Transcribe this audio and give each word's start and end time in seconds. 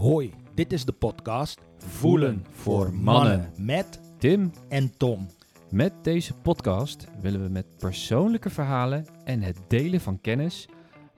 Hoi, 0.00 0.32
dit 0.54 0.72
is 0.72 0.84
de 0.84 0.92
podcast 0.92 1.58
Voelen 1.78 2.44
voor 2.50 2.94
mannen. 2.94 3.52
met 3.56 4.00
Tim, 4.18 4.52
en 4.68 4.96
Tom. 4.96 5.26
met 5.70 5.92
deze 6.02 6.34
podcast 6.34 7.06
willen 7.20 7.42
we 7.42 7.48
met 7.48 7.76
persoonlijke 7.78 8.50
verhalen 8.50 9.06
en 9.24 9.42
het 9.42 9.56
delen 9.68 10.00
van 10.00 10.20
kennis 10.20 10.68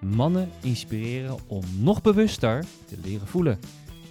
mannen 0.01 0.49
inspireren 0.63 1.37
om 1.47 1.63
nog 1.79 2.03
bewuster 2.03 2.65
te 2.87 2.97
leren 3.05 3.27
voelen. 3.27 3.59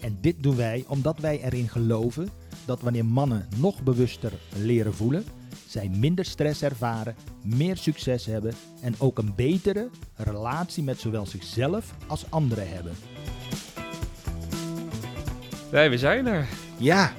En 0.01 0.17
dit 0.21 0.43
doen 0.43 0.55
wij 0.55 0.85
omdat 0.87 1.19
wij 1.19 1.41
erin 1.43 1.69
geloven 1.69 2.29
dat 2.65 2.81
wanneer 2.81 3.05
mannen 3.05 3.47
nog 3.57 3.83
bewuster 3.83 4.33
leren 4.55 4.93
voelen, 4.93 5.23
zij 5.67 5.89
minder 5.89 6.25
stress 6.25 6.61
ervaren, 6.61 7.15
meer 7.43 7.77
succes 7.77 8.25
hebben 8.25 8.53
en 8.81 8.95
ook 8.97 9.17
een 9.17 9.35
betere 9.35 9.89
relatie 10.15 10.83
met 10.83 10.99
zowel 10.99 11.25
zichzelf 11.25 11.95
als 12.07 12.25
anderen 12.29 12.69
hebben. 12.69 12.93
Wij, 15.71 15.89
we 15.89 15.97
zijn 15.97 16.25
er. 16.27 16.47
Ja, 16.77 17.13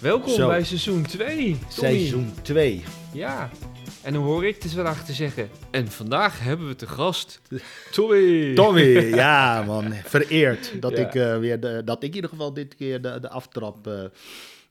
Welkom 0.00 0.32
Zo. 0.32 0.46
bij 0.48 0.64
seizoen 0.64 1.02
2. 1.02 1.58
seizoen 1.68 2.34
2. 2.42 2.84
Ja. 3.12 3.50
En 4.02 4.14
hoe 4.14 4.24
hoor 4.24 4.44
ik 4.46 4.62
het 4.62 4.72
vandaag 4.72 5.04
te 5.04 5.12
zeggen? 5.12 5.48
En 5.70 5.88
vandaag 5.88 6.40
hebben 6.40 6.66
we 6.68 6.74
te 6.74 6.86
gast 6.86 7.40
Tommy. 7.92 8.54
Tommy, 8.54 8.82
ja 9.14 9.62
man, 9.62 9.92
vereerd 9.92 10.80
dat, 10.82 10.96
Ja. 10.96 11.06
ik, 11.06 11.14
eh, 11.14 11.38
weer 11.38 11.60
de, 11.60 11.82
dat 11.84 12.02
ik 12.02 12.08
in 12.08 12.14
ieder 12.14 12.30
geval 12.30 12.52
dit 12.52 12.74
keer 12.74 13.02
de, 13.02 13.20
de 13.20 13.28
aftrap 13.28 13.86
eh, 13.86 14.04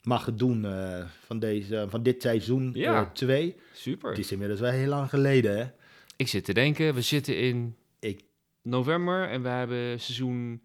mag 0.04 0.34
doen 0.34 0.66
eh, 0.66 1.04
van, 1.26 1.40
deze, 1.40 1.86
van 1.90 2.04
dit 2.04 2.22
seizoen 2.22 2.72
Ja. 2.74 3.10
2. 3.14 3.56
Super. 3.74 4.10
Het 4.10 4.20
is 4.20 4.32
inmiddels 4.32 4.60
wel 4.60 4.72
heel 4.72 4.88
lang 4.90 5.10
geleden 5.10 5.58
hè. 5.58 5.66
Ik 6.16 6.28
zit 6.28 6.46
te 6.46 6.54
denken, 6.54 6.94
we 6.94 7.02
zitten 7.02 7.38
in 7.40 7.76
Ik- 8.00 8.24
november 8.62 9.30
en 9.30 9.42
we 9.42 9.50
hebben 9.50 10.00
seizoen, 10.00 10.62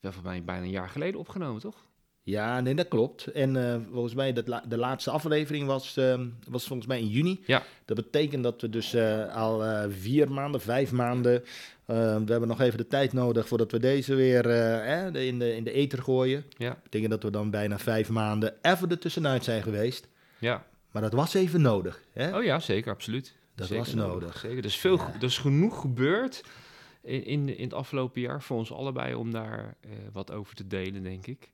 wel 0.00 0.12
voor 0.12 0.22
mij 0.22 0.44
bijna 0.44 0.62
een 0.64 0.70
jaar 0.70 0.88
geleden 0.88 1.20
opgenomen, 1.20 1.60
toch? 1.60 1.84
Ja, 2.26 2.60
nee, 2.60 2.74
dat 2.74 2.88
klopt. 2.88 3.26
En 3.26 3.56
eh, 3.72 3.76
volgens 3.92 4.14
mij, 4.14 4.32
dat 4.32 4.48
la- 4.48 4.64
de 4.68 4.76
laatste 4.76 5.10
aflevering 5.10 5.66
was, 5.66 5.96
eh, 5.96 6.20
was 6.48 6.66
volgens 6.66 6.88
mij 6.88 6.98
in 7.00 7.06
juni. 7.08 7.40
Ja. 7.46 7.62
Dat 7.84 7.96
betekent 7.96 8.42
dat 8.42 8.60
we 8.60 8.68
dus 8.70 8.94
eh, 8.94 9.34
al 9.36 9.64
eh, 9.64 9.84
vier 9.90 10.30
maanden, 10.32 10.60
vijf 10.60 10.92
maanden... 10.92 11.44
we 11.84 11.92
hebben 12.26 12.48
nog 12.48 12.60
even 12.60 12.78
de 12.78 12.86
tijd 12.86 13.12
nodig 13.12 13.48
voordat 13.48 13.70
we 13.72 13.78
deze 13.78 14.14
weer 14.14 14.50
eh, 14.50 15.26
in, 15.26 15.38
de, 15.38 15.56
in 15.56 15.64
de 15.64 15.72
ether 15.72 16.02
gooien. 16.02 16.44
Ja. 16.56 16.68
Dat 16.68 16.82
betekent 16.82 17.10
dat 17.10 17.22
we 17.22 17.30
dan 17.30 17.50
bijna 17.50 17.78
vijf 17.78 18.08
maanden 18.10 18.54
even 18.62 18.90
ertussenuit 18.90 19.44
zijn 19.44 19.62
geweest. 19.62 20.08
Ja. 20.38 20.64
Maar 20.90 21.02
dat 21.02 21.12
was 21.12 21.34
even 21.34 21.60
nodig. 21.60 22.02
Hè? 22.12 22.36
Oh 22.36 22.44
ja, 22.44 22.58
zeker, 22.60 22.92
absoluut. 22.92 23.34
Dat 23.54 23.66
Zeker 23.66 23.84
was 23.84 23.94
nodig. 23.94 24.38
Zeker. 24.38 24.58
Er 24.58 24.64
is, 24.64 24.76
veel, 24.76 24.96
Ja. 24.96 25.12
is 25.20 25.38
genoeg 25.38 25.80
gebeurd 25.80 26.42
in, 27.02 27.24
in, 27.24 27.56
in 27.56 27.64
het 27.64 27.74
afgelopen 27.74 28.20
jaar 28.20 28.42
voor 28.42 28.56
ons 28.56 28.72
allebei 28.72 29.14
om 29.14 29.30
daar 29.30 29.76
wat 30.12 30.32
over 30.32 30.54
te 30.54 30.66
delen, 30.66 31.02
denk 31.02 31.26
ik. 31.26 31.50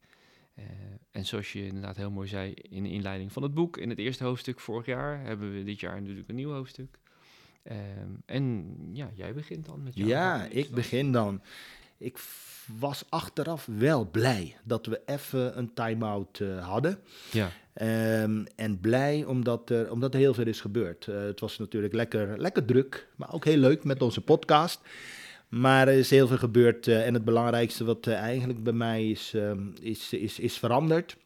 Eh, 0.62 0.68
en 1.10 1.26
zoals 1.26 1.52
je 1.52 1.66
inderdaad 1.66 1.96
heel 1.96 2.10
mooi 2.10 2.28
zei 2.28 2.52
in 2.52 2.82
de 2.82 2.90
inleiding 2.90 3.32
van 3.32 3.42
het 3.42 3.54
boek, 3.54 3.76
in 3.76 3.88
het 3.88 3.98
eerste 3.98 4.24
hoofdstuk 4.24 4.60
vorig 4.60 4.86
jaar, 4.86 5.20
hebben 5.24 5.52
we 5.52 5.64
dit 5.64 5.80
jaar 5.80 6.00
natuurlijk 6.00 6.28
een 6.28 6.34
nieuw 6.34 6.52
hoofdstuk. 6.52 6.98
Ehm, 7.62 8.10
en 8.26 8.74
ja, 8.92 9.10
jij 9.14 9.34
begint 9.34 9.66
dan 9.66 9.82
met 9.82 9.94
jouw 9.94 10.06
Ja, 10.06 10.44
ik 10.44 10.70
begin 10.70 11.12
dan. 11.12 11.42
Ik 11.98 12.18
was 12.78 13.04
achteraf 13.08 13.66
wel 13.66 14.10
blij 14.10 14.56
dat 14.64 14.86
we 14.86 15.00
even 15.06 15.58
een 15.58 15.74
time-out 15.74 16.40
eh, 16.40 16.68
hadden. 16.68 16.98
Ja, 17.30 17.50
Ehm, 17.72 18.44
en 18.56 18.80
blij 18.80 19.24
omdat 19.24 19.70
er, 19.70 19.90
omdat 19.90 20.14
er 20.14 20.20
heel 20.20 20.34
veel 20.34 20.46
is 20.46 20.60
gebeurd. 20.60 21.08
Eh, 21.08 21.22
het 21.22 21.40
was 21.40 21.58
natuurlijk 21.58 21.92
lekker, 21.92 22.38
lekker 22.38 22.64
druk, 22.64 23.08
maar 23.16 23.32
ook 23.32 23.44
heel 23.44 23.56
leuk 23.56 23.84
met 23.84 24.02
onze 24.02 24.20
podcast. 24.20 24.80
Maar 25.52 25.88
er 25.88 25.94
is 25.94 26.10
heel 26.10 26.26
veel 26.26 26.38
gebeurd. 26.38 26.86
eh, 26.86 27.06
en 27.06 27.14
het 27.14 27.24
belangrijkste 27.24 27.84
wat 27.84 28.06
eh, 28.06 28.14
eigenlijk 28.14 28.62
bij 28.62 28.72
mij 28.72 29.10
is, 29.10 29.32
ehm, 29.34 29.68
is, 29.80 30.12
is, 30.12 30.38
is 30.38 30.58
veranderd, 30.58 31.16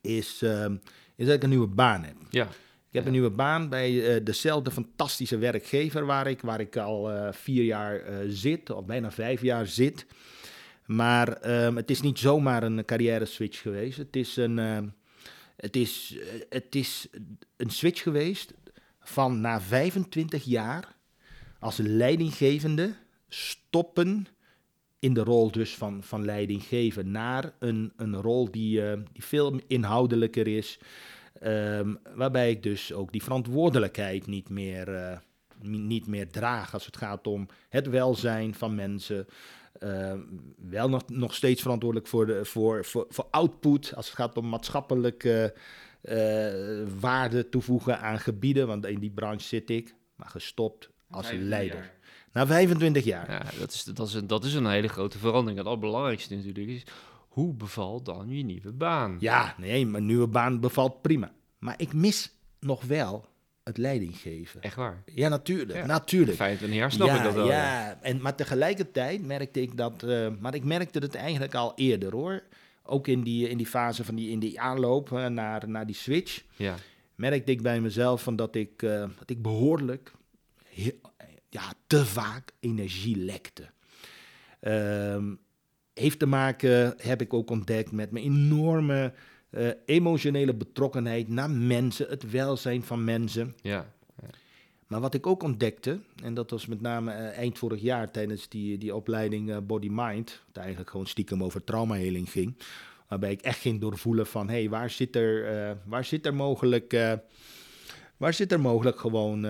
is, 0.00 0.42
ehm, 0.42 0.76
is 1.16 1.26
dat 1.26 1.34
ik 1.34 1.42
een 1.42 1.48
nieuwe 1.48 1.66
baan 1.66 2.04
heb. 2.04 2.16
ja, 2.30 2.44
Ik 2.88 2.96
heb 2.96 3.06
een 3.06 3.12
nieuwe 3.12 3.30
baan 3.30 3.68
bij 3.68 4.14
eh, 4.14 4.24
dezelfde 4.24 4.70
fantastische 4.70 5.38
werkgever 5.38 6.06
waar 6.06 6.26
ik, 6.26 6.40
waar 6.40 6.60
ik 6.60 6.76
al 6.76 7.32
vier 7.32 7.64
jaar 7.64 8.02
zit, 8.26 8.70
of 8.70 8.84
bijna 8.84 9.10
vijf 9.10 9.42
jaar 9.42 9.66
zit. 9.66 10.06
Maar 10.86 11.32
ehm, 11.32 11.76
het 11.76 11.90
is 11.90 12.00
niet 12.00 12.18
zomaar 12.18 12.62
een 12.62 12.84
carrière 12.84 13.24
switch 13.24 13.60
geweest. 13.60 13.98
Het 13.98 14.16
is 14.16 14.36
een, 14.36 14.56
het 15.56 15.76
is, 15.76 16.18
het 16.48 16.74
is 16.74 17.08
een 17.56 17.70
switch 17.70 18.02
geweest 18.02 18.54
van 19.00 19.40
na 19.40 19.60
25 19.60 20.44
jaar 20.44 20.96
als 21.58 21.76
leidinggevende 21.76 22.94
stoppen 23.34 24.26
in 24.98 25.14
de 25.14 25.22
rol 25.22 25.50
dus 25.50 25.74
van, 25.74 26.02
van 26.02 26.24
leidinggeven 26.24 27.10
naar 27.10 27.52
een, 27.58 27.92
een 27.96 28.16
rol 28.16 28.50
die, 28.50 28.90
eh, 28.90 28.98
die 29.12 29.24
veel 29.24 29.60
inhoudelijker 29.66 30.46
is. 30.46 30.78
Ehm, 31.40 31.94
waarbij 32.14 32.50
ik 32.50 32.62
dus 32.62 32.92
ook 32.92 33.12
die 33.12 33.22
verantwoordelijkheid 33.22 34.26
niet 34.26 34.48
meer, 34.48 34.94
eh, 34.94 35.16
ni- 35.62 35.78
niet 35.78 36.06
meer 36.06 36.30
draag 36.30 36.74
als 36.74 36.86
het 36.86 36.96
gaat 36.96 37.26
om 37.26 37.46
het 37.68 37.88
welzijn 37.88 38.54
van 38.54 38.74
mensen. 38.74 39.26
Ehm, 39.78 40.18
wel 40.56 40.88
nog, 40.88 41.08
nog 41.08 41.34
steeds 41.34 41.62
verantwoordelijk 41.62 42.08
voor, 42.08 42.26
de, 42.26 42.44
voor, 42.44 42.84
voor, 42.84 43.06
voor 43.08 43.26
output 43.30 43.94
als 43.94 44.06
het 44.06 44.14
gaat 44.16 44.36
om 44.36 44.48
maatschappelijke 44.48 45.54
eh, 46.00 46.52
waarde 47.00 47.48
toevoegen 47.48 48.00
aan 48.00 48.18
gebieden, 48.18 48.66
want 48.66 48.86
in 48.86 49.00
die 49.00 49.10
branche 49.10 49.46
zit 49.46 49.70
ik, 49.70 49.94
maar 50.16 50.28
gestopt 50.28 50.90
als 51.10 51.26
25 51.26 51.48
leider. 51.48 51.92
Na 52.32 52.46
25 52.46 53.04
jaar. 53.04 53.30
ja 53.30 53.42
dat, 53.58 53.72
is, 53.72 53.84
dat, 53.84 54.08
is 54.08 54.14
een, 54.14 54.26
dat 54.26 54.44
is 54.44 54.54
een 54.54 54.66
hele 54.66 54.88
grote 54.88 55.18
verandering. 55.18 55.58
Het 55.58 55.66
allerbelangrijkste 55.66 56.34
natuurlijk 56.36 56.68
is, 56.68 56.82
hoe 57.28 57.54
bevalt 57.54 58.04
dan 58.04 58.28
je 58.36 58.44
nieuwe 58.44 58.72
baan? 58.72 59.16
Ja, 59.20 59.54
nee, 59.58 59.86
mijn 59.86 60.06
nieuwe 60.06 60.26
baan 60.26 60.60
bevalt 60.60 61.02
prima. 61.02 61.32
Maar 61.58 61.74
ik 61.76 61.92
mis 61.92 62.32
nog 62.60 62.84
wel 62.84 63.28
het 63.62 63.76
leidinggeven. 63.78 64.60
Echt 64.62 64.74
waar. 64.74 65.02
Ja, 65.14 65.28
natuurlijk. 65.28 65.78
Ja. 65.78 65.86
natuurlijk. 65.86 66.36
25 66.36 66.78
jaar 66.78 66.92
snap 66.92 67.06
ja, 67.08 67.16
ik 67.16 67.22
dat 67.22 67.34
wel. 67.34 67.46
Ja, 67.46 67.98
en, 68.02 68.20
maar 68.20 68.34
tegelijkertijd 68.34 69.26
merkte 69.26 69.60
ik 69.62 69.76
dat... 69.76 70.02
eh, 70.02 70.28
maar 70.40 70.54
ik 70.54 70.64
merkte 70.64 70.98
het 70.98 71.14
eigenlijk 71.14 71.54
al 71.54 71.72
eerder, 71.76 72.12
hoor. 72.12 72.42
Ook 72.82 73.06
in 73.08 73.22
die, 73.22 73.48
in 73.48 73.56
die 73.56 73.66
fase 73.66 74.04
van 74.04 74.14
die, 74.14 74.30
in 74.30 74.38
die 74.38 74.60
aanloop 74.60 75.10
naar, 75.10 75.68
naar 75.68 75.86
die 75.86 75.94
switch... 75.94 76.42
ja. 76.56 76.74
merkte 77.14 77.50
ik 77.52 77.62
bij 77.62 77.80
mezelf 77.80 78.22
van 78.22 78.36
dat, 78.36 78.54
ik, 78.54 78.82
eh, 78.82 79.00
dat 79.18 79.30
ik 79.30 79.42
behoorlijk... 79.42 80.12
he- 80.74 80.94
ja, 81.02 81.09
te 81.90 82.06
vaak 82.06 82.52
energie 82.60 83.16
lekte. 83.16 83.70
Ehm, 84.60 85.34
heeft 85.94 86.18
te 86.18 86.26
maken, 86.26 86.94
heb 86.96 87.20
ik 87.20 87.34
ook 87.34 87.50
ontdekt, 87.50 87.92
met 87.92 88.10
mijn 88.10 88.24
enorme 88.24 89.12
eh, 89.50 89.68
emotionele 89.84 90.54
betrokkenheid 90.54 91.28
naar 91.28 91.50
mensen, 91.50 92.08
het 92.08 92.30
welzijn 92.30 92.82
van 92.82 93.04
mensen. 93.04 93.54
ja. 93.62 93.92
Maar 94.86 95.00
wat 95.00 95.14
ik 95.14 95.26
ook 95.26 95.42
ontdekte, 95.42 96.00
en 96.22 96.34
dat 96.34 96.50
was 96.50 96.66
met 96.66 96.80
name 96.80 97.12
eh, 97.12 97.38
eind 97.38 97.58
vorig 97.58 97.80
jaar 97.80 98.10
tijdens 98.10 98.48
die, 98.48 98.78
die 98.78 98.94
opleiding 98.94 99.50
eh, 99.50 99.56
Body 99.62 99.88
Mind, 99.90 100.42
wat 100.46 100.56
eigenlijk 100.56 100.90
gewoon 100.90 101.06
stiekem 101.06 101.44
over 101.44 101.64
traumaheling 101.64 102.30
ging, 102.30 102.56
waarbij 103.08 103.30
ik 103.30 103.40
echt 103.40 103.60
ging 103.60 103.80
doorvoelen 103.80 104.26
van, 104.26 104.48
hé, 104.48 104.58
hey, 104.58 104.68
waar 104.68 104.90
zit 104.90 105.16
er, 105.16 105.76
waar 105.84 106.04
zit 106.04 106.26
er 106.26 106.34
mogelijk, 106.34 106.92
waar 108.16 108.34
zit 108.34 108.52
er 108.52 108.60
mogelijk 108.60 109.00
gewoon 109.00 109.46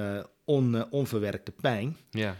on, 0.50 0.76
eh, 0.76 0.82
onverwerkte 0.90 1.52
pijn? 1.52 1.96
ja. 2.10 2.36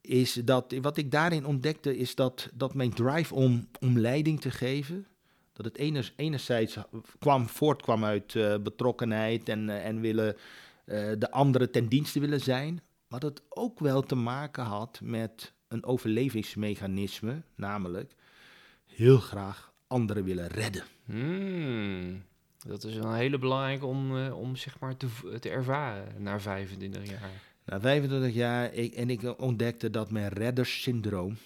is 0.00 0.32
dat, 0.32 0.74
wat 0.80 0.96
ik 0.96 1.10
daarin 1.10 1.46
ontdekte, 1.46 1.96
is 1.96 2.14
dat, 2.14 2.48
dat 2.54 2.74
mijn 2.74 2.92
drive 2.92 3.34
om, 3.34 3.68
om 3.80 3.98
leiding 3.98 4.40
te 4.40 4.50
geven, 4.50 5.06
dat 5.52 5.64
het 5.64 5.76
eners, 5.76 6.12
enerzijds 6.16 6.76
kwam, 7.18 7.48
voortkwam 7.48 8.04
uit 8.04 8.34
eh, 8.34 8.56
betrokkenheid 8.62 9.48
en, 9.48 9.70
eh, 9.70 9.86
en 9.86 10.00
willen 10.00 10.36
de 11.18 11.30
anderen 11.30 11.70
ten 11.70 11.88
dienste 11.88 12.20
willen 12.20 12.40
zijn, 12.40 12.82
maar 13.08 13.20
dat 13.20 13.30
het 13.30 13.42
ook 13.48 13.80
wel 13.80 14.02
te 14.02 14.14
maken 14.14 14.64
had 14.64 15.00
met 15.02 15.52
een 15.68 15.84
overlevingsmechanisme, 15.84 17.42
namelijk 17.54 18.14
heel 18.86 19.18
graag 19.18 19.72
anderen 19.86 20.24
willen 20.24 20.46
redden. 20.46 20.84
Hmm, 21.04 22.22
dat 22.66 22.84
is 22.84 22.96
een 22.96 23.14
hele 23.14 23.38
belangrijke 23.38 23.86
om, 23.86 24.16
eh, 24.16 24.38
om 24.38 24.56
zeg 24.56 24.78
maar 24.78 24.96
te, 24.96 25.06
te 25.40 25.48
ervaren 25.50 26.22
na 26.22 26.40
25 26.40 27.10
jaar. 27.10 27.30
Na 27.64 27.80
25 27.80 28.34
jaar, 28.34 28.72
ik, 28.74 28.94
en 28.94 29.10
ik 29.10 29.40
ontdekte 29.40 29.90
dat 29.90 30.10
mijn 30.10 30.28
redderssyndroom, 30.28 31.36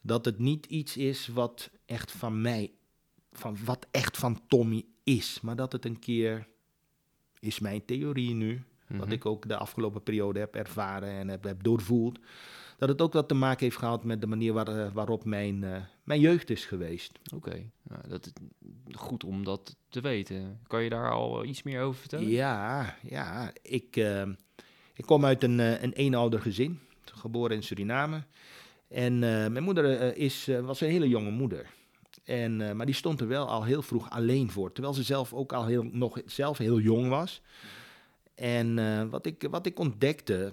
dat 0.00 0.24
het 0.24 0.38
niet 0.38 0.66
iets 0.66 0.96
is 0.96 1.28
wat 1.28 1.70
echt 1.86 2.12
van 2.12 2.40
mij, 2.40 2.72
van 3.32 3.56
wat 3.64 3.86
echt 3.90 4.16
van 4.16 4.40
Tommy 4.48 4.84
is, 5.04 5.40
maar 5.40 5.56
dat 5.56 5.72
het 5.72 5.84
een 5.84 5.98
keer, 5.98 6.46
is 7.38 7.58
mijn 7.58 7.84
theorie 7.84 8.34
nu, 8.34 8.62
wat 8.86 9.04
Mhm. 9.06 9.12
ik 9.12 9.26
ook 9.26 9.48
de 9.48 9.56
afgelopen 9.56 10.02
periode 10.02 10.38
heb 10.38 10.54
ervaren 10.54 11.08
en 11.08 11.28
heb, 11.28 11.44
heb 11.44 11.62
doorvoeld, 11.62 12.18
dat 12.78 12.88
het 12.88 13.00
ook 13.00 13.12
wat 13.12 13.28
te 13.28 13.34
maken 13.34 13.64
heeft 13.64 13.76
gehad 13.78 14.04
met 14.04 14.20
de 14.20 14.26
manier 14.26 14.52
waar, 14.52 14.68
eh, 14.68 14.92
waarop 14.92 15.24
mijn, 15.24 15.64
eh, 15.64 15.82
mijn 16.10 16.22
jeugd 16.22 16.50
is 16.50 16.64
geweest. 16.64 17.18
Oké, 17.34 17.70
nou, 17.82 18.08
dat 18.08 18.26
is 18.26 18.32
goed 18.92 19.24
om 19.24 19.44
dat 19.44 19.76
te 19.88 20.00
weten. 20.00 20.60
Kan 20.66 20.82
je 20.82 20.90
daar 20.90 21.10
al 21.10 21.44
iets 21.44 21.62
meer 21.62 21.82
over 21.82 22.00
vertellen? 22.00 22.28
Ja, 22.28 22.96
ja. 23.02 23.52
Ik, 23.62 23.96
eh, 23.96 24.22
ik 24.94 25.06
kom 25.06 25.24
uit 25.24 25.42
een, 25.42 25.60
eh, 25.60 25.82
een 25.82 25.92
eenouder 25.92 26.40
gezin, 26.40 26.78
geboren 27.04 27.56
in 27.56 27.62
Suriname. 27.62 28.22
En 28.88 29.12
eh, 29.12 29.50
mijn 29.50 29.62
moeder 29.62 29.98
eh, 29.98 30.24
is, 30.24 30.48
eh, 30.48 30.60
was 30.60 30.80
een 30.80 30.90
hele 30.90 31.08
jonge 31.08 31.30
moeder. 31.30 31.66
En, 32.24 32.60
eh, 32.68 32.72
maar 32.72 32.86
die 32.86 32.94
stond 32.94 33.20
er 33.20 33.28
wel 33.28 33.48
al 33.48 33.64
heel 33.64 33.82
vroeg 33.82 34.10
alleen 34.10 34.50
voor. 34.50 34.72
Terwijl 34.72 34.94
ze 34.94 35.02
zelf 35.02 35.32
ook 35.32 35.52
al 35.52 35.66
heel, 35.66 35.82
nog 35.82 36.20
zelf 36.26 36.58
heel 36.58 36.80
jong 36.80 37.08
was. 37.08 37.42
En 38.34 38.78
eh, 38.78 39.04
wat, 39.10 39.26
ik, 39.26 39.46
wat 39.50 39.66
ik 39.66 39.78
ontdekte, 39.78 40.52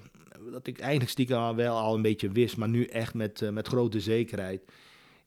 dat 0.52 0.68
ik 0.68 0.80
eigenlijk 0.80 1.12
stiekem 1.12 1.38
al 1.38 1.56
wel 1.56 1.78
al 1.78 1.96
een 1.96 2.02
beetje 2.02 2.32
wist, 2.32 2.58
maar 2.58 2.70
nu 2.70 2.84
echt 2.84 3.14
met, 3.14 3.42
eh, 3.42 3.50
met 3.50 3.68
grote 3.68 4.00
zekerheid, 4.00 4.62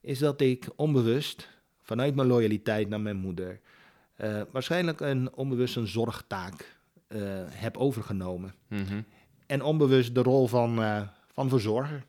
is 0.00 0.18
dat 0.18 0.40
ik 0.40 0.68
onbewust, 0.76 1.48
vanuit 1.82 2.14
mijn 2.14 2.28
loyaliteit 2.28 2.88
naar 2.88 3.00
mijn 3.00 3.16
moeder, 3.16 3.60
eh, 4.14 4.42
waarschijnlijk 4.50 5.00
een 5.00 5.34
onbewust 5.34 5.76
een 5.76 5.86
zorgtaak 5.86 6.78
eh, 7.06 7.20
heb 7.48 7.76
overgenomen. 7.76 8.54
Mhm. 8.68 9.02
En 9.46 9.62
onbewust 9.62 10.14
de 10.14 10.22
rol 10.22 10.46
van, 10.46 10.82
eh, 10.82 11.02
van 11.32 11.48
verzorger 11.48 12.04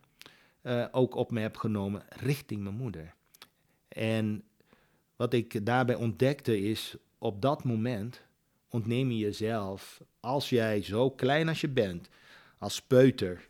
ook 0.91 1.15
op 1.15 1.31
me 1.31 1.39
heb 1.39 1.57
genomen 1.57 2.03
richting 2.09 2.63
mijn 2.63 2.75
moeder. 2.75 3.13
En 3.87 4.43
wat 5.15 5.33
ik 5.33 5.65
daarbij 5.65 5.95
ontdekte 5.95 6.59
is, 6.59 6.95
op 7.17 7.41
dat 7.41 7.63
moment 7.63 8.21
ontneem 8.69 9.11
je 9.11 9.17
jezelf, 9.17 10.01
als 10.19 10.49
jij 10.49 10.81
zo 10.83 11.09
klein 11.09 11.47
als 11.47 11.61
je 11.61 11.69
bent, 11.69 12.09
als 12.57 12.81
peuter, 12.81 13.49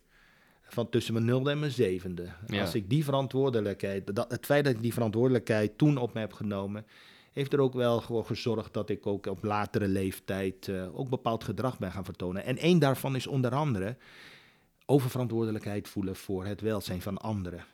van 0.73 0.89
tussen 0.89 1.13
mijn 1.13 1.25
nulde 1.25 1.51
en 1.51 1.59
mijn 1.59 1.71
zevende. 1.71 2.29
Ja. 2.47 2.62
Als 2.62 2.75
ik 2.75 2.89
die 2.89 3.03
verantwoordelijkheid, 3.03 4.15
dat, 4.15 4.31
het 4.31 4.45
feit 4.45 4.63
dat 4.63 4.73
ik 4.73 4.81
die 4.81 4.94
verantwoordelijkheid 4.94 5.77
toen 5.77 5.97
op 5.97 6.13
me 6.13 6.19
heb 6.19 6.33
genomen, 6.33 6.85
heeft 7.31 7.53
er 7.53 7.59
ook 7.59 7.73
wel 7.73 8.01
voor 8.01 8.25
gezorgd 8.25 8.73
dat 8.73 8.89
ik 8.89 9.07
ook 9.07 9.25
op 9.25 9.44
latere 9.44 9.88
leeftijd 9.88 10.68
eh, 10.68 11.00
ook 11.00 11.09
bepaald 11.09 11.44
gedrag 11.44 11.79
ben 11.79 11.91
gaan 11.91 12.06
vertonen. 12.06 12.44
En 12.44 12.57
één 12.57 12.79
daarvan 12.79 13.15
is 13.15 13.27
onder 13.27 13.51
andere 13.51 13.97
oververantwoordelijkheid 14.85 15.89
voelen 15.89 16.15
voor 16.15 16.45
het 16.45 16.62
welzijn 16.62 17.01
van 17.01 17.18
anderen. 17.18 17.65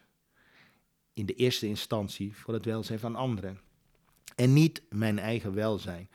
In 1.14 1.26
de 1.26 1.34
eerste 1.34 1.68
instantie 1.68 2.36
voor 2.36 2.54
het 2.54 2.66
welzijn 2.66 3.00
van 3.00 3.16
anderen. 3.16 3.60
En 4.36 4.54
niet 4.54 4.82
mijn 4.90 5.20
eigen 5.20 5.54
welzijn. 5.54 6.10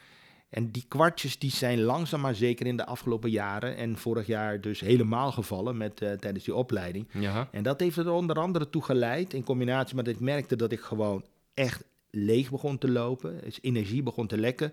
En 0.53 0.71
die 0.71 0.85
kwartjes 0.89 1.39
die 1.39 1.51
zijn 1.51 1.83
langzaam 1.83 2.21
maar 2.21 2.35
zeker 2.35 2.67
in 2.67 2.77
de 2.77 2.87
afgelopen 2.87 3.31
jaren 3.31 3.77
en 3.77 3.97
vorig 3.97 4.27
jaar 4.27 4.61
dus 4.61 4.81
helemaal 4.81 5.33
gevallen 5.33 5.77
met, 5.77 6.01
eh, 6.01 6.13
tijdens 6.13 6.45
die 6.45 6.55
opleiding. 6.55 7.09
Ja. 7.13 7.49
En 7.53 7.63
dat 7.63 7.81
heeft 7.81 7.97
er 7.97 8.11
onder 8.11 8.37
andere 8.37 8.71
toe 8.71 8.83
geleid, 8.83 9.35
in 9.35 9.45
combinatie 9.45 9.97
met 9.97 10.05
dat 10.05 10.15
ik 10.15 10.21
merkte 10.21 10.57
dat 10.57 10.73
ik 10.73 10.81
gewoon 10.81 11.25
echt 11.55 11.85
leeg 12.11 12.51
begon 12.51 12.79
te 12.79 12.91
lopen, 12.91 13.41
dus 13.45 13.59
energie 13.63 14.03
begon 14.03 14.27
te 14.27 14.39
lekken. 14.39 14.73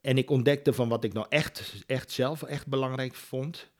En 0.00 0.18
ik 0.18 0.30
ontdekte 0.30 0.72
van 0.72 0.88
wat 0.88 1.04
ik 1.04 1.12
nou 1.12 1.26
echt, 1.28 1.84
echt 1.86 2.10
zelf 2.10 2.42
echt 2.42 2.66
belangrijk 2.66 3.14
vond, 3.14 3.70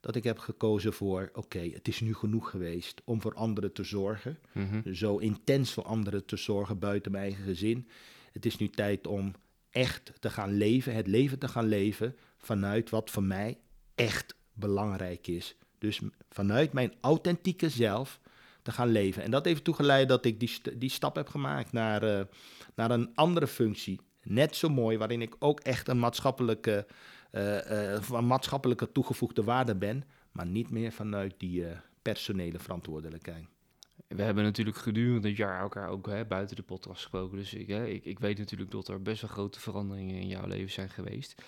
dat 0.00 0.16
ik 0.16 0.24
heb 0.24 0.38
gekozen 0.38 0.92
voor, 0.92 1.30
oké, 1.32 1.70
het 1.72 1.88
is 1.88 2.00
nu 2.00 2.14
genoeg 2.14 2.50
geweest 2.50 3.02
om 3.04 3.20
voor 3.20 3.34
anderen 3.34 3.72
te 3.72 3.84
zorgen. 3.84 4.38
Mhm. 4.52 4.94
Zo 4.94 5.16
intens 5.16 5.72
voor 5.72 5.84
anderen 5.84 6.24
te 6.24 6.36
zorgen 6.36 6.78
buiten 6.78 7.12
mijn 7.12 7.24
eigen 7.24 7.44
gezin. 7.44 7.88
Het 8.32 8.46
is 8.46 8.56
nu 8.56 8.68
tijd 8.68 9.06
om 9.06 9.32
echt 9.76 10.12
te 10.20 10.30
gaan 10.30 10.56
leven, 10.56 10.94
het 10.94 11.06
leven 11.06 11.38
te 11.38 11.48
gaan 11.48 11.66
leven 11.66 12.16
vanuit 12.38 12.90
wat 12.90 13.10
voor 13.10 13.22
mij 13.22 13.58
echt 13.94 14.34
belangrijk 14.52 15.26
is. 15.26 15.56
Dus 15.78 16.00
vanuit 16.30 16.72
mijn 16.72 16.94
authentieke 17.00 17.68
zelf 17.68 18.20
te 18.62 18.72
gaan 18.72 18.88
leven. 18.88 19.22
En 19.22 19.30
dat 19.30 19.44
heeft 19.44 19.56
ertoe 19.56 19.74
geleid 19.74 20.08
dat 20.08 20.24
ik 20.24 20.40
die, 20.40 20.60
die 20.76 20.90
stap 20.90 21.16
heb 21.16 21.28
gemaakt 21.28 21.72
naar, 21.72 22.02
eh, 22.02 22.24
naar 22.74 22.90
een 22.90 23.14
andere 23.14 23.46
functie. 23.46 24.00
Net 24.22 24.56
zo 24.56 24.68
mooi, 24.68 24.98
waarin 24.98 25.22
ik 25.22 25.36
ook 25.38 25.60
echt 25.60 25.88
een 25.88 25.98
maatschappelijke, 25.98 26.86
eh, 27.30 27.94
eh, 27.94 28.02
van 28.02 28.26
maatschappelijke 28.26 28.92
toegevoegde 28.92 29.44
waarde 29.44 29.74
ben, 29.74 30.04
maar 30.32 30.46
niet 30.46 30.70
meer 30.70 30.92
vanuit 30.92 31.34
die 31.38 31.66
eh, 31.66 31.78
personele 32.02 32.58
verantwoordelijkheid. 32.58 33.55
We 34.08 34.22
hebben 34.22 34.44
natuurlijk 34.44 34.76
gedurende 34.76 35.28
het 35.28 35.36
jaar 35.36 35.60
elkaar 35.60 35.88
ook 35.88 36.06
hè, 36.06 36.24
buiten 36.24 36.56
de 36.56 36.62
podcast 36.62 37.00
gesproken. 37.00 37.38
Dus 37.38 37.54
ik, 37.54 37.68
hè, 37.68 37.86
ik, 37.86 38.04
ik 38.04 38.18
weet 38.18 38.38
natuurlijk 38.38 38.70
dat 38.70 38.88
er 38.88 39.02
best 39.02 39.20
wel 39.20 39.30
grote 39.30 39.60
veranderingen 39.60 40.20
in 40.20 40.28
jouw 40.28 40.46
leven 40.46 40.72
zijn 40.72 40.90
geweest. 40.90 41.42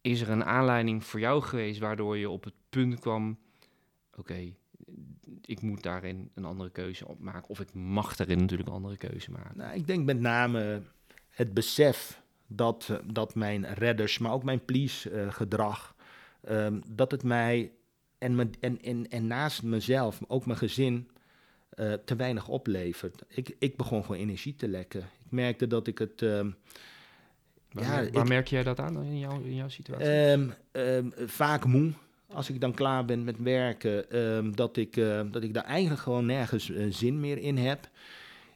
Is 0.00 0.20
er 0.20 0.28
een 0.30 0.44
aanleiding 0.44 1.04
voor 1.04 1.20
jou 1.20 1.42
geweest 1.42 1.80
waardoor 1.80 2.16
je 2.16 2.30
op 2.30 2.44
het 2.44 2.54
punt 2.68 3.00
kwam... 3.00 3.38
Oké, 4.16 4.52
ik 5.40 5.60
moet 5.60 5.82
daarin 5.82 6.30
een 6.34 6.44
andere 6.44 6.70
keuze 6.70 7.08
op 7.08 7.18
maken. 7.18 7.48
Of 7.48 7.60
ik 7.60 7.74
mag 7.74 8.16
daarin 8.16 8.38
natuurlijk 8.38 8.68
een 8.68 8.74
andere 8.74 8.96
keuze 8.96 9.30
maken. 9.30 9.56
Nou, 9.56 9.74
ik 9.74 9.86
denk 9.86 10.04
met 10.04 10.20
name 10.20 10.82
het 11.28 11.54
besef 11.54 12.22
dat, 12.46 12.88
eh, 12.90 12.96
dat 13.12 13.34
mijn 13.34 13.74
redders, 13.74 14.18
maar 14.18 14.32
ook 14.32 14.44
mijn 14.44 14.64
please-gedrag, 14.64 15.94
ehm, 16.42 16.80
dat 16.88 17.10
het 17.10 17.22
mij 17.22 17.72
en, 18.18 18.34
me, 18.34 18.50
en, 18.60 19.08
en 19.08 19.26
naast 19.26 19.62
mezelf, 19.62 20.20
ook 20.26 20.46
mijn 20.46 20.58
gezin, 20.58 21.10
eh, 21.74 21.92
te 22.04 22.16
weinig 22.16 22.48
oplevert. 22.48 23.22
Ik, 23.28 23.54
ik 23.58 23.76
begon 23.76 24.04
gewoon 24.04 24.20
energie 24.20 24.54
te 24.56 24.68
lekken. 24.68 25.00
Ik 25.00 25.30
merkte 25.30 25.66
dat 25.66 25.86
ik 25.86 25.98
het. 25.98 26.22
ehm, 26.22 26.50
Waar, 27.72 27.84
Ja, 27.84 28.00
mer- 28.00 28.12
waar 28.12 28.22
ik- 28.22 28.28
merk 28.28 28.48
jij 28.48 28.62
dat 28.62 28.78
aan 28.80 29.02
in 29.04 29.18
jouw, 29.18 29.40
in 29.42 29.54
jouw 29.54 29.68
situatie? 29.68 30.06
Ehm, 30.06 30.48
ehm, 30.72 31.06
vaak 31.26 31.64
moe. 31.64 31.92
Als 32.26 32.50
ik 32.50 32.60
dan 32.60 32.74
klaar 32.74 33.04
ben 33.04 33.24
met 33.24 33.38
werken, 33.38 34.04
dat, 34.54 34.76
ik, 34.76 34.96
ehm, 34.96 35.30
dat 35.30 35.42
ik 35.42 35.54
daar 35.54 35.64
eigenlijk 35.64 36.00
gewoon 36.02 36.26
nergens 36.26 36.70
eh, 36.70 36.86
zin 36.90 37.20
meer 37.20 37.38
in 37.38 37.56
heb. 37.56 37.88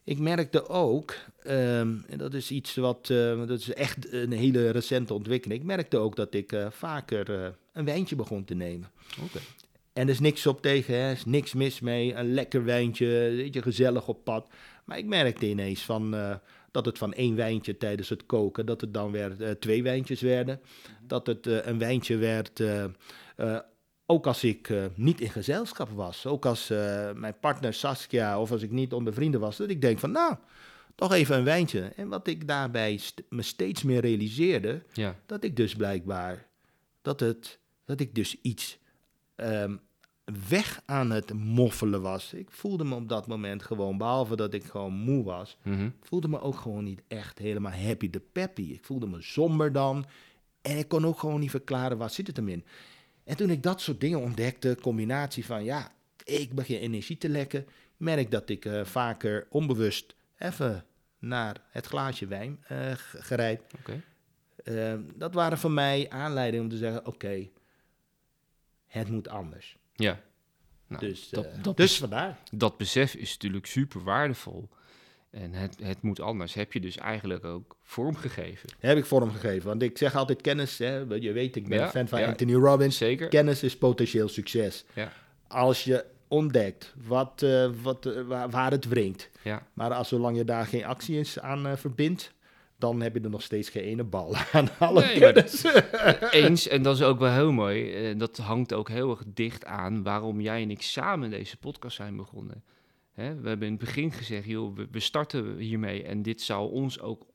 Ik 0.04 0.18
merkte 0.18 0.68
ook, 0.68 1.14
en 1.42 2.04
dat 2.16 2.34
is 2.34 2.50
iets 2.50 2.74
wat, 2.74 3.10
eh, 3.10 3.38
dat 3.46 3.50
is 3.60 3.72
echt 3.72 4.12
een 4.12 4.32
hele 4.32 4.70
recente 4.70 5.14
ontwikkeling. 5.14 5.60
Ik 5.60 5.66
merkte 5.66 5.96
ook 5.96 6.16
dat 6.16 6.34
ik 6.34 6.52
eh, 6.52 6.66
vaker 6.70 7.42
eh, 7.44 7.48
een 7.72 7.84
wijntje 7.84 8.16
begon 8.16 8.44
te 8.44 8.54
nemen. 8.54 8.88
Oké. 9.22 9.38
En 9.96 10.02
er 10.02 10.08
is 10.08 10.20
niks 10.20 10.46
op 10.46 10.62
tegen, 10.62 10.94
hè, 10.94 11.00
er 11.00 11.12
is 11.12 11.24
niks 11.24 11.54
mis 11.54 11.80
mee. 11.80 12.14
Een 12.14 12.34
lekker 12.34 12.64
wijntje, 12.64 13.06
weet 13.36 13.54
je, 13.54 13.62
gezellig 13.62 14.08
op 14.08 14.24
pad. 14.24 14.48
Maar 14.84 14.98
ik 14.98 15.06
merkte 15.06 15.46
ineens 15.48 15.82
van, 15.82 16.14
eh, 16.14 16.34
dat 16.70 16.86
het 16.86 16.98
van 16.98 17.12
één 17.12 17.36
wijntje 17.36 17.76
tijdens 17.76 18.08
het 18.08 18.26
koken, 18.26 18.66
dat 18.66 18.80
het 18.80 18.94
dan 18.94 19.10
weer 19.10 19.42
eh, 19.42 19.50
twee 19.50 19.82
wijntjes 19.82 20.20
werden. 20.20 20.60
Dat 21.00 21.26
het 21.26 21.46
eh, 21.46 21.66
een 21.66 21.78
wijntje 21.78 22.16
werd, 22.16 22.62
ook 24.06 24.26
als 24.26 24.44
ik 24.44 24.72
niet 24.94 25.20
in 25.20 25.30
gezelschap 25.30 25.88
was. 25.90 26.26
Ook 26.26 26.46
als 26.46 26.68
mijn 27.14 27.36
partner 27.40 27.74
Saskia 27.74 28.40
of 28.40 28.50
als 28.50 28.62
ik 28.62 28.70
niet 28.70 28.92
onder 28.92 29.12
vrienden 29.14 29.40
was. 29.40 29.56
Dat 29.56 29.70
ik 29.70 29.80
denk 29.80 29.98
van, 29.98 30.10
nou, 30.10 30.34
toch 30.94 31.12
even 31.12 31.36
een 31.36 31.44
wijntje. 31.44 31.80
En 31.80 32.08
wat 32.08 32.26
ik 32.26 32.48
daarbij 32.48 32.96
st- 32.96 33.22
me 33.28 33.42
steeds 33.42 33.82
meer 33.82 34.00
realiseerde, 34.00 34.82
Ja, 34.92 35.16
dat 35.26 35.44
ik 35.44 35.56
dus 35.56 35.74
blijkbaar, 35.74 36.46
dat, 37.02 37.20
het, 37.20 37.58
dat 37.84 38.00
ik 38.00 38.14
dus 38.14 38.40
iets 38.42 38.78
ehm, 39.34 39.76
weg 40.48 40.82
aan 40.84 41.10
het 41.10 41.32
moffelen 41.32 42.02
was. 42.02 42.32
Ik 42.32 42.50
voelde 42.50 42.84
me 42.84 42.94
op 42.94 43.08
dat 43.08 43.26
moment 43.26 43.62
gewoon, 43.62 43.98
behalve 43.98 44.36
dat 44.36 44.54
ik 44.54 44.64
gewoon 44.64 44.92
moe 44.92 45.24
was, 45.24 45.56
mhm. 45.62 45.88
voelde 46.00 46.28
me 46.28 46.40
ook 46.40 46.56
gewoon 46.56 46.84
niet 46.84 47.02
echt 47.08 47.38
helemaal 47.38 47.72
happy 47.72 48.10
de 48.10 48.20
peppy. 48.32 48.62
Ik 48.62 48.84
voelde 48.84 49.06
me 49.06 49.22
somber 49.22 49.72
dan 49.72 50.06
en 50.62 50.78
ik 50.78 50.88
kon 50.88 51.06
ook 51.06 51.18
gewoon 51.18 51.40
niet 51.40 51.50
verklaren 51.50 51.98
waar 51.98 52.10
zit 52.10 52.26
het 52.26 52.36
hem 52.36 52.48
in. 52.48 52.64
En 53.24 53.36
toen 53.36 53.50
ik 53.50 53.62
dat 53.62 53.80
soort 53.80 54.00
dingen 54.00 54.20
ontdekte, 54.20 54.78
combinatie 54.80 55.44
van 55.44 55.64
ja, 55.64 55.92
ik 56.24 56.54
begin 56.54 56.78
energie 56.78 57.18
te 57.18 57.28
lekken, 57.28 57.66
merk 57.96 58.30
dat 58.30 58.48
ik 58.48 58.64
eh, 58.64 58.84
vaker 58.84 59.46
onbewust 59.50 60.14
even 60.38 60.84
naar 61.18 61.56
het 61.68 61.86
glaasje 61.86 62.26
wijn 62.26 62.64
grijp. 63.12 63.62
Ehm, 64.64 65.00
dat 65.14 65.34
waren 65.34 65.58
voor 65.58 65.70
mij 65.70 66.10
aanleidingen 66.10 66.64
om 66.64 66.70
te 66.70 66.76
zeggen: 66.76 67.06
oké, 67.06 67.48
het 68.86 69.08
moet 69.08 69.28
anders. 69.28 69.76
Ja. 69.96 70.20
Nou, 70.86 71.06
dus 71.06 71.28
dat, 71.28 71.44
eh, 71.44 71.62
dat, 71.62 71.76
dus 71.76 71.98
vandaar. 71.98 72.38
dat 72.50 72.76
besef 72.76 73.14
is 73.14 73.32
natuurlijk 73.32 73.66
super 73.66 74.04
waardevol. 74.04 74.68
En 75.30 75.52
het, 75.52 75.76
het 75.82 76.02
moet 76.02 76.20
anders. 76.20 76.54
Heb 76.54 76.72
je 76.72 76.80
dus 76.80 76.96
eigenlijk 76.96 77.44
ook 77.44 77.76
vormgegeven. 77.82 78.68
Heb 78.78 78.96
ik 78.96 79.04
vormgegeven. 79.04 79.68
Want 79.68 79.82
ik 79.82 79.98
zeg 79.98 80.14
altijd 80.14 80.40
kennis. 80.40 80.78
Hè, 80.78 80.96
je 80.98 81.32
weet, 81.32 81.56
ik 81.56 81.68
ben 81.68 81.78
Ja, 81.78 81.84
een 81.84 81.90
fan 81.90 82.08
van 82.08 82.20
ja. 82.20 82.26
Anthony 82.26 82.54
Robbins. 82.54 82.96
Zeker. 82.96 83.28
Kennis 83.28 83.62
is 83.62 83.78
potentieel 83.78 84.28
succes. 84.28 84.84
Ja. 84.92 85.12
Als 85.48 85.84
je 85.84 86.04
ontdekt 86.28 86.94
wat, 87.06 87.42
eh, 87.42 87.70
wat, 87.82 88.06
eh, 88.06 88.22
waar, 88.22 88.50
waar 88.50 88.70
het 88.70 88.88
wringt. 88.88 89.30
Ja. 89.42 89.66
Maar 89.72 89.92
als 89.92 90.08
zolang 90.08 90.36
je 90.36 90.44
daar 90.44 90.66
geen 90.66 90.84
actie 90.84 91.16
eens 91.16 91.38
aan 91.38 91.78
verbindt, 91.78 92.32
dan 92.78 93.00
heb 93.00 93.14
je 93.14 93.20
er 93.20 93.30
nog 93.30 93.42
steeds 93.42 93.68
geen 93.68 93.82
ene 93.82 94.04
bal 94.04 94.34
aan 94.52 94.68
alle 94.78 95.04
Nee, 95.04 95.20
maar 95.20 95.32
kennis. 95.32 95.64
Eens, 96.42 96.68
en 96.68 96.82
dat 96.82 96.94
is 96.96 97.02
ook 97.02 97.18
wel 97.18 97.32
heel 97.32 97.52
mooi. 97.52 97.92
eh, 97.92 98.18
dat 98.18 98.36
hangt 98.36 98.72
ook 98.74 98.88
heel 98.88 99.10
erg 99.10 99.22
dicht 99.26 99.64
aan 99.64 100.02
waarom 100.02 100.40
jij 100.40 100.62
en 100.62 100.70
ik 100.70 100.82
samen 100.82 101.30
deze 101.30 101.56
podcast 101.56 101.96
zijn 101.96 102.16
begonnen. 102.16 102.64
Hè, 103.12 103.40
we 103.40 103.48
hebben 103.48 103.66
in 103.66 103.74
het 103.74 103.84
begin 103.84 104.12
gezegd, 104.12 104.46
joh, 104.46 104.76
we, 104.76 104.86
we 104.90 105.00
starten 105.00 105.56
hiermee 105.56 106.02
en 106.02 106.22
dit 106.22 106.42
zou 106.42 106.70
ons 106.70 107.00
ook 107.00 107.26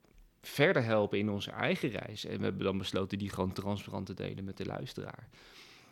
verder 0.42 0.84
helpen 0.84 1.20
in 1.20 1.30
onze 1.30 1.52
eigen 1.52 1.90
reis. 1.90 2.26
En 2.26 2.38
we 2.38 2.44
hebben 2.44 2.64
dan 2.64 2.78
besloten 2.78 3.18
die 3.18 3.30
gewoon 3.30 3.54
transparant 3.54 4.06
te 4.06 4.14
delen 4.14 4.44
met 4.44 4.58
de 4.58 4.66
luisteraar. 4.66 5.30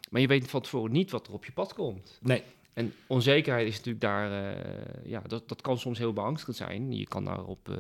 Maar 0.09 0.21
je 0.21 0.27
weet 0.27 0.49
van 0.49 0.61
tevoren 0.61 0.91
niet 0.91 1.11
wat 1.11 1.27
er 1.27 1.33
op 1.33 1.45
je 1.45 1.51
pad 1.51 1.73
komt. 1.73 2.19
Nee. 2.21 2.43
En 2.73 2.93
onzekerheid 3.07 3.67
is 3.67 3.75
natuurlijk 3.75 4.01
daar, 4.01 4.55
eh, 4.55 5.05
ja, 5.05 5.21
dat, 5.21 5.49
dat 5.49 5.61
kan 5.61 5.77
soms 5.77 5.97
heel 5.97 6.13
beangstigend 6.13 6.57
zijn. 6.57 6.91
Je 6.91 7.07
kan, 7.07 7.25
daarop, 7.25 7.69
eh, 7.69 7.77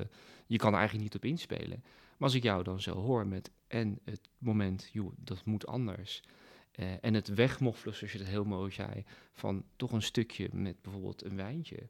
je 0.47 0.57
kan 0.57 0.73
eigenlijk 0.73 1.03
niet 1.03 1.15
op 1.15 1.25
inspelen. 1.25 1.83
Maar 2.17 2.27
als 2.27 2.33
ik 2.35 2.43
jou 2.43 2.63
dan 2.63 2.81
zo 2.81 2.93
hoor 2.93 3.27
met 3.27 3.51
en 3.67 3.99
het 4.03 4.29
moment, 4.37 4.89
joh, 4.91 5.13
dat 5.17 5.45
moet 5.45 5.67
anders. 5.67 6.23
eh, 6.71 6.87
en 7.01 7.13
het 7.13 7.27
wegmoffelen, 7.27 7.95
zoals 7.95 8.13
je 8.13 8.19
het 8.19 8.27
heel 8.27 8.43
mooi 8.43 8.71
zei, 8.71 9.03
van 9.33 9.63
toch 9.75 9.91
een 9.91 10.01
stukje 10.01 10.49
met 10.51 10.81
bijvoorbeeld 10.81 11.23
een 11.23 11.35
wijntje. 11.35 11.89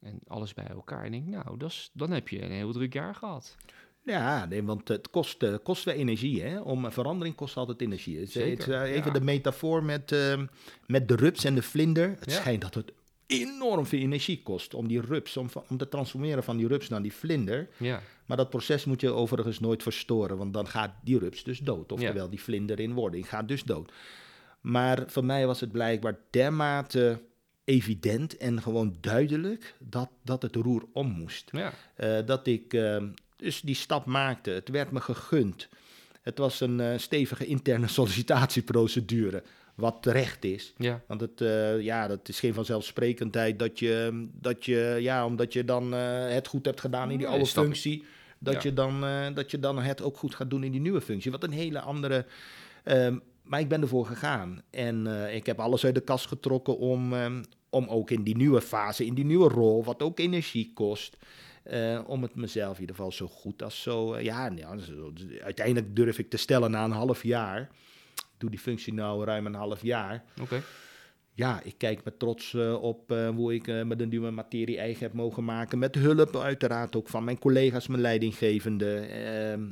En 0.00 0.18
alles 0.26 0.54
bij 0.54 0.66
elkaar. 0.66 1.04
En 1.04 1.14
ik 1.14 1.24
denk, 1.24 1.44
nou, 1.44 1.58
dat 1.58 1.70
is, 1.70 1.90
dan 1.92 2.10
heb 2.10 2.28
je 2.28 2.42
een 2.42 2.50
heel 2.50 2.72
druk 2.72 2.92
jaar 2.92 3.14
gehad. 3.14 3.56
Ja, 4.04 4.44
nee, 4.46 4.62
want 4.62 4.88
het 4.88 5.10
kost, 5.10 5.42
uh, 5.42 5.54
kost 5.62 5.84
weer 5.84 5.94
energie. 5.94 6.42
Hè? 6.42 6.60
Om 6.60 6.84
een 6.84 6.92
verandering 6.92 7.34
kost 7.36 7.56
altijd 7.56 7.80
energie. 7.80 8.18
Het, 8.18 8.34
het, 8.34 8.66
uh, 8.68 8.80
even 8.82 9.04
ja. 9.12 9.18
de 9.18 9.20
metafoor 9.24 9.84
met, 9.84 10.12
uh, 10.12 10.40
met 10.86 11.08
de 11.08 11.16
rups 11.16 11.44
en 11.44 11.54
de 11.54 11.62
vlinder. 11.62 12.08
Het 12.18 12.30
Ja. 12.30 12.36
schijnt 12.40 12.60
dat 12.62 12.74
het 12.74 12.92
enorm 13.26 13.86
veel 13.86 14.00
energie 14.00 14.42
kost 14.42 14.74
om 14.74 14.88
die 14.88 15.00
rups, 15.00 15.36
om, 15.36 15.48
om 15.68 15.76
te 15.76 15.88
transformeren 15.88 16.42
van 16.44 16.56
die 16.56 16.66
rups 16.66 16.88
naar 16.88 17.02
die 17.02 17.12
vlinder. 17.12 17.68
Ja, 17.76 18.00
Maar 18.26 18.36
dat 18.36 18.50
proces 18.50 18.84
moet 18.84 19.00
je 19.00 19.10
overigens 19.10 19.60
nooit 19.60 19.82
verstoren, 19.82 20.36
want 20.36 20.54
dan 20.54 20.66
gaat 20.68 20.94
die 21.04 21.18
rups 21.18 21.44
dus 21.44 21.58
dood. 21.58 21.92
Oftewel, 21.92 22.30
die 22.30 22.40
vlinder 22.42 22.80
in 22.80 22.92
wording 22.92 23.28
gaat 23.28 23.48
dus 23.48 23.62
dood. 23.62 23.92
Maar 24.60 25.02
voor 25.06 25.24
mij 25.24 25.46
was 25.46 25.60
het 25.60 25.72
blijkbaar 25.72 26.18
dermate 26.30 27.20
evident 27.64 28.36
en 28.36 28.62
gewoon 28.62 28.96
duidelijk 29.00 29.74
dat, 29.78 30.08
dat 30.24 30.42
het 30.42 30.56
roer 30.56 30.84
om 30.92 31.08
moest. 31.08 31.48
ja, 31.52 31.72
Eh, 31.94 32.26
dat 32.26 32.46
ik 32.46 32.74
eh, 32.74 33.02
dus 33.42 33.60
die 33.60 33.74
stap 33.74 34.04
maakte. 34.06 34.50
Het 34.50 34.68
werd 34.68 34.90
me 34.90 35.00
gegund. 35.00 35.68
Het 36.22 36.38
was 36.38 36.60
een 36.60 36.80
eh, 36.80 36.98
stevige 36.98 37.46
interne 37.46 37.86
sollicitatieprocedure, 37.98 39.42
wat 39.74 39.96
terecht 40.02 40.44
is. 40.44 40.72
ja. 40.76 41.02
Want 41.06 41.20
het, 41.20 41.40
eh, 41.40 41.80
ja, 41.80 42.06
dat 42.08 42.28
is 42.28 42.40
geen 42.40 42.54
vanzelfsprekendheid 42.54 43.58
dat 43.58 43.78
je, 43.78 44.26
dat 44.32 44.64
je 44.64 44.96
ja, 45.00 45.26
omdat 45.26 45.52
je 45.52 45.64
dan 45.64 45.94
eh, 45.94 46.28
het 46.28 46.46
goed 46.48 46.64
hebt 46.66 46.80
gedaan 46.80 47.10
in 47.10 47.18
die 47.18 47.26
oude 47.28 47.46
functie, 47.46 48.04
dat, 48.38 48.54
Ja. 48.54 48.60
je 48.62 48.72
dan, 48.74 49.00
dat 49.34 49.50
je 49.50 49.58
dan 49.58 49.78
het 49.78 50.02
ook 50.02 50.16
goed 50.16 50.34
gaat 50.34 50.50
doen 50.50 50.64
in 50.64 50.72
die 50.72 50.80
nieuwe 50.80 51.00
functie. 51.00 51.30
Wat 51.30 51.42
een 51.42 51.52
hele 51.52 51.80
andere. 51.80 52.26
ehm, 52.84 53.18
maar 53.42 53.60
ik 53.60 53.68
ben 53.68 53.80
ervoor 53.82 54.06
gegaan 54.06 54.62
en 54.70 55.06
ik 55.34 55.46
heb 55.46 55.60
alles 55.60 55.84
uit 55.84 55.94
de 55.94 56.00
kast 56.00 56.26
getrokken 56.26 56.78
om, 56.78 57.12
ehm, 57.12 57.42
om 57.70 57.86
ook 57.88 58.10
in 58.10 58.22
die 58.22 58.36
nieuwe 58.36 58.60
fase, 58.60 59.06
in 59.06 59.14
die 59.14 59.24
nieuwe 59.24 59.48
rol, 59.48 59.84
wat 59.84 60.02
ook 60.02 60.18
energie 60.18 60.70
kost. 60.74 61.16
Eh, 61.62 62.00
om 62.06 62.22
het 62.22 62.34
mezelf 62.34 62.74
in 62.74 62.80
ieder 62.80 62.96
geval 62.96 63.12
zo 63.12 63.26
goed 63.26 63.62
als 63.62 63.82
zo. 63.82 64.12
eh, 64.14 64.24
ja, 64.24 64.50
ja, 64.56 64.78
zo- 64.78 65.12
uiteindelijk 65.42 65.96
durf 65.96 66.18
ik 66.18 66.30
te 66.30 66.36
stellen 66.36 66.70
na 66.70 66.84
een 66.84 66.90
half 66.90 67.22
jaar. 67.22 67.60
Ik 68.14 68.38
doe 68.38 68.50
die 68.50 68.58
functie 68.58 68.92
nou 68.94 69.24
ruim 69.24 69.46
een 69.46 69.54
half 69.54 69.82
jaar 69.82 70.24
Oké. 70.40 70.62
ja, 71.34 71.60
ik 71.62 71.74
kijk 71.78 72.04
met 72.04 72.18
trots 72.18 72.54
eh, 72.54 72.82
op 72.82 73.14
hoe 73.34 73.54
ik 73.54 73.84
met 73.84 74.00
een 74.00 74.08
nieuwe 74.08 74.30
materie 74.30 74.78
eigen 74.78 75.02
heb 75.02 75.12
mogen 75.12 75.44
maken. 75.44 75.78
Met 75.78 75.94
hulp 75.94 76.36
uiteraard 76.36 76.96
ook 76.96 77.08
van 77.08 77.24
mijn 77.24 77.38
collega's, 77.38 77.86
mijn 77.86 78.00
leidinggevende, 78.00 79.06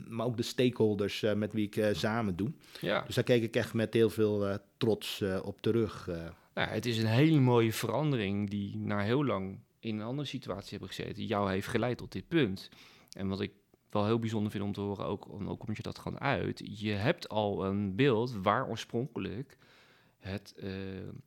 maar 0.09 0.26
ook 0.26 0.37
de 0.37 0.42
stakeholders 0.42 1.23
eh, 1.23 1.35
met 1.35 1.52
wie 1.52 1.70
ik 1.73 1.88
samen 1.97 2.37
doe. 2.37 2.50
Ja. 2.80 3.02
Dus 3.06 3.14
daar 3.14 3.25
kijk 3.25 3.42
ik 3.42 3.56
echt 3.56 3.75
met 3.75 3.94
heel 3.94 4.11
veel 4.11 4.59
trots 4.76 5.23
op 5.42 5.61
terug. 5.61 6.09
Nou, 6.54 6.68
het 6.68 6.87
is 6.87 6.99
een 6.99 7.06
hele 7.06 7.40
mooie 7.40 7.73
verandering 7.73 8.50
die 8.50 8.76
na 8.76 8.99
heel 9.00 9.25
lang 9.25 9.59
in 9.81 9.99
een 9.99 10.07
andere 10.07 10.29
situatie 10.29 10.71
hebben 10.71 10.89
gezeten, 10.89 11.25
jou 11.25 11.51
heeft 11.51 11.67
geleid 11.67 11.99
tot 11.99 12.13
dit 12.13 12.29
punt. 12.29 12.69
En 13.13 13.29
wat 13.29 13.41
ik 13.41 13.53
wel 13.91 14.05
heel 14.07 14.19
bijzonder 14.19 14.51
vind 14.51 14.65
om 14.65 14.73
te 14.73 14.81
horen, 14.81 15.07
ook, 15.07 15.29
ook 15.29 15.61
omdat 15.61 15.77
je 15.77 15.83
dat 15.83 15.99
gewoon 15.99 16.21
uit, 16.21 16.81
je 16.81 16.93
hebt 16.93 17.29
al 17.29 17.65
een 17.65 17.97
beeld 17.97 18.33
waar 18.33 18.69
oorspronkelijk 18.69 19.59
het, 20.19 20.55
eh, 20.57 20.71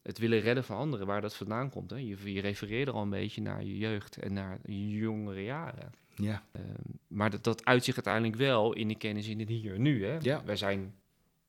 het 0.01 0.17
willen 0.17 0.39
redden 0.39 0.63
van 0.63 0.77
anderen, 0.77 1.07
waar 1.07 1.21
dat 1.21 1.35
vandaan 1.35 1.69
komt. 1.69 1.89
Hè? 1.89 1.95
Je, 1.95 2.33
je 2.33 2.41
refereerde 2.41 2.91
al 2.91 3.01
een 3.01 3.09
beetje 3.09 3.41
naar 3.41 3.63
je 3.63 3.77
jeugd 3.77 4.17
en 4.17 4.33
naar 4.33 4.59
je 4.65 4.89
jongere 4.89 5.43
jaren. 5.43 5.91
ja. 6.15 6.43
Ehm, 6.51 6.65
maar 7.07 7.29
dat, 7.29 7.43
dat 7.43 7.65
uit 7.65 7.83
zich 7.83 7.95
uiteindelijk 7.95 8.35
wel 8.35 8.73
in 8.73 8.87
de 8.87 8.97
kennis 8.97 9.27
in 9.27 9.39
het 9.39 9.49
hier 9.49 9.73
en 9.73 9.81
nu. 9.81 10.05
Hè? 10.05 10.17
Ja. 10.21 10.43
Wij 10.43 10.55
zijn 10.55 10.95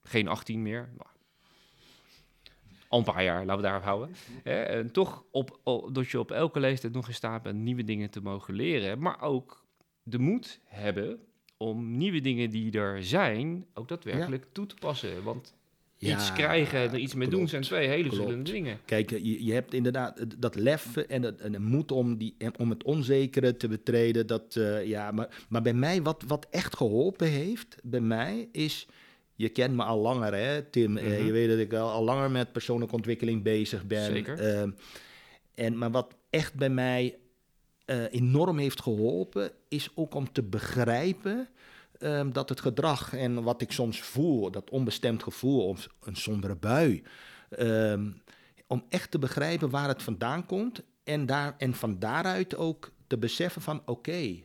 geen 0.03 0.29
18 0.29 0.63
meer. 0.63 0.89
Nou, 0.97 1.11
al 2.95 3.01
een 3.01 3.15
paar 3.15 3.25
jaar, 3.25 3.45
laten 3.45 3.57
we 3.57 3.63
daarop 3.63 3.83
houden. 3.83 4.15
Hè? 4.43 4.61
En 4.63 4.91
toch 4.93 5.25
op, 5.31 5.59
op- 5.63 5.95
dat 5.95 6.09
je 6.09 6.19
op 6.19 6.31
elke 6.31 6.61
leeftijd 6.61 6.93
nog 6.93 7.09
in 7.09 7.15
staat 7.15 7.43
bent 7.43 7.59
nieuwe 7.59 7.85
dingen 7.85 8.11
te 8.11 8.21
mogen 8.21 8.55
leren. 8.55 8.99
Maar 8.99 9.23
ook 9.23 9.65
de 10.03 10.19
moed 10.19 10.61
hebben 10.65 11.19
om 11.57 11.97
nieuwe 11.97 12.21
dingen 12.21 12.51
die 12.51 12.79
er 12.79 13.05
zijn, 13.05 13.67
ook 13.75 13.89
daadwerkelijk 13.89 14.47
toe 14.53 14.67
te 14.67 14.75
passen. 14.75 15.23
Want 15.23 15.55
iets 15.99 16.33
krijgen 16.33 16.79
en 16.79 16.91
er 16.91 16.99
iets 16.99 17.15
mee 17.15 17.29
doen 17.29 17.49
zijn 17.49 17.63
twee 17.63 17.89
hele 17.89 18.09
verschillende 18.09 18.53
dingen. 18.53 18.79
Kijk, 18.85 19.11
je, 19.11 19.45
je 19.45 19.53
hebt 19.53 19.75
inderdaad 19.75 20.41
dat 20.41 20.55
lef 20.55 20.97
en, 20.97 21.23
het, 21.23 21.41
en 21.41 21.53
de 21.53 21.61
moed 21.61 21.93
om, 21.93 22.17
die, 22.17 22.35
en 22.39 22.59
om 22.59 22.71
het 22.71 22.85
onzekere 22.85 23.57
te 23.57 23.69
betreden. 23.69 24.27
Dat, 24.27 24.57
eh, 24.57 24.87
ja, 24.87 25.11
maar, 25.11 25.45
maar 25.49 25.63
bij 25.63 25.75
mij, 25.75 26.03
wat, 26.03 26.25
wat 26.27 26.47
echt 26.51 26.77
geholpen 26.77 27.29
heeft, 27.29 27.77
bij 27.83 28.01
mij 28.01 28.49
is... 28.53 28.87
Je 29.37 29.49
kent 29.49 29.75
me 29.75 29.83
al 29.83 29.99
langer, 30.00 30.35
hè, 30.35 30.62
Tim. 30.62 30.97
Eh, 30.97 31.05
Mhm. 31.05 31.25
je 31.26 31.33
weet 31.33 31.49
dat 31.49 31.59
ik 31.59 31.73
al, 31.73 31.91
al 31.91 32.05
langer 32.05 32.31
met 32.31 32.53
persoonlijke 32.53 32.95
ontwikkeling 32.95 33.43
bezig 33.43 33.87
ben. 33.87 34.05
Zeker. 34.05 34.38
Ehm, 34.38 34.71
en, 35.55 35.79
maar 35.79 35.91
wat 35.91 36.14
echt 36.31 36.55
bij 36.55 36.71
mij 36.71 37.19
eh, 37.85 38.12
enorm 38.12 38.59
heeft 38.59 38.83
geholpen, 38.83 39.50
is 39.69 39.88
ook 39.95 40.14
om 40.14 40.33
te 40.33 40.43
begrijpen 40.43 41.49
ehm, 41.99 42.33
dat 42.33 42.49
het 42.49 42.61
gedrag 42.61 43.14
en 43.14 43.43
wat 43.43 43.61
ik 43.62 43.73
soms 43.73 44.00
voel, 44.00 44.50
dat 44.50 44.71
onbestemd 44.71 45.23
gevoel 45.23 45.69
of 45.69 45.88
een 46.03 46.17
sombere 46.17 46.55
bui, 46.57 47.03
ehm, 47.50 48.11
om 48.67 48.85
echt 48.88 49.11
te 49.11 49.19
begrijpen 49.19 49.71
waar 49.71 49.88
het 49.88 50.03
vandaan 50.03 50.47
komt 50.47 50.83
en, 51.05 51.26
daar, 51.26 51.55
en 51.59 51.75
van 51.75 51.99
daaruit 51.99 52.57
ook 52.57 52.93
te 53.07 53.19
beseffen 53.19 53.62
van 53.62 53.83
oké, 53.87 54.37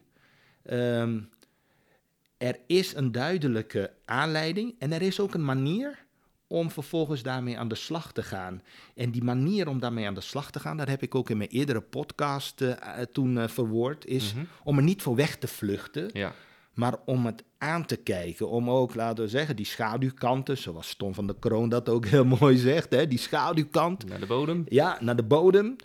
er 2.39 2.59
is 2.67 2.95
een 2.95 3.11
duidelijke 3.11 3.91
aanleiding 4.05 4.75
en 4.79 4.91
er 4.91 5.01
is 5.01 5.19
ook 5.19 5.33
een 5.33 5.45
manier 5.45 6.05
om 6.47 6.71
vervolgens 6.71 7.23
daarmee 7.23 7.57
aan 7.59 7.67
de 7.67 7.75
slag 7.75 8.11
te 8.11 8.23
gaan. 8.23 8.61
En 8.95 9.11
die 9.11 9.23
manier 9.23 9.67
om 9.67 9.79
daarmee 9.79 10.07
aan 10.07 10.13
de 10.13 10.21
slag 10.21 10.51
te 10.51 10.59
gaan, 10.59 10.77
dat 10.77 10.87
heb 10.87 11.01
ik 11.01 11.15
ook 11.15 11.29
in 11.29 11.37
mijn 11.37 11.49
eerdere 11.49 11.81
podcast 11.81 12.61
eh, 12.61 12.71
eh, 13.01 13.05
toen 13.11 13.37
eh, 13.37 13.47
verwoord, 13.47 14.05
is 14.05 14.33
Mhm. 14.33 14.43
om 14.63 14.77
er 14.77 14.83
niet 14.83 15.01
voor 15.01 15.15
weg 15.15 15.37
te 15.37 15.47
vluchten, 15.47 16.09
Ja, 16.13 16.33
maar 16.73 16.95
om 17.05 17.25
het 17.25 17.43
aan 17.57 17.85
te 17.85 17.95
kijken. 17.95 18.49
Om 18.49 18.69
ook, 18.69 18.95
laten 18.95 19.23
we 19.23 19.29
zeggen, 19.29 19.55
die 19.55 19.65
schaduwkanten, 19.65 20.57
zoals 20.57 20.95
Tom 20.95 21.13
van 21.13 21.27
der 21.27 21.35
Kroon 21.39 21.69
dat 21.69 21.89
ook 21.89 22.05
heel 22.05 22.25
mooi 22.39 22.57
zegt, 22.57 22.91
hè, 22.93 23.07
die 23.07 23.19
schaduwkant, 23.19 24.05
naar 24.09 24.19
de 24.19 24.25
bodem. 24.25 24.65
ja, 24.69 24.97
naar 25.01 25.15
de 25.15 25.23
bodem. 25.23 25.75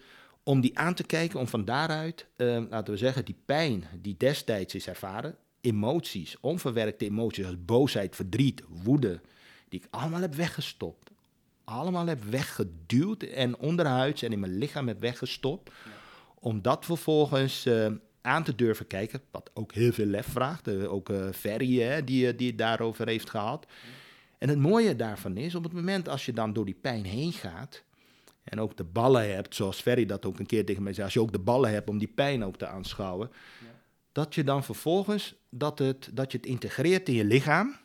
Om 0.42 0.60
die 0.60 0.78
aan 0.78 0.94
te 0.94 1.04
kijken, 1.04 1.40
om 1.40 1.48
van 1.48 1.64
daaruit, 1.64 2.26
laten 2.36 2.92
we 2.92 2.96
zeggen, 2.96 3.24
die 3.24 3.36
pijn 3.44 3.84
die 4.02 4.14
destijds 4.18 4.74
is 4.74 4.86
ervaren, 4.88 5.36
emoties, 5.64 6.36
onverwerkte 6.40 7.04
emoties 7.04 7.44
als 7.44 7.64
boosheid, 7.64 8.16
verdriet, 8.16 8.62
woede, 8.68 9.20
die 9.68 9.80
ik 9.80 9.86
allemaal 9.90 10.20
heb 10.20 10.34
weggestopt. 10.34 11.10
Allemaal 11.64 12.06
heb 12.06 12.24
weggeduwd 12.24 13.22
en 13.22 13.58
onderhuids 13.58 14.22
en 14.22 14.32
in 14.32 14.40
mijn 14.40 14.58
lichaam 14.58 14.88
heb 14.88 15.00
weggestopt. 15.00 15.70
Om 16.34 16.62
dat 16.62 16.84
vervolgens 16.84 17.66
eh, 17.66 17.92
aan 18.20 18.44
te 18.44 18.54
durven 18.54 18.86
kijken, 18.86 19.20
wat 19.30 19.50
ook 19.54 19.72
heel 19.72 19.92
veel 19.92 20.06
lef 20.06 20.26
vraagt. 20.26 20.68
Eh, 20.68 20.92
ook 20.92 21.08
eh 21.08 21.28
Ferry, 21.32 21.80
hè, 21.80 22.04
die, 22.04 22.34
die 22.34 22.48
het 22.48 22.58
daarover 22.58 23.08
heeft 23.08 23.30
gehad. 23.30 23.66
En 24.38 24.48
het 24.48 24.58
mooie 24.58 24.96
daarvan 24.96 25.36
is, 25.36 25.54
op 25.54 25.64
het 25.64 25.72
moment 25.72 26.08
als 26.08 26.26
je 26.26 26.32
dan 26.32 26.52
door 26.52 26.64
die 26.64 26.78
pijn 26.80 27.04
heen 27.04 27.32
gaat, 27.32 27.84
en 28.44 28.60
ook 28.60 28.76
de 28.76 28.84
ballen 28.84 29.34
hebt, 29.34 29.54
zoals 29.54 29.80
Ferry 29.80 30.06
dat 30.06 30.26
ook 30.26 30.38
een 30.38 30.46
keer 30.46 30.64
tegen 30.64 30.82
mij 30.82 30.92
zei, 30.92 31.04
als 31.04 31.14
je 31.14 31.20
ook 31.20 31.32
de 31.32 31.38
ballen 31.38 31.70
hebt 31.70 31.88
om 31.88 31.98
die 31.98 32.12
pijn 32.14 32.44
ook 32.44 32.56
te 32.56 32.66
aanschouwen, 32.66 33.30
dat 34.14 34.34
je 34.34 34.44
dan 34.44 34.64
vervolgens, 34.64 35.34
dat, 35.48 35.78
het, 35.78 36.10
dat 36.12 36.32
je 36.32 36.38
het 36.38 36.46
integreert 36.46 37.08
in 37.08 37.14
je 37.14 37.24
lichaam. 37.24 37.76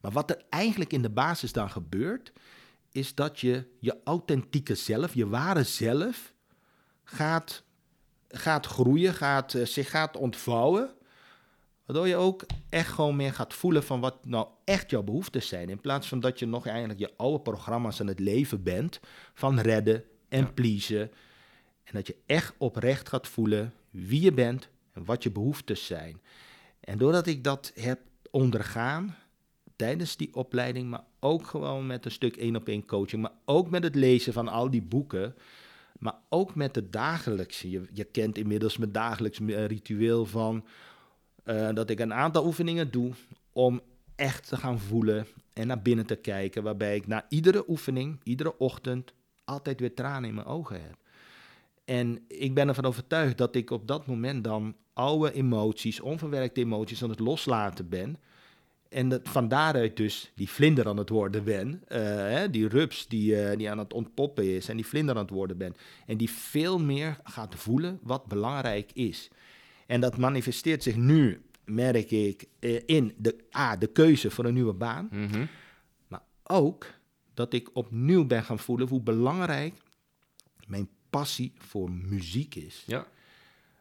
Maar 0.00 0.12
wat 0.12 0.30
er 0.30 0.42
eigenlijk 0.48 0.92
in 0.92 1.02
de 1.02 1.10
basis 1.10 1.52
dan 1.52 1.70
gebeurt, 1.70 2.32
is 2.92 3.14
dat 3.14 3.40
je 3.40 3.66
je 3.78 3.96
authentieke 4.04 4.74
zelf, 4.74 5.14
je 5.14 5.28
ware 5.28 5.64
zelf, 5.64 6.32
gaat, 7.04 7.62
gaat 8.28 8.66
groeien, 8.66 9.14
gaat, 9.14 9.54
eh, 9.54 9.66
zich 9.66 9.90
gaat 9.90 10.16
ontvouwen. 10.16 10.90
Waardoor 11.84 12.08
je 12.08 12.16
ook 12.16 12.46
echt 12.68 12.92
gewoon 12.92 13.16
meer 13.16 13.32
gaat 13.32 13.54
voelen 13.54 13.84
van 13.84 14.00
wat 14.00 14.26
nou 14.26 14.48
echt 14.64 14.90
jouw 14.90 15.02
behoeftes 15.02 15.48
zijn. 15.48 15.68
In 15.68 15.80
plaats 15.80 16.08
van 16.08 16.20
dat 16.20 16.38
je 16.38 16.46
nog 16.46 16.66
eigenlijk 16.66 16.98
je 16.98 17.12
oude 17.16 17.40
programma's 17.40 18.00
aan 18.00 18.06
het 18.06 18.20
leven 18.20 18.62
bent. 18.62 19.00
Van 19.34 19.60
redden 19.60 20.04
en 20.28 20.54
pleasen. 20.54 21.12
En 21.84 21.92
dat 21.92 22.06
je 22.06 22.16
echt 22.26 22.54
oprecht 22.58 23.08
gaat 23.08 23.28
voelen 23.28 23.74
wie 23.90 24.20
je 24.20 24.32
bent 24.32 24.72
en 24.94 25.04
wat 25.04 25.22
je 25.22 25.30
behoeftes 25.30 25.86
zijn. 25.86 26.20
En 26.80 26.98
doordat 26.98 27.26
ik 27.26 27.44
dat 27.44 27.72
heb 27.74 28.00
ondergaan 28.30 29.16
tijdens 29.76 30.16
die 30.16 30.34
opleiding, 30.34 30.90
maar 30.90 31.04
ook 31.20 31.46
gewoon 31.46 31.86
met 31.86 32.04
een 32.04 32.10
stuk 32.10 32.36
één 32.36 32.56
op 32.56 32.68
één 32.68 32.86
coaching, 32.86 33.22
maar 33.22 33.32
ook 33.44 33.70
met 33.70 33.82
het 33.82 33.94
lezen 33.94 34.32
van 34.32 34.48
al 34.48 34.70
die 34.70 34.82
boeken, 34.82 35.34
maar 35.98 36.14
ook 36.28 36.54
met 36.54 36.74
het 36.74 36.92
dagelijkse. 36.92 37.70
Je, 37.70 37.82
je 37.92 38.04
kent 38.04 38.38
inmiddels 38.38 38.76
mijn 38.76 38.92
dagelijks 38.92 39.40
eh, 39.40 39.66
ritueel 39.66 40.26
van 40.26 40.64
eh, 41.44 41.68
dat 41.74 41.90
ik 41.90 42.00
een 42.00 42.14
aantal 42.14 42.46
oefeningen 42.46 42.90
doe 42.90 43.12
om 43.52 43.80
echt 44.14 44.48
te 44.48 44.56
gaan 44.56 44.78
voelen 44.78 45.26
en 45.52 45.66
naar 45.66 45.82
binnen 45.82 46.06
te 46.06 46.16
kijken, 46.16 46.62
waarbij 46.62 46.96
ik 46.96 47.06
na 47.06 47.26
iedere 47.28 47.64
oefening, 47.68 48.20
iedere 48.22 48.58
ochtend, 48.58 49.12
altijd 49.44 49.80
weer 49.80 49.94
tranen 49.94 50.28
in 50.28 50.34
mijn 50.34 50.46
ogen 50.46 50.82
heb. 50.82 50.96
En 51.84 52.24
ik 52.28 52.54
ben 52.54 52.68
ervan 52.68 52.84
overtuigd 52.84 53.38
dat 53.38 53.54
ik 53.54 53.70
op 53.70 53.88
dat 53.88 54.06
moment 54.06 54.44
dan 54.44 54.76
oude 54.94 55.32
emoties, 55.32 56.00
onverwerkte 56.00 56.60
emoties 56.60 57.02
aan 57.02 57.10
het 57.10 57.18
loslaten 57.18 57.88
ben. 57.88 58.16
en 58.88 59.08
dat, 59.08 59.20
van 59.24 59.48
daaruit 59.48 59.96
dus 59.96 60.32
die 60.34 60.48
vlinder 60.50 60.88
aan 60.88 60.96
het 60.96 61.08
worden 61.08 61.44
ben. 61.44 61.82
eh, 61.88 62.00
hè, 62.16 62.50
die 62.50 62.68
rups 62.68 63.08
die, 63.08 63.36
eh, 63.36 63.56
die 63.56 63.70
aan 63.70 63.78
het 63.78 63.92
ontpoppen 63.92 64.54
is 64.54 64.68
en 64.68 64.76
die 64.76 64.86
vlinder 64.86 65.14
aan 65.14 65.22
het 65.22 65.30
worden 65.30 65.56
ben. 65.56 65.76
En 66.06 66.16
die 66.16 66.30
veel 66.30 66.78
meer 66.78 67.18
gaat 67.24 67.54
voelen 67.54 67.98
wat 68.02 68.26
belangrijk 68.26 68.90
is. 68.92 69.30
En 69.86 70.00
dat 70.00 70.16
manifesteert 70.16 70.82
zich 70.82 70.96
nu, 70.96 71.42
merk 71.64 72.10
ik, 72.10 72.44
eh, 72.58 72.80
in 72.86 73.14
de, 73.16 73.36
A, 73.56 73.76
de 73.76 73.86
keuze 73.86 74.30
voor 74.30 74.44
een 74.44 74.54
nieuwe 74.54 74.72
baan. 74.72 75.08
Mhm. 75.10 75.46
Maar 76.08 76.22
ook 76.42 76.86
dat 77.34 77.52
ik 77.52 77.70
opnieuw 77.72 78.24
ben 78.24 78.44
gaan 78.44 78.58
voelen 78.58 78.88
hoe 78.88 79.00
belangrijk 79.00 79.74
mijn 80.66 80.88
passie 81.10 81.52
voor 81.58 81.90
muziek 81.90 82.54
is. 82.54 82.82
Ja. 82.86 83.06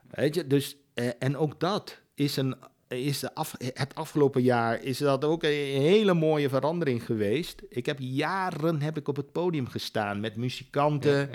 Weet 0.09 0.35
je, 0.35 0.47
dus, 0.47 0.77
eh, 0.93 1.07
en 1.19 1.37
ook 1.37 1.59
dat 1.59 1.99
is, 2.13 2.35
een, 2.37 2.55
is 2.87 3.19
de 3.19 3.35
af, 3.35 3.55
het 3.73 3.95
afgelopen 3.95 4.41
jaar 4.41 4.81
is 4.83 4.97
dat 4.97 5.25
ook 5.25 5.43
een 5.43 5.49
hele 5.81 6.13
mooie 6.13 6.49
verandering 6.49 7.05
geweest. 7.05 7.61
Ik 7.69 7.85
heb 7.85 7.97
jaren 7.99 8.81
heb 8.81 8.97
ik 8.97 9.07
op 9.07 9.15
het 9.15 9.31
podium 9.31 9.67
gestaan 9.67 10.19
met 10.19 10.35
muzikanten, 10.35 11.11
Ja, 11.11 11.19
ja, 11.19 11.27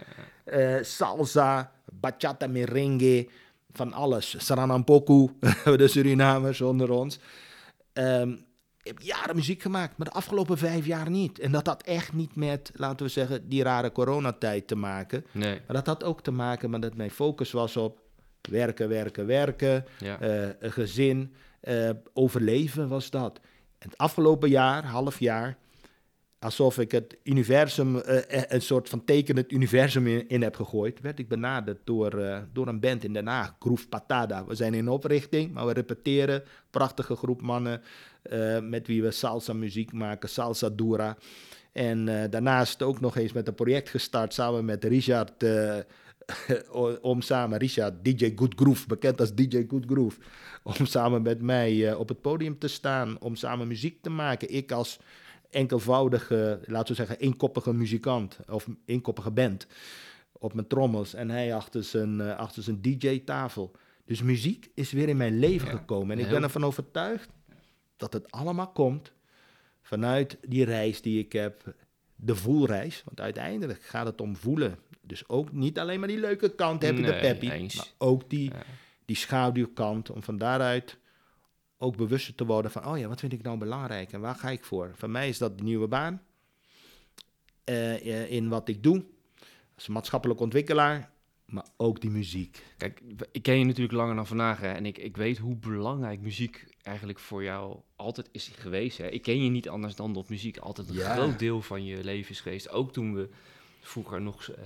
ja. 0.45 0.77
eh, 0.77 0.85
salsa, 0.85 1.73
bachata, 1.93 2.47
merengue, 2.47 3.29
van 3.73 3.93
alles. 3.93 4.35
Saranampoku, 4.47 5.29
de 5.77 5.89
Surinamers 5.89 6.61
onder 6.61 6.91
ons. 6.91 7.19
Ehm, 7.93 8.31
ik 8.83 8.95
heb 8.95 9.01
jaren 9.01 9.37
muziek 9.37 9.63
gemaakt, 9.63 9.97
maar 9.99 10.07
de 10.07 10.13
afgelopen 10.13 10.59
vijf 10.59 10.87
jaar 10.87 11.11
niet. 11.11 11.39
En 11.39 11.53
dat 11.53 11.67
had 11.67 11.83
echt 11.83 12.13
niet 12.13 12.37
met, 12.37 12.71
laten 12.75 13.07
we 13.07 13.13
zeggen, 13.13 13.49
die 13.49 13.63
rare 13.63 13.93
coronatijd 13.93 14.67
te 14.67 14.75
maken. 14.75 15.25
Nee, 15.33 15.61
Maar 15.67 15.77
dat 15.77 15.87
had 15.87 16.05
ook 16.05 16.23
te 16.23 16.31
maken 16.31 16.71
met 16.71 16.83
dat 16.83 16.95
mijn 16.95 17.11
focus 17.11 17.51
was 17.53 17.77
op 17.77 18.01
werken, 18.41 18.89
werken, 18.89 19.27
werken, 19.27 19.85
ja. 19.99 20.21
eh, 20.21 20.49
een 20.59 20.73
gezin, 20.73 21.35
eh, 21.61 21.91
overleven 22.13 22.89
was 22.89 23.11
dat. 23.11 23.41
En 23.79 23.89
het 23.89 23.99
afgelopen 23.99 24.49
jaar, 24.49 24.85
half 24.85 25.19
jaar, 25.19 25.57
alsof 26.39 26.79
ik 26.79 26.91
het 26.91 27.17
universum, 27.23 27.99
eh, 27.99 28.43
een 28.49 28.63
soort 28.63 28.89
van 28.89 29.05
teken 29.05 29.37
het 29.37 29.53
universum 29.53 30.07
in, 30.07 30.29
in 30.29 30.43
heb 30.43 30.57
gegooid, 30.57 31.01
werd 31.01 31.19
ik 31.19 31.29
benaderd 31.29 31.79
door, 31.85 32.43
door 32.53 32.67
een 32.69 32.81
band 32.81 33.05
in 33.05 33.13
Den 33.13 33.27
Haag, 33.27 33.57
Groove 33.59 33.89
Patada. 33.89 34.45
We 34.45 34.55
zijn 34.55 34.75
in 34.75 34.89
oprichting, 34.89 35.53
maar 35.53 35.67
we 35.67 35.73
repeteren. 35.73 36.43
Prachtige 36.71 37.17
groep 37.17 37.43
mannen 37.43 37.83
met 38.63 38.87
wie 38.87 39.03
we 39.03 39.11
salsa 39.11 39.53
muziek 39.53 39.93
maken, 39.93 40.29
salsa 40.29 40.69
dura. 40.69 41.17
En 41.73 42.05
daarnaast 42.31 42.83
ook 42.83 43.01
nog 43.01 43.17
eens 43.17 43.33
met 43.33 43.49
een 43.49 43.55
project 43.55 43.89
gestart 43.89 44.35
samen 44.35 44.65
met 44.65 44.85
Richard, 44.85 45.45
om 47.01 47.21
samen, 47.21 47.59
Richard, 47.59 48.05
DJ 48.05 48.33
Good 48.37 48.55
Groove, 48.57 48.87
bekend 48.87 49.21
als 49.21 49.35
DJ 49.35 49.65
Good 49.69 49.85
Groove, 49.87 50.21
om 50.63 50.87
samen 50.87 51.23
met 51.23 51.43
mij 51.43 51.91
eh, 51.91 51.99
op 51.99 52.09
het 52.09 52.21
podium 52.21 52.59
te 52.59 52.69
staan, 52.69 53.21
om 53.21 53.37
samen 53.37 53.69
muziek 53.69 54.03
te 54.03 54.11
maken. 54.11 54.55
Ik 54.55 54.73
als 54.73 54.99
enkelvoudige, 55.51 56.61
laten 56.67 56.89
we 56.89 56.95
zeggen, 56.95 57.19
eenkoppige 57.19 57.73
muzikant 57.73 58.39
of 58.49 58.69
eenkoppige 58.85 59.31
band 59.31 59.67
op 60.33 60.55
mijn 60.55 60.67
trommels 60.67 61.15
en 61.15 61.31
hij 61.31 61.55
achter 61.55 61.85
zijn, 61.85 62.21
eh, 62.21 62.37
achter 62.37 62.63
zijn 62.63 62.81
DJ-tafel. 62.81 63.71
Dus 64.05 64.23
muziek 64.23 64.71
is 64.75 64.93
weer 64.93 65.09
in 65.09 65.17
mijn 65.17 65.39
leven 65.39 65.67
Ja, 65.69 65.77
gekomen 65.77 66.19
en 66.19 66.25
ik 66.25 66.31
ben 66.31 66.43
ervan 66.43 66.65
overtuigd 66.65 67.29
dat 67.97 68.13
het 68.13 68.31
allemaal 68.31 68.73
komt 68.73 69.13
vanuit 69.83 70.39
die 70.49 70.65
reis 70.65 71.03
die 71.03 71.19
ik 71.19 71.33
heb, 71.33 71.75
de 72.21 72.37
voelreis. 72.37 73.03
Want 73.05 73.21
uiteindelijk 73.21 73.83
gaat 73.83 74.07
het 74.07 74.21
om 74.21 74.37
voelen. 74.37 74.79
Dus 75.01 75.29
ook 75.29 75.53
niet 75.53 75.79
alleen 75.79 75.99
maar 75.99 76.09
die 76.09 76.21
leuke 76.21 76.55
kant, 76.55 76.83
happy 76.83 77.03
de 77.03 77.09
Nee, 77.11 77.21
peppy, 77.21 77.49
eens. 77.51 77.77
maar 77.77 77.87
ook 77.99 78.31
die, 78.31 78.51
Ja. 78.51 78.63
die 79.05 79.17
schaduwkant. 79.17 80.11
Om 80.11 80.23
van 80.23 80.39
daaruit 80.39 80.99
ook 81.79 81.97
bewuster 81.97 82.35
te 82.35 82.45
worden 82.47 82.71
van, 82.71 82.87
oh 82.87 82.99
ja, 82.99 83.09
wat 83.09 83.21
vind 83.21 83.33
ik 83.33 83.43
nou 83.43 83.59
belangrijk 83.59 84.13
en 84.13 84.21
waar 84.21 84.35
ga 84.35 84.51
ik 84.51 84.65
voor? 84.65 84.91
Voor 84.97 85.11
mij 85.11 85.29
is 85.29 85.39
dat 85.39 85.59
de 85.59 85.65
nieuwe 85.65 85.89
baan 85.89 86.23
eh, 87.65 87.95
eh, 87.95 88.31
in 88.31 88.49
wat 88.49 88.69
ik 88.69 88.83
doe 88.83 89.05
als 89.75 89.89
maatschappelijk 89.89 90.41
ontwikkelaar, 90.41 91.11
maar 91.49 91.67
ook 91.77 92.01
die 92.01 92.11
muziek. 92.11 92.63
Kijk, 92.77 93.03
ik 93.33 93.43
ken 93.43 93.59
je 93.59 93.65
natuurlijk 93.65 93.93
langer 93.97 94.15
dan 94.15 94.27
vandaag 94.27 94.61
hè, 94.61 94.73
en 94.73 94.87
ik, 94.87 94.99
ik 94.99 95.17
weet 95.17 95.39
hoe 95.39 95.57
belangrijk 95.57 96.21
muziek 96.21 96.67
eigenlijk 96.83 97.19
voor 97.19 97.43
jou 97.43 97.81
altijd 97.97 98.29
is 98.33 98.51
geweest. 98.59 98.99
Hè. 98.99 99.07
Ik 99.09 99.23
ken 99.23 99.45
je 99.45 99.51
niet 99.51 99.69
anders 99.69 99.95
dan 99.95 100.13
dat 100.13 100.29
muziek 100.29 100.57
altijd 100.59 100.89
een 100.89 100.95
Ja. 100.95 101.15
groot 101.15 101.39
deel 101.39 101.63
van 101.63 101.85
je 101.85 102.05
leven 102.05 102.31
is 102.31 102.41
geweest. 102.41 102.71
Ook 102.71 102.93
toen 102.93 103.15
we 103.15 103.29
vroeger 103.81 104.21
nog 104.21 104.49
eh, 104.49 104.65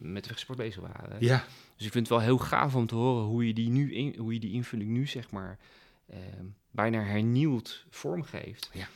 met 0.00 0.26
wegsport 0.26 0.58
bezig 0.58 0.80
waren. 0.82 1.16
Ja, 1.20 1.44
Dus 1.76 1.86
ik 1.86 1.92
vind 1.92 2.08
het 2.08 2.16
wel 2.16 2.26
heel 2.26 2.38
gaaf 2.38 2.74
om 2.74 2.86
te 2.86 2.94
horen 2.94 3.24
hoe 3.24 3.46
je 3.46 3.54
die, 3.54 3.68
nu 3.68 3.94
in, 3.94 4.14
hoe 4.18 4.32
je 4.32 4.40
die 4.40 4.52
invulling 4.52 4.90
nu 4.90 5.06
zeg 5.06 5.30
maar 5.30 5.58
ehm, 6.06 6.44
bijna 6.70 7.02
hernieuwd 7.02 7.86
vormgeeft. 7.90 8.70
Ja. 8.72 8.88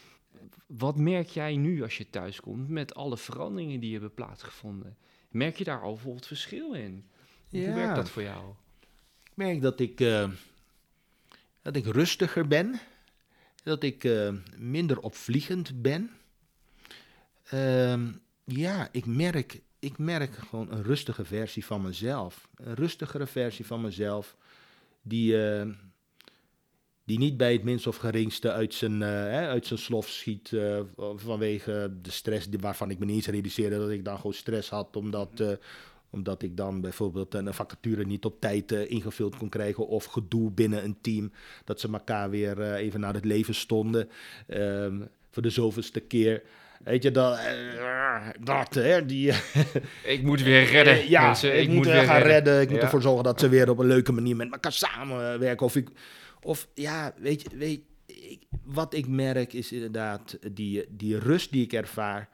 Wat 0.66 0.96
merk 0.96 1.28
jij 1.28 1.56
nu 1.56 1.82
als 1.82 1.96
je 1.98 2.10
thuiskomt 2.10 2.68
met 2.68 2.94
alle 2.94 3.16
veranderingen 3.16 3.80
die 3.80 3.92
hebben 3.92 4.14
plaatsgevonden? 4.14 4.96
Merk 5.30 5.56
je 5.56 5.64
daar 5.64 5.82
al 5.82 5.92
bijvoorbeeld 5.92 6.26
verschil 6.26 6.74
in? 6.74 7.06
Hoe 7.50 7.60
Ja. 7.60 7.74
werkt 7.74 7.94
dat 7.96 8.10
voor 8.10 8.22
jou? 8.22 8.54
ik 9.24 9.32
merk 9.34 9.60
dat 9.62 9.80
ik, 9.80 10.00
eh, 10.00 10.30
dat 11.62 11.76
ik 11.76 11.86
rustiger 11.86 12.46
ben, 12.48 12.80
dat 13.62 13.82
ik 13.82 14.04
eh, 14.04 14.32
minder 14.56 15.00
opvliegend 15.00 15.82
ben. 15.82 16.10
Ehm, 17.44 18.06
ja, 18.44 18.88
ik 18.92 19.06
merk, 19.06 19.60
ik 19.78 19.98
merk 19.98 20.34
gewoon 20.36 20.72
een 20.72 20.82
rustige 20.82 21.24
versie 21.24 21.64
van 21.64 21.82
mezelf. 21.82 22.48
Een 22.54 22.74
rustigere 22.74 23.26
versie 23.26 23.66
van 23.66 23.80
mezelf, 23.80 24.36
die, 25.02 25.48
eh, 25.50 25.66
die 27.04 27.18
niet 27.18 27.36
bij 27.36 27.52
het 27.52 27.62
minst 27.62 27.86
of 27.86 27.96
geringste 27.96 28.52
uit 28.52 28.74
zijn, 28.74 29.00
hè, 29.00 29.48
uit 29.48 29.66
zijn 29.66 29.78
slof 29.78 30.08
schiet 30.08 30.52
vanwege 31.16 31.92
de 32.02 32.10
stress 32.10 32.48
die, 32.50 32.58
waarvan 32.58 32.90
ik 32.90 32.98
me 32.98 33.04
niet 33.04 33.14
eens 33.16 33.26
realiseerde 33.26 33.78
dat 33.78 33.90
ik 33.90 34.04
dan 34.04 34.16
gewoon 34.16 34.34
stress 34.34 34.68
had, 34.70 34.96
omdat, 34.96 35.42
omdat 36.16 36.42
ik 36.42 36.56
dan 36.56 36.80
bijvoorbeeld 36.80 37.34
een 37.34 37.54
vacature 37.54 38.04
niet 38.04 38.24
op 38.24 38.40
tijd 38.40 38.72
eh, 38.72 38.90
ingevuld 38.90 39.36
kon 39.36 39.48
krijgen 39.48 39.86
of 39.86 40.04
gedoe 40.04 40.50
binnen 40.50 40.84
een 40.84 40.96
team, 41.00 41.32
dat 41.64 41.80
ze 41.80 41.88
elkaar 41.92 42.30
weer 42.30 42.60
eh, 42.60 42.74
even 42.74 43.00
naar 43.00 43.14
het 43.14 43.24
leven 43.24 43.54
stonden 43.54 44.08
ehm, 44.46 45.00
voor 45.30 45.42
de 45.42 45.50
zoveelste 45.50 46.00
keer. 46.00 46.42
Weet 46.84 47.02
je, 47.02 47.10
dat, 47.10 47.38
eh, 47.38 48.28
dat 48.40 48.74
hè, 48.74 49.06
die... 49.06 49.32
Ik 50.14 50.22
moet 50.22 50.42
weer 50.42 50.64
redden. 50.64 50.94
Eh, 50.94 51.08
ja, 51.08 51.26
mensen. 51.26 51.60
ik, 51.60 51.68
moet 51.68 51.86
weer 51.86 52.02
gaan 52.02 52.22
redden. 52.22 52.60
Ik 52.60 52.70
moet 52.70 52.82
ervoor 52.82 53.02
zorgen 53.02 53.24
dat 53.24 53.40
ze 53.40 53.48
weer 53.48 53.70
op 53.70 53.78
een 53.78 53.86
leuke 53.86 54.12
manier 54.12 54.36
met 54.36 54.52
elkaar 54.52 54.72
samenwerken. 54.72 55.66
Of, 55.66 55.76
ik, 55.76 55.88
of 56.42 56.68
ja, 56.74 57.14
weet 57.16 57.42
je, 57.42 57.56
weet, 57.56 57.80
ik, 58.06 58.42
wat 58.64 58.94
ik 58.94 59.08
merk 59.08 59.52
is 59.52 59.72
inderdaad 59.72 60.38
die, 60.52 60.84
die 60.90 61.18
rust 61.18 61.52
die 61.52 61.64
ik 61.64 61.72
ervaar. 61.72 62.28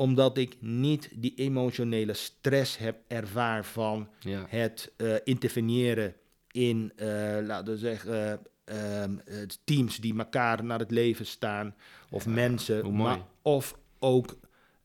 Omdat 0.00 0.38
ik 0.38 0.56
niet 0.60 1.08
die 1.14 1.32
emotionele 1.36 2.12
stress 2.14 2.78
heb 2.78 2.96
ervaar 3.06 3.64
van 3.64 4.08
Ja. 4.20 4.46
het 4.48 4.92
eh, 4.96 5.14
interveneren 5.24 6.14
in, 6.50 6.92
eh, 6.96 7.38
laten 7.42 7.72
we 7.72 7.78
zeggen, 7.78 8.40
eh, 8.64 9.02
ehm, 9.02 9.18
eh, 9.24 9.36
teams 9.64 9.96
die 9.96 10.18
elkaar 10.18 10.64
naar 10.64 10.78
het 10.78 10.90
leven 10.90 11.26
staan. 11.26 11.74
Of 12.10 12.24
Ja, 12.24 12.30
mensen. 12.30 12.94
Maar, 12.96 13.18
of 13.42 13.78
ook 13.98 14.38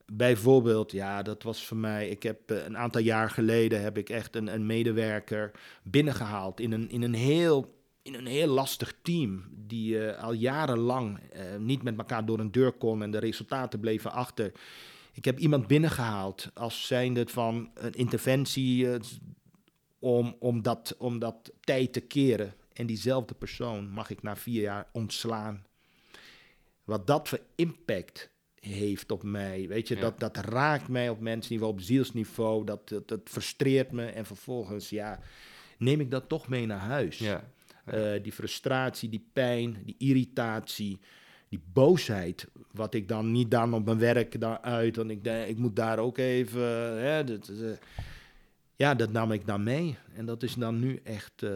bijvoorbeeld, 0.06 0.92
ja, 0.92 1.22
dat 1.22 1.42
was 1.42 1.66
voor 1.66 1.76
mij. 1.76 2.08
Ik 2.08 2.22
heb 2.22 2.38
een 2.50 2.76
aantal 2.76 3.00
jaar 3.00 3.30
geleden 3.30 3.82
heb 3.82 3.98
ik 3.98 4.08
echt 4.10 4.36
een, 4.36 4.54
een 4.54 4.66
medewerker 4.66 5.50
binnengehaald 5.82 6.60
in 6.60 6.72
een, 6.72 6.90
in 6.90 7.02
een 7.02 7.14
heel. 7.14 7.72
In 8.02 8.14
een 8.14 8.26
heel 8.26 8.46
lastig 8.46 8.94
team, 9.02 9.44
die 9.66 10.08
al 10.10 10.32
jarenlang 10.32 11.18
niet 11.58 11.82
met 11.82 11.98
elkaar 11.98 12.26
door 12.26 12.38
een 12.38 12.52
deur 12.52 12.72
kon 12.72 13.02
en 13.02 13.10
de 13.10 13.18
resultaten 13.18 13.80
bleven 13.80 14.12
achter. 14.12 14.52
Ik 15.14 15.24
heb 15.24 15.38
iemand 15.38 15.66
binnengehaald 15.66 16.50
als 16.54 16.86
zijnde 16.86 17.26
van 17.26 17.70
een 17.74 17.92
interventie 17.92 18.90
eh, 18.92 19.00
om, 19.98 20.36
om, 20.38 20.62
dat, 20.62 20.94
om 20.98 21.18
dat 21.18 21.52
tijd 21.60 21.92
te 21.92 22.00
keren. 22.00 22.54
En 22.72 22.86
diezelfde 22.86 23.34
persoon 23.34 23.88
mag 23.90 24.10
ik 24.10 24.22
na 24.22 24.36
vier 24.36 24.62
jaar 24.62 24.86
ontslaan. 24.92 25.64
Wat 26.84 27.06
dat 27.06 27.28
voor 27.28 27.40
impact 27.54 28.30
heeft 28.60 29.10
op 29.10 29.22
mij. 29.22 29.68
Weet 29.68 29.88
je, 29.88 29.94
Ja. 29.94 30.00
dat, 30.00 30.20
dat 30.20 30.36
raakt 30.36 30.88
mij 30.88 31.08
op 31.08 31.20
mensniveau, 31.20 31.72
op 31.72 31.80
zielsniveau. 31.80 32.64
Dat, 32.64 32.88
dat, 32.88 33.08
dat 33.08 33.20
frustreert 33.24 33.92
me. 33.92 34.06
En 34.06 34.26
vervolgens, 34.26 34.88
ja, 34.88 35.20
neem 35.78 36.00
ik 36.00 36.10
dat 36.10 36.28
toch 36.28 36.48
mee 36.48 36.66
naar 36.66 36.78
huis. 36.78 37.18
Ja. 37.18 37.44
Eh, 37.84 38.22
die 38.22 38.32
frustratie, 38.32 39.08
die 39.08 39.26
pijn, 39.32 39.82
die 39.84 39.94
irritatie, 39.98 41.00
die 41.54 41.62
boosheid. 41.72 42.46
Wat 42.72 42.94
ik 42.94 43.08
dan 43.08 43.32
niet 43.32 43.50
dan 43.50 43.74
op 43.74 43.84
mijn 43.84 43.98
werk 43.98 44.40
daar 44.40 44.60
uit. 44.60 44.96
Want 44.96 45.10
ik 45.10 45.24
denk, 45.24 45.46
ik 45.48 45.56
moet 45.58 45.76
daar 45.76 45.98
ook 45.98 46.18
even. 46.18 46.62
Hè, 47.02 47.24
dat, 47.24 47.48
eh, 47.48 47.70
ja, 48.76 48.94
dat 48.94 49.12
nam 49.12 49.32
ik 49.32 49.46
dan 49.46 49.62
mee. 49.62 49.96
En 50.16 50.26
dat 50.26 50.42
is 50.42 50.54
dan 50.54 50.78
nu 50.80 51.00
echt, 51.04 51.32
eh, 51.42 51.50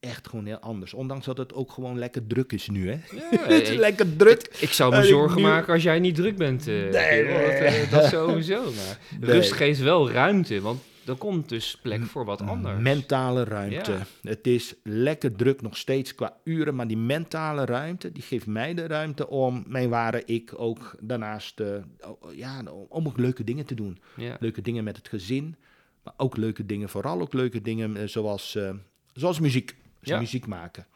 echt 0.00 0.28
gewoon 0.28 0.46
heel 0.46 0.58
anders. 0.58 0.94
Ondanks 0.94 1.26
dat 1.26 1.38
het 1.38 1.54
ook 1.54 1.72
gewoon 1.72 1.98
lekker 1.98 2.26
druk 2.26 2.52
is 2.52 2.68
nu. 2.68 2.90
Hè? 2.90 2.98
Ja, 3.30 3.38
het 3.54 3.62
is 3.62 3.70
ik, 3.70 3.78
lekker 3.78 4.16
druk. 4.16 4.56
ik 4.60 4.72
zou 4.72 4.96
me 4.96 5.02
zorgen 5.04 5.36
nu- 5.36 5.42
maken 5.48 5.72
als 5.72 5.82
jij 5.82 5.98
niet 5.98 6.14
druk 6.14 6.36
bent. 6.36 6.66
eh, 6.68 6.74
Nee, 6.90 7.80
dat, 7.80 7.90
dat 7.90 8.04
sowieso. 8.10 8.62
Maar 8.62 8.98
Nee. 9.20 9.30
rust 9.30 9.52
geeft 9.52 9.80
wel 9.80 10.10
ruimte. 10.10 10.60
Want 10.60 10.82
dan 11.04 11.18
komt 11.18 11.48
dus 11.48 11.76
plek 11.82 12.02
voor 12.04 12.24
wat 12.24 12.40
anders. 12.40 12.80
Mentale 12.82 13.44
ruimte. 13.44 13.92
Ja. 13.92 14.06
Het 14.22 14.46
is 14.46 14.74
lekker 14.82 15.36
druk 15.36 15.62
nog 15.62 15.76
steeds 15.76 16.14
qua 16.14 16.36
uren, 16.44 16.74
maar 16.74 16.86
die 16.86 16.96
mentale 16.96 17.64
ruimte, 17.64 18.12
die 18.12 18.22
geeft 18.22 18.46
mij 18.46 18.74
de 18.74 18.86
ruimte 18.86 19.28
om 19.28 19.64
mijn 19.66 19.88
ware 19.88 20.22
ik 20.24 20.52
ook 20.56 20.96
daarnaast, 21.00 21.60
oh, 21.60 22.34
ja, 22.34 22.62
om 22.88 23.06
ook 23.06 23.18
leuke 23.18 23.44
dingen 23.44 23.66
te 23.66 23.74
doen. 23.74 23.98
ja. 24.16 24.36
Leuke 24.40 24.60
dingen 24.60 24.84
met 24.84 24.96
het 24.96 25.08
gezin, 25.08 25.56
maar 26.02 26.14
ook 26.16 26.36
leuke 26.36 26.66
dingen, 26.66 26.88
vooral 26.88 27.20
ook 27.20 27.32
leuke 27.32 27.60
dingen 27.62 27.96
eh, 27.96 28.06
zoals, 28.06 28.54
eh, 28.54 28.74
zoals 29.12 29.40
muziek. 29.40 29.76
Dus 30.00 30.08
Ja. 30.08 30.18
muziek 30.18 30.46
maken. 30.46 30.86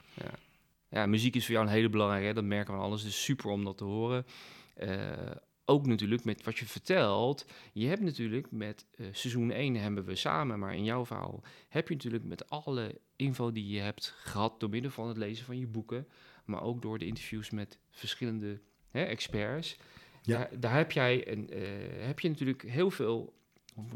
ja, 0.89 1.05
muziek 1.05 1.35
is 1.35 1.45
voor 1.45 1.53
jou 1.53 1.65
een 1.67 1.71
hele 1.73 1.89
belangrijke, 1.89 2.27
hè? 2.27 2.33
dat 2.33 2.43
merken 2.43 2.73
we 2.73 2.79
alles. 2.79 3.03
Dus 3.03 3.23
super 3.23 3.49
om 3.49 3.63
dat 3.63 3.77
te 3.77 3.83
horen. 3.83 4.25
Ook 5.69 5.85
natuurlijk 5.85 6.23
met 6.23 6.43
wat 6.43 6.57
je 6.57 6.65
vertelt. 6.65 7.45
Je 7.73 7.87
hebt 7.87 8.01
natuurlijk 8.01 8.51
met 8.51 8.85
eh, 8.95 9.05
seizoen 9.11 9.51
1 9.51 9.75
hebben 9.75 10.05
we 10.05 10.15
samen, 10.15 10.59
maar 10.59 10.75
in 10.75 10.83
jouw 10.83 11.05
verhaal 11.05 11.43
heb 11.67 11.87
je 11.87 11.93
natuurlijk 11.93 12.23
met 12.23 12.49
alle 12.49 12.99
info 13.15 13.51
die 13.51 13.67
je 13.67 13.79
hebt 13.79 14.13
gehad 14.17 14.59
door 14.59 14.69
middel 14.69 14.91
van 14.91 15.07
het 15.07 15.17
lezen 15.17 15.45
van 15.45 15.59
je 15.59 15.67
boeken, 15.67 16.07
maar 16.45 16.61
ook 16.61 16.81
door 16.81 16.97
de 16.97 17.05
interviews 17.05 17.49
met 17.49 17.79
verschillende 17.89 18.59
hè, 18.89 19.03
experts. 19.03 19.77
Ja. 20.21 20.37
Daar, 20.37 20.59
daar 20.59 20.75
heb 20.75 20.91
jij 20.91 21.31
een, 21.31 21.49
eh, 21.49 21.61
heb 22.05 22.19
je 22.19 22.29
natuurlijk 22.29 22.61
heel 22.61 22.91
veel, 22.91 23.33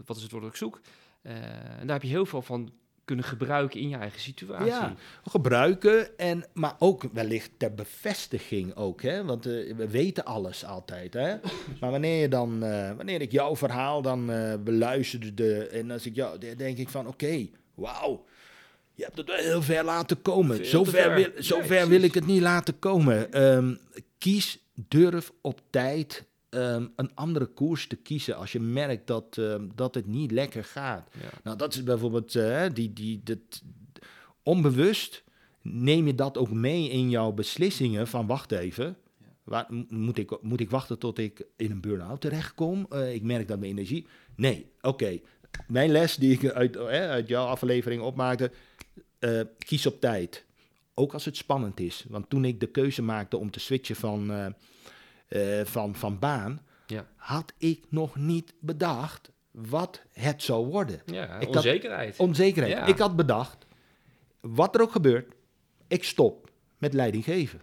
wat 0.05 0.15
is 0.15 0.23
het 0.23 0.31
woord 0.31 0.43
dat 0.43 0.51
ik 0.51 0.57
zoek? 0.57 0.81
En 1.21 1.87
daar 1.87 1.95
heb 1.95 2.01
je 2.01 2.07
heel 2.07 2.25
veel 2.25 2.41
van 2.41 2.73
kunnen 3.05 3.25
gebruiken 3.25 3.79
in 3.79 3.89
je 3.89 3.97
eigen 3.97 4.19
situatie. 4.19 4.65
Ja. 4.65 4.95
gebruiken, 5.23 6.17
en, 6.17 6.45
maar 6.53 6.75
ook 6.79 7.03
wellicht 7.13 7.51
ter 7.57 7.73
bevestiging 7.73 8.75
ook. 8.75 9.01
Hè? 9.01 9.23
Want 9.23 9.45
eh, 9.45 9.75
we 9.75 9.89
weten 9.89 10.25
alles 10.25 10.65
altijd. 10.65 11.13
Hè? 11.13 11.35
Maar 11.79 11.91
wanneer, 11.91 12.21
je 12.21 12.27
dan, 12.27 12.63
eh, 12.63 12.91
wanneer 12.95 13.21
ik 13.21 13.31
jouw 13.31 13.55
verhaal 13.55 14.01
dan 14.01 14.31
eh 14.31 14.53
beluisterde 14.63 15.67
en 15.67 15.91
als 15.91 16.05
ik 16.05 16.15
jou, 16.15 16.37
dan 16.37 16.55
denk 16.55 16.77
ik 16.77 16.89
van 16.89 17.07
oké, 17.07 17.47
wauw. 17.73 18.25
Je 18.95 19.03
hebt 19.03 19.17
het 19.17 19.27
wel 19.27 19.35
heel 19.35 19.61
ver 19.61 19.83
laten 19.83 20.21
komen. 20.21 20.65
Zover, 20.65 20.93
ver. 20.93 21.13
wil, 21.13 21.31
Ja, 21.37 21.57
precies. 21.57 21.87
wil 21.87 22.01
ik 22.01 22.13
het 22.13 22.25
niet 22.25 22.41
laten 22.41 22.79
komen. 22.79 23.31
Ehm, 23.31 23.75
kies, 24.17 24.59
durf 24.73 25.31
op 25.41 25.61
tijd 25.69 26.25
ehm, 26.53 26.87
een 26.95 27.15
andere 27.15 27.45
koers 27.45 27.87
te 27.87 27.95
kiezen 27.95 28.35
als 28.35 28.51
je 28.51 28.59
merkt 28.59 29.07
dat, 29.07 29.37
ehm, 29.37 29.67
dat 29.75 29.95
het 29.95 30.07
niet 30.07 30.31
lekker 30.31 30.63
gaat. 30.63 31.09
Ja. 31.21 31.29
Nou, 31.43 31.57
dat 31.57 31.73
is 31.73 31.83
bijvoorbeeld 31.83 32.35
eh, 32.35 32.65
die, 32.73 32.93
die, 32.93 33.21
dat, 33.23 33.63
onbewust 34.43 35.23
neem 35.61 36.07
je 36.07 36.15
dat 36.15 36.37
ook 36.37 36.51
mee 36.51 36.89
in 36.89 37.09
jouw 37.09 37.31
beslissingen 37.31 38.07
van 38.07 38.27
wacht 38.27 38.51
even. 38.51 38.97
Waar, 39.43 39.67
moet, 39.89 40.17
ik, 40.17 40.41
moet 40.41 40.59
ik 40.59 40.69
wachten 40.69 40.99
tot 40.99 41.17
ik 41.17 41.45
in 41.55 41.71
een 41.71 41.81
burn-out 41.81 42.21
terechtkom? 42.21 42.85
Eh, 42.89 43.13
ik 43.13 43.23
merk 43.23 43.47
dat 43.47 43.59
mijn 43.59 43.71
energie... 43.71 44.07
Nee, 44.35 44.71
oké. 44.81 45.19
Mijn 45.67 45.91
les 45.91 46.15
die 46.15 46.31
ik 46.31 46.49
uit, 46.51 46.77
uit 46.77 47.27
jouw 47.27 47.45
aflevering 47.45 48.01
opmaakte... 48.01 48.51
eh, 49.19 49.41
kies 49.57 49.85
op 49.85 49.99
tijd. 49.99 50.45
Ook 50.93 51.13
als 51.13 51.25
het 51.25 51.37
spannend 51.37 51.79
is. 51.79 52.05
Want 52.07 52.29
toen 52.29 52.45
ik 52.45 52.59
de 52.59 52.67
keuze 52.67 53.01
maakte 53.01 53.37
om 53.37 53.51
te 53.51 53.59
switchen 53.59 53.95
van, 53.95 54.53
eh, 55.33 55.65
van, 55.65 55.95
van 55.95 56.19
baan... 56.19 56.61
Ja. 56.87 57.07
had 57.15 57.53
ik 57.57 57.83
nog 57.89 58.15
niet 58.15 58.53
bedacht 58.59 59.31
wat 59.51 60.01
het 60.11 60.43
zou 60.43 60.65
worden. 60.65 61.01
Ja, 61.05 61.39
Ik 61.39 61.47
had- 61.47 61.55
onzekerheid. 61.55 62.19
Onzekerheid. 62.19 62.73
Ja. 62.73 62.85
Ik 62.85 62.97
had 62.97 63.15
bedacht, 63.15 63.65
wat 64.41 64.75
er 64.75 64.81
ook 64.81 64.91
gebeurt, 64.91 65.33
ik 65.87 66.03
stop 66.03 66.49
met 66.77 66.93
leiding 66.93 67.23
geven. 67.23 67.61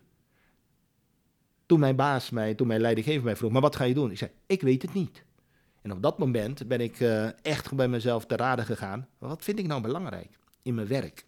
Toen 1.67 1.81
mijn 1.81 1.97
baas 1.97 2.31
mij, 2.31 2.55
toen 2.55 2.67
mijn 2.67 2.81
leidinggever 2.81 3.25
mij 3.25 3.37
vroeg, 3.37 3.51
maar 3.53 3.61
wat 3.61 3.77
ga 3.77 3.85
je 3.85 3.95
doen? 3.95 4.11
Ik 4.11 4.19
zei, 4.19 4.31
ik 4.47 4.63
weet 4.63 4.83
het 4.83 4.95
niet. 4.95 5.25
En 5.83 5.93
op 5.93 6.03
dat 6.03 6.19
moment 6.19 6.69
ben 6.69 6.81
ik 6.81 7.01
eh, 7.01 7.29
echt 7.45 7.75
bij 7.75 7.89
mezelf 7.89 8.27
te 8.27 8.37
raden 8.37 8.65
gegaan. 8.65 9.09
Wat 9.19 9.45
vind 9.45 9.59
ik 9.59 9.67
nou 9.67 9.81
belangrijk 9.83 10.39
in 10.63 10.75
mijn 10.75 10.87
werk? 10.87 11.25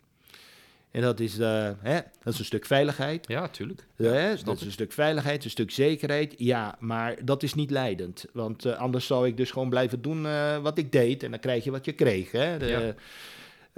En 0.93 1.03
dat 1.03 1.21
is, 1.21 1.39
eh, 1.39 1.71
hè, 1.79 2.01
dat 2.23 2.33
is 2.33 2.39
een 2.39 2.45
stuk 2.45 2.67
veiligheid. 2.67 3.29
Ja, 3.29 3.49
tuurlijk. 3.49 3.87
Hè, 3.97 4.37
snap 4.37 4.45
dat 4.47 4.55
is 4.55 4.61
ik. 4.61 4.67
een 4.67 4.73
stuk 4.73 4.93
veiligheid, 4.93 5.45
een 5.45 5.51
stuk 5.51 5.71
zekerheid. 5.71 6.35
Ja, 6.37 6.77
maar 6.79 7.25
dat 7.25 7.43
is 7.43 7.55
niet 7.55 7.71
leidend. 7.71 8.25
Want 8.33 8.65
eh, 8.65 8.77
anders 8.79 9.07
zou 9.07 9.27
ik 9.27 9.37
dus 9.37 9.51
gewoon 9.51 9.69
blijven 9.71 10.03
doen 10.03 10.27
eh, 10.27 10.59
wat 10.59 10.79
ik 10.79 10.93
deed. 10.93 11.23
En 11.23 11.31
dan 11.31 11.41
krijg 11.41 11.65
je 11.65 11.71
wat 11.71 11.85
je 11.85 11.93
kreeg. 11.93 12.31
Hè? 12.33 12.59
De- 12.59 12.67
Ja. 12.67 12.95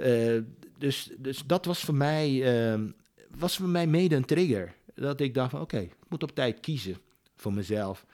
eh, 0.05 0.41
dus, 0.77 1.09
dus 1.17 1.43
dat 1.45 1.65
was 1.65 1.79
voor, 1.79 1.95
mij, 1.95 2.43
eh, 2.73 2.79
was 3.37 3.55
voor 3.57 3.67
mij 3.69 3.87
mede 3.87 4.15
een 4.15 4.25
trigger. 4.25 4.73
Dat 4.95 5.19
ik 5.19 5.33
dacht 5.33 5.51
van 5.51 5.61
oké, 5.61 5.77
ik 5.79 5.93
moet 6.07 6.23
op 6.23 6.35
tijd 6.35 6.59
kiezen 6.59 6.97
voor 7.35 7.53
mezelf. 7.53 8.05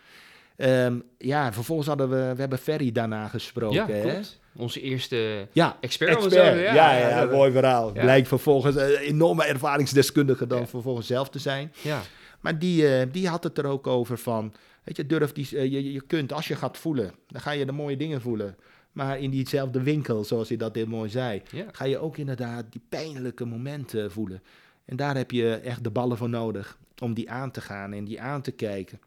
Ehm, 0.56 1.00
ja, 1.18 1.54
vervolgens 1.54 1.88
hadden 1.88 2.10
we, 2.10 2.32
we 2.34 2.40
hebben 2.40 2.60
Ferry 2.60 2.92
daarna 2.92 3.28
gesproken. 3.28 3.76
Ja, 3.76 3.88
hè? 3.88 4.20
Onze 4.56 4.82
eerste 4.82 5.48
Ja, 5.52 5.78
expert. 5.82 6.24
Ja, 6.24 6.30
zeggen. 6.30 6.64
ja, 6.74 7.20
dat- 7.22 7.32
mooi 7.32 7.52
verhaal. 7.52 7.94
Ja. 7.94 8.02
Blijkt 8.02 8.28
vervolgens 8.28 8.76
een 8.76 8.96
enorme 8.96 9.44
ervaringsdeskundige 9.46 10.48
dan 10.48 10.60
Ja. 10.60 10.68
vervolgens 10.68 11.08
zelf 11.08 11.30
te 11.30 11.40
zijn. 11.40 11.74
Ja, 11.82 12.02
Maar 12.40 12.60
die, 12.60 12.96
eh, 12.98 13.08
die 13.12 13.28
had 13.28 13.44
het 13.44 13.58
er 13.58 13.66
ook 13.66 13.88
over 13.88 14.18
van, 14.18 14.54
weet 14.84 14.98
je, 14.98 15.06
durf 15.06 15.32
die, 15.32 15.48
eh, 15.58 15.72
je, 15.72 15.92
je 15.94 16.02
kunt, 16.02 16.34
als 16.34 16.48
je 16.48 16.56
gaat 16.56 16.78
voelen, 16.78 17.12
dan 17.28 17.42
ga 17.42 17.52
je 17.52 17.66
de 17.66 17.72
mooie 17.72 17.98
dingen 17.98 18.22
voelen. 18.22 18.56
Maar 18.92 19.20
in 19.20 19.30
diezelfde 19.30 19.82
winkel, 19.84 20.24
zoals 20.24 20.48
hij 20.48 20.58
dat 20.58 20.76
heel 20.76 20.86
mooi 20.86 21.10
zei, 21.10 21.42
ja. 21.52 21.66
ga 21.72 21.86
je 21.86 21.98
ook 21.98 22.18
inderdaad 22.18 22.66
die 22.72 22.82
pijnlijke 22.90 23.46
momenten 23.46 24.12
voelen. 24.12 24.42
En 24.86 24.96
daar 24.96 25.16
heb 25.16 25.32
je 25.32 25.54
echt 25.56 25.84
de 25.84 25.90
ballen 25.90 26.18
voor 26.18 26.30
nodig 26.30 26.78
om 27.00 27.14
die 27.14 27.30
aan 27.30 27.52
te 27.52 27.62
gaan 27.62 27.94
en 27.94 28.04
die 28.06 28.22
aan 28.22 28.42
te 28.42 28.52
kijken. 28.52 29.00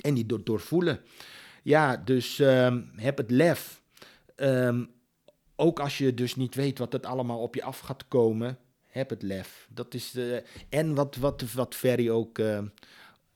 En 0.00 0.14
die 0.14 0.26
door, 0.26 0.44
doorvoelen. 0.44 1.00
Ja, 1.62 1.96
dus 2.04 2.38
ehm, 2.38 2.80
heb 2.96 3.16
het 3.16 3.30
lef. 3.30 3.82
Ehm, 4.38 4.84
ook 5.56 5.80
als 5.80 5.98
je 5.98 6.14
dus 6.14 6.34
niet 6.36 6.54
weet 6.54 6.78
wat 6.78 6.92
het 6.92 7.06
allemaal 7.06 7.38
op 7.38 7.54
je 7.54 7.62
af 7.62 7.78
gaat 7.78 8.08
komen, 8.08 8.58
heb 8.86 9.10
het 9.10 9.22
lef. 9.22 9.68
Dat 9.70 9.94
is, 9.94 10.14
eh, 10.14 10.36
en 10.68 10.94
wat, 10.94 11.16
wat, 11.16 11.52
wat 11.52 11.74
Ferry 11.74 12.10
ook, 12.10 12.38
eh, 12.38 12.60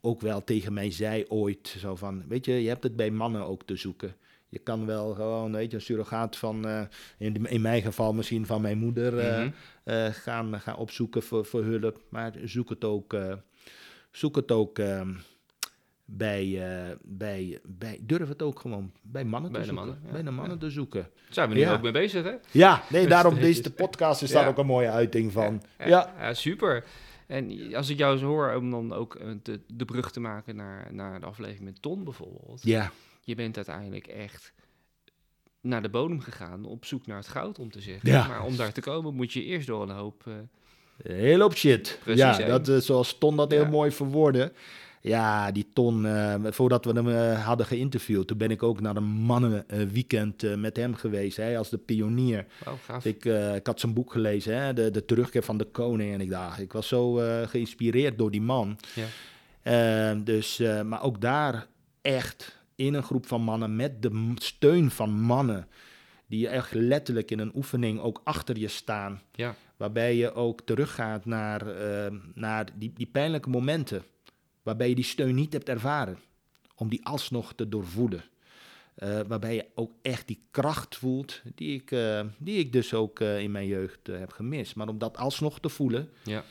ook 0.01 0.21
wel 0.21 0.45
tegen 0.45 0.73
mij 0.73 0.91
zei 0.91 1.25
ooit, 1.29 1.77
zo 1.79 1.97
van, 1.97 2.25
weet 2.29 2.45
je, 2.45 2.53
je 2.63 2.69
hebt 2.69 2.83
het 2.83 2.97
bij 2.97 3.11
mannen 3.11 3.47
ook 3.47 3.63
te 3.63 3.77
zoeken. 3.77 4.15
Je 4.49 4.59
kan 4.59 4.87
wel 4.87 5.15
gewoon, 5.15 5.53
weet 5.53 5.71
je, 5.71 5.77
een 5.77 5.83
surrogaat 5.83 6.37
van, 6.37 6.67
eh, 6.67 6.83
in, 7.19 7.47
in 7.47 7.61
mijn 7.61 7.83
geval 7.83 8.13
misschien 8.13 8.47
van 8.47 8.61
mijn 8.61 8.79
moeder, 8.79 9.13
Mhm. 9.15 9.51
gaan, 10.13 10.61
gaan 10.61 10.77
opzoeken 10.77 11.23
voor, 11.23 11.45
voor 11.45 11.65
hulp. 11.65 12.01
Maar 12.09 12.33
zoek 12.45 12.69
het 12.69 12.85
ook, 12.85 13.17
zoek 14.11 14.37
het 14.37 14.51
ook 14.51 14.79
ehm, 14.79 15.15
bij, 16.17 16.69
eh, 16.89 16.97
bij, 17.03 17.61
bij, 17.65 17.99
durf 18.03 18.29
het 18.29 18.43
ook 18.43 18.61
gewoon 18.61 18.93
bij 19.03 19.25
mannen 19.25 19.53
Bij 19.53 19.61
te 19.63 19.67
de 19.69 19.73
zoeken. 19.75 19.89
mannen, 19.93 20.07
ja. 20.09 20.13
bij 20.13 20.23
de 20.23 20.31
mannen 20.31 20.59
te 20.59 20.71
zoeken. 20.71 21.11
Zijn 21.31 21.49
we 21.49 21.55
nu 21.55 21.61
Ja. 21.61 21.73
ook 21.73 21.83
mee 21.83 21.93
bezig, 21.93 22.25
hè? 22.25 22.35
Ja, 22.51 22.83
nee, 22.91 23.07
daarom 23.07 23.35
Steeds. 23.37 23.57
deze 23.57 23.73
podcast 23.73 24.23
is 24.23 24.31
daar 24.31 24.49
ook 24.49 24.59
een 24.59 24.67
mooie 24.67 24.91
uiting 24.91 25.33
van. 25.33 25.63
Ja, 25.87 26.35
super. 26.35 26.85
En 27.27 27.75
als 27.75 27.89
ik 27.89 27.99
jou 27.99 28.17
zo 28.19 28.27
hoor, 28.27 28.55
om 28.55 28.71
dan 28.71 28.93
ook 28.93 29.15
eh, 29.15 29.29
de, 29.43 29.61
de 29.67 29.85
brug 29.85 30.11
te 30.11 30.21
maken 30.21 30.57
naar, 30.57 30.89
naar 30.95 31.21
de 31.21 31.27
aflevering 31.27 31.65
met 31.65 31.83
Ton 31.83 32.05
bijvoorbeeld. 32.05 32.61
ja. 32.63 32.91
Je 33.25 33.35
bent 33.35 33.57
uiteindelijk 33.57 34.07
echt 34.07 34.53
naar 35.61 35.83
de 35.83 35.89
bodem 35.89 36.21
gegaan 36.21 36.65
op 36.65 36.85
zoek 36.85 37.07
naar 37.07 37.17
het 37.17 37.29
goud, 37.29 37.59
om 37.59 37.71
te 37.71 37.81
zeggen. 37.81 38.11
Ja. 38.11 38.27
Maar 38.29 38.45
om 38.45 38.57
daar 38.57 38.73
te 38.73 38.81
komen 38.81 39.15
moet 39.15 39.33
je 39.33 39.45
eerst 39.45 39.67
door 39.67 39.83
een 39.83 39.95
hoop... 39.97 40.23
eh, 40.27 40.33
Een 41.03 41.17
hele 41.17 41.43
hoop 41.43 41.57
shit. 41.57 41.99
Precies, 42.03 42.37
ja, 42.37 42.59
dat, 42.59 42.85
zoals 42.85 43.19
Ton 43.19 43.37
dat 43.37 43.51
heel 43.51 43.67
mooi 43.67 43.91
verwoordde. 43.91 44.53
Ja, 45.03 45.53
die 45.53 45.69
Ton, 45.73 46.07
eh, 46.07 46.35
voordat 46.43 46.85
we 46.85 46.93
hem 46.93 47.09
eh, 47.09 47.45
hadden 47.47 47.67
geïnterviewd, 47.67 48.27
toen 48.27 48.39
ben 48.39 48.51
ik 48.51 48.63
ook 48.63 48.81
naar 48.81 48.97
een 48.97 49.05
mannenweekend 49.05 50.43
eh, 50.43 50.55
met 50.55 50.77
hem 50.77 50.95
geweest. 50.95 51.37
Hij 51.37 51.59
als 51.59 51.71
de 51.71 51.79
pionier. 51.79 52.47
Ik, 53.03 53.25
ik 53.55 53.67
had 53.67 53.81
zijn 53.81 53.93
boek 53.93 54.13
gelezen, 54.13 54.63
hè, 54.63 54.73
de, 54.73 54.91
de 54.91 55.05
terugkeer 55.05 55.43
van 55.43 55.59
de 55.59 55.65
koning. 55.65 56.13
En 56.13 56.21
ik 56.21 56.31
dacht, 56.31 56.61
ik 56.61 56.73
was 56.73 56.89
zo 56.89 57.13
geïnspireerd 57.47 58.19
door 58.19 58.31
die 58.31 58.43
man. 58.43 58.79
Ja. 58.95 59.07
Eh, 59.63 60.19
dus, 60.25 60.59
maar 60.85 61.03
ook 61.03 61.21
daar 61.21 61.67
echt 62.03 62.61
in 62.75 62.95
een 62.95 63.03
groep 63.03 63.27
van 63.27 63.43
mannen 63.43 63.77
met 63.77 64.03
de 64.03 64.33
steun 64.35 64.91
van 64.91 65.11
mannen. 65.11 65.69
Die 66.27 66.49
echt 66.49 66.75
letterlijk 66.75 67.31
in 67.31 67.39
een 67.39 67.53
oefening 67.55 68.01
ook 68.01 68.21
achter 68.25 68.59
je 68.59 68.69
staan. 68.69 69.21
Ja. 69.33 69.55
Waarbij 69.77 70.17
je 70.17 70.35
ook 70.35 70.61
teruggaat 70.61 71.25
naar, 71.25 71.67
eh, 71.67 72.13
naar 72.35 72.67
die, 72.75 72.93
die 72.95 73.07
pijnlijke 73.07 73.49
momenten. 73.49 74.03
Waarbij 74.63 74.89
je 74.89 74.95
die 74.95 75.05
steun 75.05 75.35
niet 75.35 75.53
hebt 75.53 75.69
ervaren. 75.69 76.19
Om 76.75 76.89
die 76.89 77.07
alsnog 77.07 77.55
te 77.55 77.69
doorvoelen. 77.69 78.25
Eh, 78.95 79.21
waarbij 79.21 79.55
je 79.55 79.67
ook 79.75 79.93
echt 80.03 80.27
die 80.27 80.43
kracht 80.51 80.97
voelt. 80.97 81.43
Die 81.55 81.75
ik, 81.75 81.91
eh, 81.91 82.27
die 82.39 82.59
ik 82.59 82.73
dus 82.73 82.95
ook 82.95 83.21
eh, 83.21 83.41
in 83.41 83.51
mijn 83.51 83.67
jeugd 83.67 84.07
heb 84.07 84.33
gemist. 84.33 84.77
Maar 84.77 84.89
om 84.89 84.99
dat 84.99 85.17
alsnog 85.17 85.61
te 85.61 85.69
voelen. 85.69 86.11
Ja. 86.25 86.45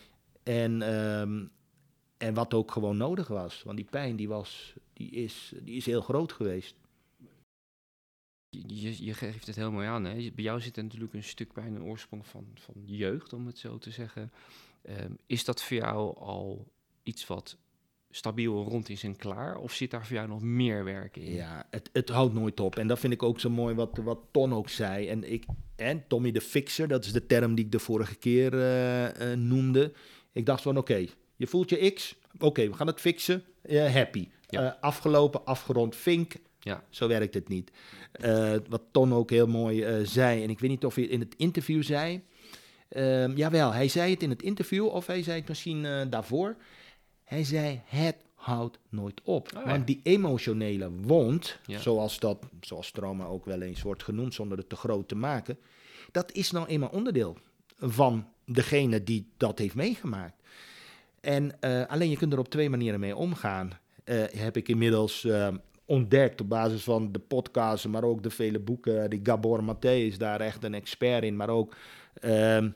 En, 0.43 0.81
ehm, 0.81 1.45
en 2.17 2.33
wat 2.33 2.53
ook 2.53 2.71
gewoon 2.71 2.97
nodig 2.97 3.27
was. 3.27 3.63
Want 3.63 3.77
die 3.77 3.87
pijn 3.89 4.15
die 4.15 4.27
was, 4.27 4.73
die 4.93 5.11
is, 5.11 5.53
die 5.61 5.75
is 5.75 5.85
heel 5.85 6.01
groot 6.01 6.31
geweest. 6.31 6.75
Je, 8.49 9.05
je, 9.05 9.13
geeft 9.13 9.47
het 9.47 9.55
heel 9.55 9.71
mooi 9.71 9.87
aan. 9.87 10.05
Hè? 10.05 10.13
Bij 10.13 10.43
jou 10.43 10.61
zit 10.61 10.77
er 10.77 10.83
natuurlijk 10.83 11.13
een 11.13 11.23
stuk 11.23 11.53
bij 11.53 11.65
een 11.65 11.83
oorsprong 11.83 12.27
van, 12.27 12.47
van 12.53 12.81
jeugd, 12.85 13.33
om 13.33 13.45
het 13.45 13.57
zo 13.57 13.77
te 13.77 13.91
zeggen. 13.91 14.31
Ehm, 14.81 15.11
is 15.25 15.45
dat 15.45 15.63
voor 15.63 15.77
jou 15.77 16.17
al 16.17 16.71
iets 17.03 17.27
wat 17.27 17.57
stabiel 18.11 18.63
rond 18.63 18.89
is 18.89 19.03
en 19.03 19.15
klaar? 19.15 19.57
Of 19.57 19.73
zit 19.73 19.91
daar 19.91 20.05
voor 20.05 20.15
jou 20.15 20.27
nog 20.27 20.41
meer 20.41 20.83
werk 20.83 21.17
in? 21.17 21.33
Ja, 21.33 21.67
het, 21.69 21.89
het 21.93 22.09
houdt 22.09 22.33
nooit 22.33 22.59
op. 22.59 22.75
En 22.75 22.87
dat 22.87 22.99
vind 22.99 23.13
ik 23.13 23.23
ook 23.23 23.39
zo 23.39 23.49
mooi 23.49 23.75
wat, 23.75 23.97
wat 24.03 24.19
Ton 24.31 24.53
ook 24.53 24.69
zei. 24.69 25.07
En, 25.07 25.31
ik, 25.31 25.45
en 25.75 26.03
Tommy 26.07 26.31
de 26.31 26.41
Fixer, 26.41 26.87
dat 26.87 27.05
is 27.05 27.11
de 27.11 27.25
term 27.25 27.55
die 27.55 27.65
ik 27.65 27.71
de 27.71 27.79
vorige 27.79 28.15
keer 28.15 28.53
eh, 28.53 29.31
eh, 29.31 29.37
noemde. 29.39 29.91
Ik 30.31 30.45
dacht 30.45 30.61
van 30.61 30.77
oké, 30.77 31.05
je 31.35 31.47
voelt 31.47 31.69
je 31.69 31.91
X. 31.91 32.15
Oké, 32.39 32.67
we 32.67 32.73
gaan 32.73 32.87
het 32.87 32.99
fixen. 32.99 33.43
Uh, 33.65 33.93
happy. 33.93 34.27
Ja. 34.47 34.77
afgelopen, 34.81 35.45
afgerond, 35.45 35.95
vink. 35.95 36.33
Ja. 36.59 36.83
Zo 36.89 37.07
werkt 37.07 37.33
het 37.33 37.47
niet. 37.47 37.71
wat 38.69 38.81
Ton 38.91 39.13
ook 39.13 39.29
heel 39.29 39.47
mooi 39.47 40.05
zei. 40.05 40.43
En 40.43 40.49
ik 40.49 40.59
weet 40.59 40.69
niet 40.69 40.85
of 40.85 40.95
hij 40.95 41.03
in 41.03 41.19
het 41.19 41.33
interview 41.37 41.83
zei. 41.83 42.21
Um, 42.89 43.37
jawel, 43.37 43.73
hij 43.73 43.87
zei 43.87 44.11
het 44.11 44.23
in 44.23 44.29
het 44.29 44.41
interview 44.41 44.85
of 44.85 45.07
hij 45.07 45.23
zei 45.23 45.39
het 45.39 45.47
misschien 45.47 46.09
daarvoor. 46.09 46.55
Hij 47.31 47.43
zei: 47.43 47.81
Het 47.85 48.15
houdt 48.33 48.79
nooit 48.89 49.21
op. 49.23 49.49
Oh, 49.57 49.65
Want 49.65 49.87
die 49.87 49.99
emotionele 50.03 50.91
wond, 50.91 51.59
Ja. 51.65 51.79
zoals 51.79 52.19
dat, 52.19 52.45
zoals 52.61 52.91
trauma 52.91 53.25
ook 53.25 53.45
wel 53.45 53.61
eens 53.61 53.81
wordt 53.81 54.03
genoemd, 54.03 54.33
zonder 54.33 54.57
het 54.57 54.69
te 54.69 54.75
groot 54.75 55.07
te 55.07 55.15
maken, 55.15 55.57
dat 56.11 56.31
is 56.31 56.51
nou 56.51 56.67
eenmaal 56.67 56.89
onderdeel 56.89 57.37
van 57.77 58.27
degene 58.45 59.03
die 59.03 59.27
dat 59.37 59.59
heeft 59.59 59.75
meegemaakt. 59.75 60.35
En 61.21 61.59
eh, 61.59 61.85
alleen 61.87 62.09
je 62.09 62.17
kunt 62.17 62.33
er 62.33 62.39
op 62.39 62.49
twee 62.49 62.69
manieren 62.69 62.99
mee 62.99 63.15
omgaan. 63.15 63.71
Eh, 64.03 64.23
heb 64.35 64.57
ik 64.57 64.67
inmiddels 64.67 65.25
eh, 65.25 65.47
ontdekt 65.85 66.41
op 66.41 66.49
basis 66.49 66.83
van 66.83 67.11
de 67.11 67.19
podcasts, 67.19 67.85
maar 67.85 68.03
ook 68.03 68.23
de 68.23 68.29
vele 68.29 68.59
boeken. 68.59 69.09
Die 69.09 69.19
Gabor 69.23 69.63
Maté 69.63 69.91
is 69.93 70.17
daar 70.17 70.41
echt 70.41 70.63
een 70.63 70.73
expert 70.73 71.23
in, 71.23 71.35
maar 71.35 71.49
ook 71.49 71.75
ehm, 72.13 72.69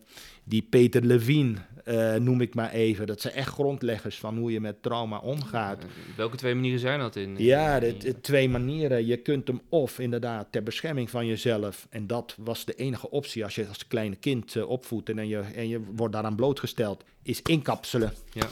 die 0.46 0.62
Peter 0.62 1.06
Levine 1.06 1.58
eh, 1.84 2.16
noem 2.16 2.42
ik 2.42 2.56
maar 2.56 2.72
even. 2.72 3.08
Dat 3.08 3.22
zijn 3.22 3.34
echt 3.34 3.48
grondleggers 3.50 4.18
van 4.20 4.38
hoe 4.38 4.52
je 4.52 4.60
met 4.62 4.82
trauma 4.82 5.18
omgaat. 5.18 5.84
Welke 6.18 6.38
twee 6.38 6.54
manieren 6.56 6.80
zijn 6.80 7.00
dat 7.00 7.16
in? 7.16 7.36
Ja, 7.38 7.80
de, 7.80 7.98
de 7.98 8.22
twee 8.22 8.50
manieren. 8.50 9.06
Je 9.06 9.18
kunt 9.18 9.48
hem 9.48 9.62
of 9.70 10.00
inderdaad 10.00 10.48
ter 10.52 10.64
bescherming 10.64 11.10
van 11.10 11.26
jezelf. 11.26 11.88
En 11.90 12.08
dat 12.08 12.36
was 12.40 12.66
de 12.66 12.74
enige 12.74 13.10
optie 13.10 13.44
als 13.44 13.56
je 13.56 13.68
als 13.68 13.88
kleine 13.88 14.16
kind 14.16 14.56
eh, 14.56 14.70
opvoedt 14.70 15.10
en 15.10 15.28
je, 15.28 15.40
en 15.40 15.68
je 15.68 15.82
wordt 15.96 16.14
daaraan 16.14 16.36
blootgesteld. 16.36 17.04
Is 17.24 17.42
inkapselen 17.42 18.14
Ja. 18.34 18.48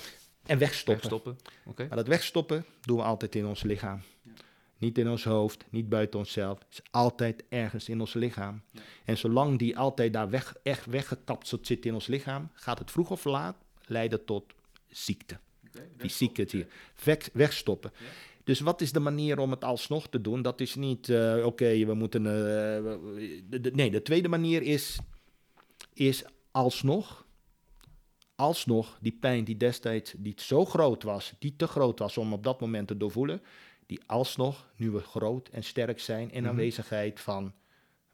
en 0.45 0.57
wegstoppen. 0.57 1.09
Wegstoppen. 1.09 1.37
Oké. 1.65 1.85
Maar 1.87 1.97
dat 1.97 2.07
wegstoppen 2.07 2.65
doen 2.81 2.97
we 2.97 3.03
altijd 3.03 3.35
in 3.35 3.45
ons 3.45 3.63
lichaam. 3.63 4.01
Niet 4.83 4.97
in 4.97 5.09
ons 5.09 5.23
hoofd, 5.23 5.65
niet 5.69 5.89
buiten 5.89 6.19
onszelf. 6.19 6.59
Het 6.59 6.67
is 6.71 6.81
altijd 6.91 7.43
ergens 7.49 7.89
in 7.89 7.99
ons 7.99 8.13
lichaam. 8.13 8.61
En 9.05 9.17
zolang 9.17 9.59
die 9.59 9.77
altijd 9.77 10.13
daar 10.13 10.29
weg, 10.29 10.55
echt 10.63 10.85
weggekapseld 10.85 11.67
zit 11.67 11.85
in 11.85 11.93
ons 11.93 12.07
lichaam, 12.07 12.49
gaat 12.53 12.79
het 12.79 12.91
vroeg 12.91 13.09
of 13.11 13.23
laat 13.25 13.55
leiden 13.85 14.25
tot 14.25 14.43
ziekte. 14.89 15.37
Fysieke 15.97 16.45
ziekte. 16.49 16.71
Weg, 17.03 17.29
wegstoppen. 17.33 17.91
Dus 18.43 18.59
wat 18.59 18.81
is 18.81 18.91
de 18.91 18.99
manier 18.99 19.39
om 19.39 19.51
het 19.51 19.63
alsnog 19.63 20.07
te 20.09 20.21
doen? 20.21 20.41
Dat 20.41 20.61
is 20.61 20.75
niet, 20.75 21.09
eh, 21.09 21.45
oké, 21.45 21.85
we 21.85 21.93
moeten... 21.93 22.25
eh, 22.25 22.31
de- 23.61 23.71
nee, 23.73 23.91
de 23.91 24.01
tweede 24.01 24.27
manier 24.27 24.61
is, 24.61 24.99
is 25.93 26.23
alsnog, 26.51 27.25
alsnog 28.35 28.97
die 29.01 29.17
pijn 29.19 29.43
die 29.43 29.57
destijds 29.57 30.13
die 30.17 30.33
zo 30.35 30.65
groot 30.65 31.03
was, 31.03 31.33
die 31.39 31.53
te 31.55 31.67
groot 31.67 31.99
was 31.99 32.17
om 32.17 32.33
op 32.33 32.43
dat 32.43 32.59
moment 32.61 32.87
te 32.87 32.97
doorvoelen, 32.97 33.41
die 33.85 33.99
alsnog, 34.05 34.67
nu 34.75 34.91
we 34.91 34.99
groot 34.99 35.47
en 35.49 35.63
sterk 35.63 35.99
zijn, 35.99 36.31
in 36.31 36.41
Mhm. 36.41 36.49
aanwezigheid 36.51 37.19
van, 37.19 37.53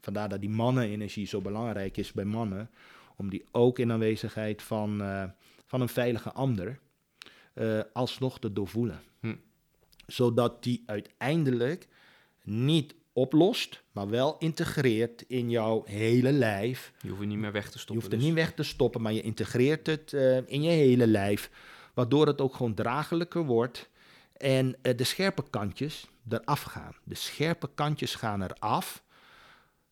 vandaar 0.01 0.29
dat 0.29 0.39
die 0.41 0.49
mannenenergie 0.49 1.27
zo 1.27 1.41
belangrijk 1.41 1.97
is 1.97 2.11
bij 2.11 2.25
mannen, 2.25 2.69
om 3.15 3.29
die 3.29 3.43
ook 3.51 3.79
in 3.79 3.91
aanwezigheid 3.91 4.61
van, 4.61 5.01
eh, 5.01 5.23
van 5.65 5.81
een 5.81 5.89
veilige 5.89 6.31
ander, 6.31 6.79
eh, 7.53 7.79
alsnog 7.93 8.39
te 8.39 8.53
doorvoelen. 8.53 8.99
Hm. 9.19 9.35
Zodat 10.07 10.63
die 10.63 10.83
uiteindelijk 10.85 11.87
niet 12.43 12.95
oplost, 13.13 13.83
maar 13.91 14.09
wel 14.09 14.35
integreert 14.37 15.21
in 15.27 15.49
jouw 15.49 15.83
hele 15.85 16.31
lijf. 16.31 16.91
Je 17.01 17.07
hoeft 17.07 17.19
het 17.19 17.29
niet 17.29 17.37
meer 17.37 17.51
weg 17.51 17.65
te 17.65 17.71
Je 17.73 17.79
stoppen. 17.79 17.95
hoeft 17.95 18.11
er 18.11 18.17
dus. 18.17 18.27
niet 18.27 18.35
weg 18.35 18.53
te 18.53 18.63
stoppen, 18.63 19.01
maar 19.01 19.13
je 19.13 19.21
integreert 19.21 19.87
het 19.87 20.13
eh, 20.13 20.37
in 20.47 20.61
je 20.61 20.69
hele 20.69 21.07
lijf. 21.07 21.49
Waardoor 21.93 22.27
het 22.27 22.41
ook 22.41 22.55
gewoon 22.55 22.73
draaglijker 22.73 23.45
wordt. 23.45 23.89
En 24.39 24.75
eh, 24.81 24.97
de 24.97 25.03
scherpe 25.03 25.43
kantjes 25.49 26.07
eraf 26.29 26.61
gaan. 26.61 26.95
De 27.03 27.15
scherpe 27.15 27.69
kantjes 27.75 28.15
gaan 28.15 28.43
eraf. 28.43 29.03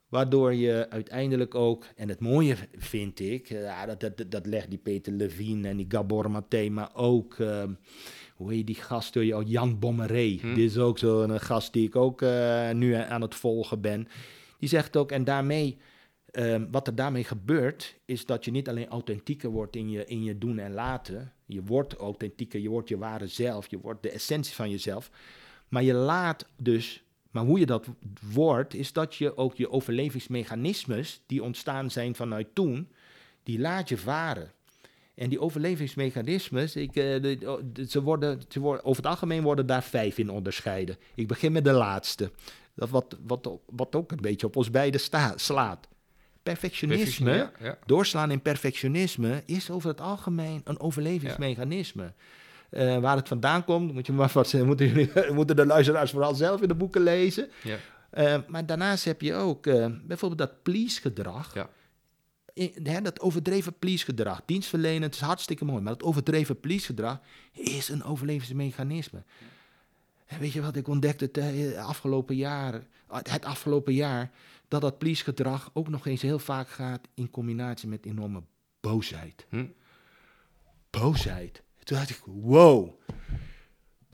Waardoor 0.08 0.54
je 0.54 0.88
uiteindelijk 0.90 1.56
ook, 1.56 1.86
en 1.96 2.10
het 2.10 2.20
mooie 2.20 2.56
vind 2.78 3.20
ik, 3.20 3.50
eh, 3.50 3.86
dat, 3.86 4.00
dat, 4.00 4.32
dat 4.32 4.46
legt 4.46 4.70
die 4.70 4.78
Peter 4.78 5.14
Levine 5.14 5.68
en 5.68 5.78
die 5.78 5.86
Gabor 5.90 6.32
Maté, 6.32 6.70
maar 6.70 6.90
ook, 6.94 7.40
ehm, 7.40 7.74
hoe 8.36 8.54
heet 8.54 8.66
die 8.66 8.76
gast, 8.76 9.14
door 9.14 9.26
je, 9.26 9.44
Jan 9.46 9.80
Bommeré. 9.80 10.38
Hm. 10.42 10.54
Dit 10.54 10.70
is 10.70 10.78
ook 10.78 10.98
zo'n 10.98 11.40
gast 11.40 11.74
die 11.74 11.88
ik 11.88 11.96
ook 11.96 12.22
eh, 12.22 12.72
nu 12.72 12.94
aan 12.94 13.22
het 13.22 13.36
volgen 13.36 13.82
ben. 13.82 14.08
Die 14.60 14.70
zegt 14.70 14.98
ook, 14.98 15.12
en 15.12 15.24
daarmee, 15.24 15.78
ehm, 16.32 16.66
wat 16.72 16.88
er 16.88 16.96
daarmee 16.96 17.24
gebeurt, 17.24 17.96
is 18.06 18.26
dat 18.26 18.46
je 18.46 18.52
niet 18.52 18.70
alleen 18.70 18.88
authentieker 18.88 19.50
wordt 19.50 19.76
in 19.76 19.90
je, 19.90 20.06
in 20.06 20.24
je 20.24 20.38
doen 20.38 20.60
en 20.60 20.74
laten. 20.74 21.34
Je 21.46 21.64
wordt 21.64 21.96
authentieker, 21.96 22.60
je 22.60 22.70
wordt 22.70 22.90
je 22.90 22.98
ware 22.98 23.28
zelf, 23.28 23.70
je 23.70 23.80
wordt 23.80 24.04
de 24.04 24.12
essentie 24.12 24.56
van 24.56 24.70
jezelf. 24.70 25.12
Maar 25.68 25.84
je 25.84 25.94
laat 25.94 26.46
dus, 26.58 27.04
maar 27.32 27.44
hoe 27.44 27.60
je 27.60 27.66
dat 27.66 27.88
wordt, 28.34 28.74
is 28.74 28.94
dat 28.94 29.16
je 29.16 29.38
ook 29.38 29.56
je 29.56 29.72
overlevingsmechanismes, 29.72 31.22
die 31.26 31.44
ontstaan 31.44 31.92
zijn 31.92 32.16
vanuit 32.16 32.48
toen, 32.54 32.88
die 33.44 33.60
laat 33.60 33.90
je 33.90 33.98
varen. 33.98 34.52
En 35.16 35.30
die 35.30 35.40
overlevingsmechanismes, 35.40 36.76
ik, 36.76 36.96
eh, 36.96 37.04
ze 37.88 38.02
worden, 38.02 38.42
ze 38.48 38.60
worden, 38.60 38.86
over 38.86 39.04
het 39.04 39.12
algemeen 39.12 39.44
worden 39.44 39.66
daar 39.66 39.84
vijf 39.84 40.18
in 40.18 40.30
onderscheiden. 40.30 40.98
Ik 41.16 41.28
begin 41.28 41.52
met 41.52 41.64
de 41.64 41.72
laatste. 41.72 42.32
Dat 42.74 42.90
wat, 42.90 43.18
wat, 43.26 43.50
wat 43.66 43.96
ook 43.96 44.12
een 44.12 44.22
beetje 44.22 44.48
op 44.48 44.56
ons 44.56 44.70
beiden 44.70 45.02
slaat. 45.36 45.88
Perfectionisme, 46.48 47.34
Ja, 47.34 47.52
ja. 47.60 47.78
doorslaan 47.86 48.32
in 48.32 48.42
perfectionisme, 48.42 49.44
is 49.46 49.70
over 49.70 49.90
het 49.90 50.02
algemeen 50.02 50.62
een 50.64 50.80
overlevingsmechanisme. 50.80 52.14
Eh, 52.70 52.98
waar 53.00 53.16
het 53.16 53.28
vandaan 53.28 53.64
komt, 53.64 53.94
moet 53.94 54.06
je 54.06 54.14
maar 54.14 54.32
wat, 54.34 54.54
moeten, 54.54 54.88
jullie, 54.88 55.12
moeten 55.34 55.56
de 55.56 55.66
luisteraars 55.66 56.12
vooral 56.12 56.36
zelf 56.36 56.62
in 56.62 56.68
de 56.68 56.76
boeken 56.76 57.02
lezen. 57.02 57.50
Ja. 57.64 57.78
Eh, 58.10 58.38
maar 58.48 58.66
daarnaast 58.66 59.06
heb 59.06 59.22
je 59.22 59.34
ook 59.34 59.68
eh, 59.68 59.86
bijvoorbeeld 60.04 60.40
dat 60.50 60.64
please-gedrag. 60.64 61.54
Ja. 61.54 61.70
In- 62.54 62.74
hè, 62.84 63.02
dat 63.02 63.20
overdreven 63.20 63.74
please-gedrag. 63.80 64.42
Dienstverlenend 64.46 65.14
is 65.14 65.20
hartstikke 65.22 65.66
mooi, 65.66 65.82
maar 65.82 65.94
dat 65.94 66.04
overdreven 66.04 66.60
please-gedrag 66.60 67.20
is 67.52 67.90
een 67.90 68.04
overlevingsmechanisme. 68.04 69.24
En 70.26 70.40
weet 70.40 70.52
je 70.52 70.62
wat 70.62 70.76
ik 70.76 70.88
ontdekte 70.88 71.30
het 71.42 71.76
afgelopen 71.76 72.36
jaar, 72.36 72.82
het 73.08 73.46
afgelopen 73.46 73.94
jaar, 73.94 74.32
dat 74.68 74.82
dat 74.82 74.98
please-gedrag 74.98 75.70
ook 75.74 75.88
nog 75.90 76.06
eens 76.08 76.22
heel 76.22 76.40
vaak 76.40 76.70
gaat 76.70 77.08
in 77.14 77.30
combinatie 77.30 77.88
met 77.88 78.06
enorme 78.06 78.42
boosheid. 78.80 79.46
Hm. 79.50 79.66
Boosheid. 80.90 81.64
Toen 81.84 81.98
dacht 81.98 82.10
ik, 82.10 82.22
wow. 82.26 82.90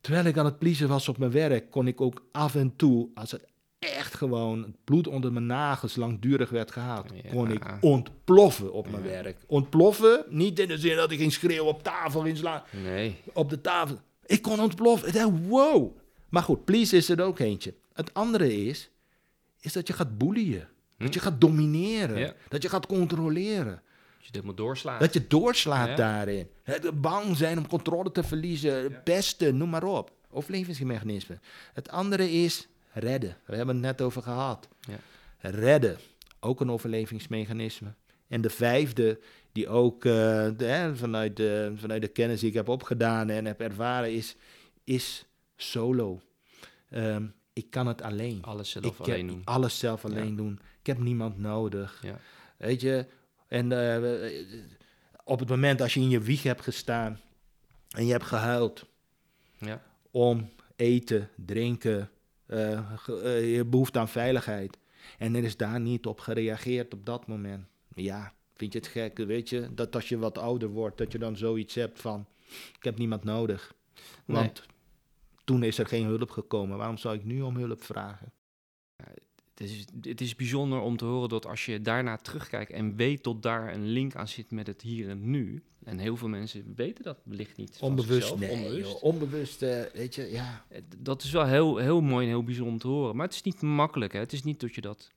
Terwijl 0.02 0.26
ik 0.26 0.38
aan 0.38 0.46
het 0.46 0.60
pleasen 0.60 0.88
was 0.88 1.10
op 1.10 1.18
mijn 1.18 1.32
werk, 1.32 1.72
kon 1.72 1.88
ik 1.88 2.02
ook 2.02 2.26
af 2.32 2.56
en 2.56 2.76
toe, 2.76 3.10
als 3.14 3.32
het 3.32 3.46
echt 3.80 4.14
gewoon 4.14 4.62
het 4.64 4.84
bloed 4.84 5.08
onder 5.08 5.34
mijn 5.34 5.46
nagels 5.46 5.96
langdurig 5.96 6.50
werd 6.50 6.72
gehaald, 6.72 7.10
Ja. 7.24 7.30
kon 7.32 7.52
ik 7.52 7.66
ontploffen 7.82 8.74
op 8.74 8.90
mijn 8.92 9.04
Ja. 9.04 9.10
werk. 9.10 9.38
Ontploffen, 9.48 10.26
niet 10.30 10.60
in 10.60 10.68
de 10.68 10.78
zin 10.78 10.96
dat 10.96 11.12
ik 11.12 11.20
ging 11.20 11.34
schreeuwen 11.34 11.66
op 11.74 11.84
tafel, 11.84 12.22
ging 12.22 12.38
slaan, 12.38 12.64
Nee. 12.84 13.16
op 13.34 13.50
de 13.50 13.62
tafel. 13.62 14.00
Ik 14.26 14.42
kon 14.42 14.60
ontploffen. 14.60 15.08
Ik 15.08 15.14
dacht, 15.14 15.48
wow. 15.48 15.98
Maar 16.30 16.44
goed, 16.44 16.66
please 16.66 16.96
is 16.98 17.10
er 17.10 17.22
ook 17.22 17.40
eentje. 17.40 17.74
Het 17.94 18.14
andere 18.14 18.66
is, 18.66 18.90
is 19.64 19.74
dat 19.74 19.88
je 19.88 19.94
gaat 19.94 20.18
boeien. 20.18 20.68
Hm. 20.98 21.04
Dat 21.04 21.14
je 21.14 21.20
gaat 21.20 21.42
domineren. 21.42 22.20
Ja. 22.20 22.34
Dat 22.50 22.62
je 22.62 22.70
gaat 22.70 22.86
controleren. 22.86 23.74
Als 23.74 23.82
je 24.20 24.26
het 24.26 24.36
helemaal 24.36 24.56
doorslaat. 24.56 25.00
Dat 25.00 25.14
je 25.14 25.28
doorslaat 25.28 25.88
Ja. 25.88 25.96
daarin. 25.96 26.48
Het 26.64 27.02
bang 27.02 27.38
zijn 27.38 27.58
om 27.58 27.68
controle 27.68 28.12
te 28.12 28.24
verliezen. 28.24 29.02
Pesten, 29.04 29.58
noem 29.58 29.70
maar 29.70 29.84
op. 29.84 30.12
Overlevingsmechanisme. 30.30 31.40
Het 31.74 31.90
andere 31.90 32.32
is 32.32 32.68
redden. 32.94 33.38
We 33.46 33.56
hebben 33.56 33.76
het 33.76 33.84
net 33.86 34.02
over 34.02 34.22
gehad. 34.22 34.68
Ja. 34.80 34.98
Redden. 35.50 35.98
Ook 36.40 36.62
een 36.62 36.72
overlevingsmechanisme. 36.72 37.94
En 38.28 38.42
de 38.42 38.50
vijfde, 38.50 39.20
die 39.52 39.68
ook 39.68 40.06
eh, 40.06 40.12
de, 40.58 40.66
hè, 40.66 40.96
vanuit, 40.96 41.38
de, 41.38 41.74
vanuit 41.76 42.02
de 42.02 42.08
kennis 42.08 42.40
die 42.40 42.50
ik 42.50 42.56
heb 42.56 42.68
opgedaan 42.68 43.30
en 43.30 43.46
heb 43.46 43.62
ervaren, 43.62 44.14
is, 44.14 44.36
is 44.84 45.26
solo. 45.56 46.22
Ehm, 46.90 47.26
ik 47.54 47.70
kan 47.70 47.88
het 47.88 48.02
alleen. 48.02 48.42
Alles 48.44 48.70
zelf 48.70 48.86
ik 48.86 49.00
alleen 49.00 49.28
doen. 49.28 49.42
alles 49.44 49.80
zelf 49.80 50.06
alleen 50.06 50.36
doen. 50.36 50.60
Ik 50.80 50.86
heb 50.86 50.98
niemand 50.98 51.38
nodig. 51.38 52.00
Ja. 52.04 52.20
Weet 52.58 52.82
je, 52.82 53.06
en 53.48 53.72
eh, 53.72 54.32
op 55.24 55.40
het 55.40 55.50
moment 55.50 55.82
als 55.82 55.94
je 55.94 56.00
in 56.00 56.10
je 56.10 56.20
wieg 56.20 56.44
hebt 56.44 56.62
gestaan 56.62 57.20
en 57.90 58.06
je 58.06 58.12
hebt 58.12 58.24
gehuild 58.24 58.86
Ja. 59.58 59.82
om 60.12 60.50
eten, 60.76 61.30
drinken, 61.36 62.10
eh, 62.46 62.72
eh, 63.08 63.56
je 63.56 63.66
behoefte 63.66 64.00
aan 64.00 64.10
veiligheid. 64.10 64.78
En 65.18 65.36
er 65.36 65.44
is 65.44 65.58
daar 65.58 65.80
niet 65.80 66.06
op 66.06 66.20
gereageerd 66.20 66.94
op 66.94 67.06
dat 67.06 67.28
moment. 67.28 67.66
Ja, 67.96 68.34
vind 68.56 68.74
je 68.74 68.80
het 68.80 68.88
gek, 68.88 69.18
weet 69.18 69.50
je, 69.50 69.74
dat 69.74 69.96
als 69.96 70.10
je 70.10 70.18
wat 70.18 70.38
ouder 70.38 70.70
wordt, 70.70 70.98
dat 70.98 71.12
je 71.12 71.18
dan 71.18 71.38
zoiets 71.38 71.76
hebt 71.76 72.02
van, 72.02 72.26
ik 72.78 72.84
heb 72.84 72.98
niemand 72.98 73.24
nodig. 73.24 73.74
Want 74.26 74.64
toen 75.44 75.64
is 75.64 75.78
er 75.78 75.86
geen 75.88 76.06
hulp 76.06 76.30
gekomen. 76.32 76.78
Waarom 76.78 76.98
zou 76.98 77.16
ik 77.16 77.24
nu 77.24 77.42
om 77.42 77.56
hulp 77.58 77.84
vragen? 77.84 78.32
Het 79.56 79.70
is, 79.70 79.86
het 80.02 80.22
is 80.22 80.36
bijzonder 80.36 80.80
om 80.80 80.98
te 80.98 81.06
horen 81.06 81.30
dat 81.30 81.46
als 81.48 81.66
je 81.66 81.82
daarna 81.82 82.18
terugkijkt 82.18 82.72
en 82.72 82.96
weet 82.96 83.24
dat 83.24 83.42
daar 83.42 83.74
een 83.74 83.86
link 83.88 84.16
aan 84.16 84.28
zit 84.28 84.52
met 84.52 84.68
het 84.68 84.82
hier 84.82 85.10
en 85.10 85.30
nu. 85.30 85.64
En 85.84 85.98
heel 85.98 86.18
veel 86.18 86.28
mensen 86.28 86.74
weten 86.76 87.04
dat 87.04 87.18
wellicht 87.24 87.58
niet. 87.58 87.78
Onbewust, 87.82 88.28
zichzelf, 88.28 88.40
nee, 88.40 88.50
onbewust. 88.52 88.92
joh, 88.92 89.04
onbewust, 89.04 89.62
eh, 89.62 89.82
weet 89.94 90.16
je, 90.16 90.32
ja. 90.32 90.66
Dat 90.98 91.24
is 91.24 91.32
wel 91.32 91.46
heel, 91.46 91.78
heel 91.78 92.02
mooi 92.02 92.24
en 92.26 92.32
heel 92.32 92.44
bijzonder 92.44 92.80
te 92.80 92.88
horen. 92.88 93.16
Maar 93.16 93.26
het 93.26 93.36
is 93.36 93.42
niet 93.42 93.62
makkelijk. 93.62 94.14
Hè? 94.14 94.20
Het 94.20 94.34
is 94.34 94.44
niet 94.44 94.60
dat 94.60 94.76
je 94.76 94.82
dat 94.82 95.12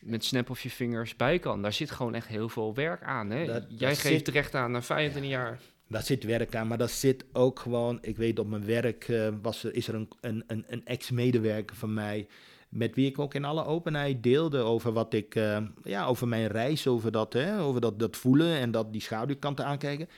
met 0.00 0.24
snap 0.24 0.50
of 0.50 0.60
je 0.62 0.70
vingers 0.70 1.16
bij 1.16 1.38
kan. 1.38 1.62
Daar 1.62 1.72
zit 1.72 1.90
gewoon 1.90 2.14
echt 2.14 2.26
heel 2.26 2.48
veel 2.48 2.74
werk 2.74 3.02
aan. 3.02 3.30
Hè? 3.30 3.46
Dat- 3.46 3.64
Jij 3.68 3.88
dat 3.88 3.98
geeft 3.98 4.24
zit- 4.24 4.28
recht 4.34 4.54
aan 4.54 4.70
na 4.70 4.82
25 4.82 5.30
jaar. 5.30 5.60
Daar 5.92 6.02
zit 6.02 6.24
werk 6.24 6.54
aan, 6.54 6.66
maar 6.68 6.78
dat 6.78 6.90
zit 6.90 7.24
ook 7.32 7.60
gewoon. 7.60 7.98
Ik 8.00 8.16
weet 8.16 8.38
op 8.38 8.46
mijn 8.46 8.64
werk 8.64 9.08
eh, 9.08 9.28
was 9.42 9.64
er, 9.64 9.74
is 9.74 9.88
er 9.88 9.94
een, 9.94 10.08
een, 10.20 10.44
een, 10.46 10.64
een 10.68 10.86
ex-medewerker 10.86 11.76
van 11.76 11.94
mij. 11.94 12.26
Met 12.68 12.94
wie 12.94 13.06
ik 13.06 13.18
ook 13.18 13.34
in 13.34 13.44
alle 13.44 13.64
openheid 13.64 14.22
deelde 14.22 14.58
over 14.58 14.92
wat 14.92 15.14
ik. 15.14 15.34
eh, 15.34 15.58
ja, 15.84 16.06
over 16.06 16.28
mijn 16.28 16.46
reis, 16.46 16.86
over 16.86 17.12
dat, 17.12 17.32
hè, 17.32 17.60
over 17.60 17.80
dat, 17.80 17.98
dat 17.98 18.16
voelen 18.16 18.56
en 18.58 18.70
dat 18.70 18.92
die 18.92 19.00
schaduwkanten 19.00 19.64
aankijken. 19.64 20.08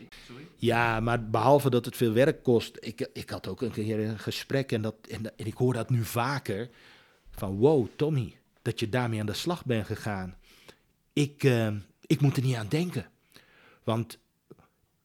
Ja, 0.57 1.01
maar 1.01 1.31
behalve 1.31 1.71
dat 1.71 1.85
het 1.85 1.97
veel 1.97 2.13
werk 2.13 2.43
kost. 2.43 2.77
Ik, 2.81 3.09
ik 3.13 3.31
had 3.31 3.49
ook 3.49 3.63
een 3.63 3.71
keer 3.71 4.01
een 4.01 4.19
gesprek 4.19 4.73
en, 4.73 4.83
dat, 4.83 4.95
en, 5.11 5.39
en 5.39 5.47
ik 5.47 5.55
hoor 5.55 5.73
dat 5.73 5.91
nu 5.91 6.05
vaker. 6.05 6.69
Van 7.31 7.57
wow, 7.57 7.87
Tommy, 7.97 8.37
dat 8.63 8.81
je 8.81 8.89
daarmee 8.89 9.21
aan 9.21 9.27
de 9.27 9.33
slag 9.33 9.65
bent 9.65 9.87
gegaan. 9.87 10.35
Ik, 11.13 11.45
eh, 11.45 11.73
ik 12.07 12.21
moet 12.21 12.37
er 12.37 12.43
niet 12.43 12.57
aan 12.57 12.69
denken. 12.69 13.07
Want 13.85 14.19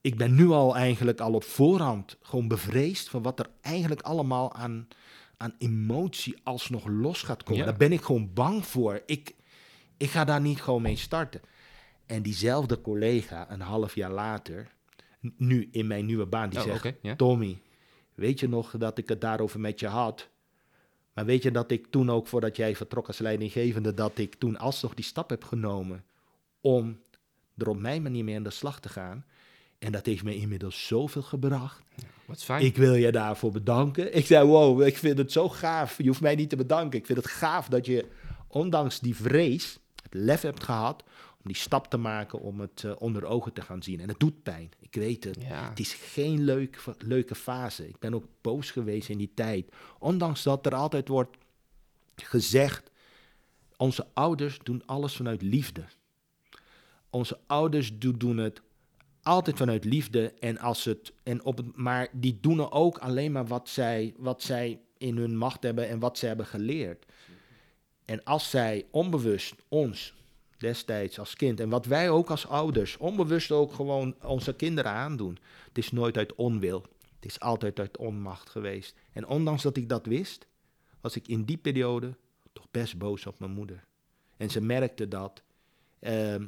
ik 0.01 0.17
ben 0.17 0.35
nu 0.35 0.47
al 0.49 0.75
eigenlijk 0.75 1.19
al 1.19 1.33
op 1.33 1.43
voorhand 1.43 2.17
gewoon 2.21 2.47
bevreesd 2.47 3.09
van 3.09 3.21
wat 3.21 3.39
er 3.39 3.49
eigenlijk 3.61 4.01
allemaal 4.01 4.53
aan, 4.53 4.87
aan 5.37 5.55
emotie 5.57 6.35
alsnog 6.43 6.87
los 6.87 7.23
gaat 7.23 7.43
komen. 7.43 7.57
Ja. 7.57 7.65
Daar 7.69 7.77
ben 7.77 7.91
ik 7.91 8.01
gewoon 8.01 8.33
bang 8.33 8.65
voor. 8.65 9.01
Ik, 9.05 9.35
ik 9.97 10.09
ga 10.09 10.25
daar 10.25 10.41
niet 10.41 10.61
gewoon 10.61 10.81
mee 10.81 10.95
starten. 10.95 11.41
En 12.05 12.21
diezelfde 12.21 12.81
collega, 12.81 13.51
een 13.51 13.61
half 13.61 13.95
jaar 13.95 14.11
later, 14.11 14.67
nu 15.37 15.69
in 15.71 15.87
mijn 15.87 16.05
nieuwe 16.05 16.25
baan, 16.25 16.49
die 16.49 16.59
Oh, 16.59 16.65
zegt. 16.65 17.17
Tommy, 17.17 17.61
weet 18.15 18.39
je 18.39 18.49
nog 18.49 18.77
dat 18.77 18.97
ik 18.97 19.09
het 19.09 19.21
daarover 19.21 19.59
met 19.59 19.79
je 19.79 19.87
had? 19.87 20.29
Maar 21.13 21.25
weet 21.25 21.43
je 21.43 21.51
dat 21.51 21.71
ik 21.71 21.87
toen 21.87 22.09
ook, 22.09 22.27
voordat 22.27 22.55
jij 22.55 22.75
vertrok 22.75 23.07
als 23.07 23.17
leidinggevende, 23.17 23.93
dat 23.93 24.17
ik 24.17 24.35
toen 24.35 24.57
alsnog 24.57 24.93
die 24.93 25.05
stap 25.05 25.29
heb 25.29 25.43
genomen 25.43 26.05
om 26.61 26.99
er 27.57 27.69
op 27.69 27.79
mijn 27.79 28.01
manier 28.01 28.23
mee 28.23 28.35
aan 28.35 28.43
de 28.43 28.49
slag 28.49 28.79
te 28.79 28.89
gaan? 28.89 29.25
En 29.79 29.91
dat 29.91 30.05
heeft 30.05 30.23
me 30.23 30.35
inmiddels 30.35 30.87
zoveel 30.87 31.21
gebracht. 31.21 31.81
Wat 32.25 32.43
fijn. 32.43 32.65
Ik 32.65 32.77
wil 32.77 32.93
je 32.93 33.11
daarvoor 33.11 33.51
bedanken. 33.51 34.15
Ik 34.15 34.25
zei, 34.25 34.47
wow, 34.47 34.81
ik 34.81 34.97
vind 34.97 35.17
het 35.17 35.31
zo 35.31 35.49
gaaf. 35.49 35.97
Je 35.97 36.07
hoeft 36.07 36.21
mij 36.21 36.35
niet 36.35 36.49
te 36.49 36.55
bedanken. 36.55 36.99
Ik 36.99 37.05
vind 37.05 37.17
het 37.17 37.27
gaaf 37.27 37.67
dat 37.67 37.85
je, 37.85 38.05
ondanks 38.47 38.99
die 38.99 39.15
vrees, 39.15 39.79
het 40.03 40.13
lef 40.13 40.41
hebt 40.41 40.63
gehad 40.63 41.03
om 41.37 41.45
die 41.51 41.55
stap 41.55 41.87
te 41.89 41.97
maken 41.97 42.39
om 42.39 42.59
het 42.59 42.83
eh, 42.85 42.91
onder 42.99 43.25
ogen 43.25 43.53
te 43.53 43.61
gaan 43.61 43.83
zien. 43.83 43.99
En 43.99 44.07
het 44.07 44.19
doet 44.19 44.43
pijn. 44.43 44.71
Ik 44.79 44.95
weet 44.95 45.23
het. 45.23 45.37
ja. 45.41 45.69
Het 45.69 45.79
is 45.79 45.93
geen 45.93 46.43
leuk, 46.43 46.83
leuke 46.97 47.35
fase. 47.35 47.87
Ik 47.87 47.99
ben 47.99 48.13
ook 48.13 48.25
boos 48.41 48.71
geweest 48.71 49.09
in 49.09 49.17
die 49.17 49.31
tijd. 49.33 49.71
Ondanks 49.99 50.43
dat 50.43 50.65
er 50.65 50.75
altijd 50.75 51.07
wordt 51.07 51.37
gezegd, 52.15 52.91
onze 53.77 54.07
ouders 54.13 54.59
doen 54.63 54.83
alles 54.85 55.15
vanuit 55.15 55.41
liefde. 55.41 55.83
Onze 57.09 57.39
ouders 57.47 57.97
do- 57.99 58.17
doen 58.17 58.37
het 58.37 58.61
altijd 59.23 59.57
vanuit 59.57 59.85
liefde 59.85 60.33
en 60.39 60.57
als 60.57 60.85
het 60.85 61.13
en 61.23 61.43
op 61.43 61.61
maar 61.75 62.07
die 62.11 62.37
doen 62.41 62.71
ook 62.71 62.97
alleen 62.97 63.31
maar 63.31 63.47
wat 63.47 63.69
zij, 63.69 64.13
wat 64.17 64.41
zij 64.41 64.81
in 64.97 65.17
hun 65.17 65.37
macht 65.37 65.63
hebben 65.63 65.87
en 65.87 65.99
wat 65.99 66.17
ze 66.17 66.25
hebben 66.25 66.45
geleerd. 66.45 67.05
En 68.05 68.23
als 68.23 68.49
zij 68.49 68.85
onbewust 68.91 69.55
ons 69.67 70.13
destijds 70.57 71.19
als 71.19 71.35
kind 71.35 71.59
en 71.59 71.69
wat 71.69 71.85
wij 71.85 72.09
ook 72.09 72.29
als 72.29 72.47
ouders 72.47 72.97
onbewust 72.97 73.51
ook 73.51 73.73
gewoon 73.73 74.15
onze 74.23 74.53
kinderen 74.53 74.91
aandoen, 74.91 75.37
het 75.67 75.77
is 75.77 75.91
nooit 75.91 76.17
uit 76.17 76.35
onwil. 76.35 76.85
Het 77.15 77.25
is 77.25 77.39
altijd 77.39 77.79
uit 77.79 77.97
onmacht 77.97 78.49
geweest. 78.49 78.95
En 79.11 79.27
ondanks 79.27 79.63
dat 79.63 79.77
ik 79.77 79.89
dat 79.89 80.05
wist, 80.05 80.47
was 81.01 81.15
ik 81.15 81.27
in 81.27 81.43
die 81.43 81.57
periode 81.57 82.15
toch 82.53 82.67
best 82.71 82.97
boos 82.97 83.25
op 83.25 83.39
mijn 83.39 83.51
moeder. 83.51 83.83
En 84.37 84.49
ze 84.49 84.61
merkte 84.61 85.07
dat. 85.07 85.43
Ehm, 85.99 86.47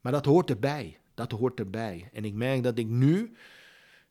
maar 0.00 0.12
dat 0.12 0.24
hoort 0.24 0.50
erbij. 0.50 0.98
Dat 1.16 1.32
hoort 1.32 1.58
erbij. 1.58 2.08
En 2.12 2.24
ik 2.24 2.34
merk 2.34 2.62
dat 2.62 2.78
ik 2.78 2.86
nu, 2.86 3.36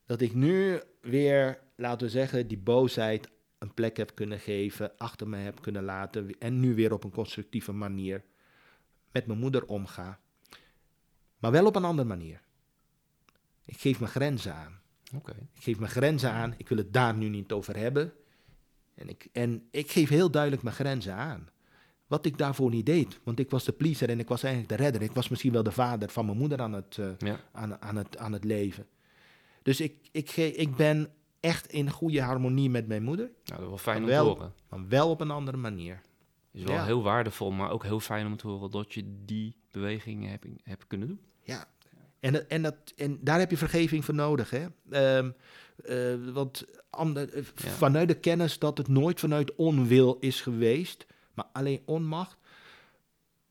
dat 0.05 0.21
ik 0.21 0.33
nu 0.33 0.81
weer, 1.01 1.59
laten 1.75 2.07
we 2.07 2.11
zeggen, 2.11 2.47
die 2.47 2.57
boosheid 2.57 3.29
een 3.57 3.73
plek 3.73 3.97
heb 3.97 4.15
kunnen 4.15 4.39
geven, 4.39 4.97
achter 4.97 5.27
me 5.27 5.37
heb 5.37 5.61
kunnen 5.61 5.83
laten 5.83 6.39
en 6.39 6.59
nu 6.59 6.75
weer 6.75 6.93
op 6.93 7.03
een 7.03 7.11
constructieve 7.11 7.71
manier 7.71 8.23
met 9.11 9.27
mijn 9.27 9.39
moeder 9.39 9.65
omga. 9.65 10.19
Maar 11.37 11.51
wel 11.51 11.65
op 11.65 11.75
een 11.75 11.85
andere 11.85 12.07
manier. 12.07 12.41
Ik 13.65 13.77
geef 13.79 13.99
mijn 13.99 14.11
grenzen 14.11 14.53
aan. 14.53 14.79
Oké. 15.15 15.31
Ik 15.53 15.63
geef 15.63 15.79
mijn 15.79 15.91
grenzen 15.91 16.31
aan. 16.31 16.53
Ik 16.57 16.69
wil 16.69 16.77
het 16.77 16.93
daar 16.93 17.15
nu 17.15 17.29
niet 17.29 17.51
over 17.51 17.77
hebben. 17.77 18.13
En 18.95 19.09
ik, 19.09 19.27
en 19.31 19.67
ik 19.71 19.91
geef 19.91 20.09
heel 20.09 20.31
duidelijk 20.31 20.63
mijn 20.63 20.75
grenzen 20.75 21.15
aan. 21.15 21.49
Wat 22.07 22.25
ik 22.25 22.37
daarvoor 22.37 22.69
niet 22.69 22.85
deed. 22.85 23.19
Want 23.23 23.39
ik 23.39 23.49
was 23.49 23.63
de 23.63 23.71
pleaser 23.71 24.09
en 24.09 24.19
ik 24.19 24.27
was 24.27 24.43
eigenlijk 24.43 24.77
de 24.77 24.83
redder. 24.83 25.01
Ik 25.01 25.11
was 25.11 25.29
misschien 25.29 25.51
wel 25.51 25.63
de 25.63 25.71
vader 25.71 26.09
van 26.09 26.25
mijn 26.25 26.37
moeder 26.37 26.61
aan 26.61 26.73
het, 26.73 26.97
eh, 26.97 27.07
Ja. 27.17 27.39
aan, 27.51 27.81
aan 27.81 27.95
het, 27.95 28.17
aan 28.17 28.33
het 28.33 28.43
leven. 28.43 28.85
Dus 29.61 29.79
ik, 29.81 29.95
ik, 30.11 30.31
ik 30.37 30.75
ben 30.75 31.09
echt 31.39 31.67
in 31.71 31.89
goede 31.89 32.21
harmonie 32.21 32.69
met 32.69 32.87
mijn 32.87 33.03
moeder. 33.03 33.25
Nou, 33.25 33.39
dat 33.45 33.59
is 33.59 33.67
wel 33.67 33.77
fijn 33.77 34.01
om 34.03 34.09
Wel- 34.09 34.23
te 34.23 34.29
horen. 34.39 34.53
Maar 34.69 34.87
wel 34.87 35.09
op 35.09 35.21
een 35.21 35.31
andere 35.31 35.57
manier. 35.57 36.01
is 36.51 36.63
wel 36.63 36.73
Ja. 36.73 36.85
heel 36.85 37.03
waardevol, 37.03 37.51
maar 37.51 37.71
ook 37.71 37.83
heel 37.83 37.99
fijn 37.99 38.25
om 38.25 38.37
te 38.37 38.47
horen 38.47 38.71
dat 38.71 38.93
je 38.93 39.03
die 39.25 39.55
bewegingen 39.71 40.29
hebt, 40.29 40.45
hebt 40.63 40.87
kunnen 40.87 41.07
doen. 41.07 41.19
Ja, 41.43 41.65
en, 42.19 42.33
dat- 42.33 42.45
en, 42.47 42.61
dat, 42.61 42.75
en 42.95 43.17
daar 43.21 43.39
heb 43.39 43.49
je 43.51 43.57
vergeving 43.57 44.05
voor 44.05 44.13
nodig. 44.13 44.49
Hè? 44.49 44.65
Ehm, 44.89 45.31
eh, 45.83 46.13
want 46.33 46.65
ander- 46.89 47.33
eh, 47.33 47.43
Ja. 47.55 47.69
vanuit 47.69 48.07
de 48.07 48.19
kennis 48.19 48.59
dat 48.59 48.77
het 48.77 48.87
nooit 48.87 49.19
vanuit 49.19 49.55
onwil 49.55 50.17
is 50.19 50.41
geweest, 50.41 51.05
maar 51.35 51.45
alleen 51.53 51.81
onmacht. 51.85 52.37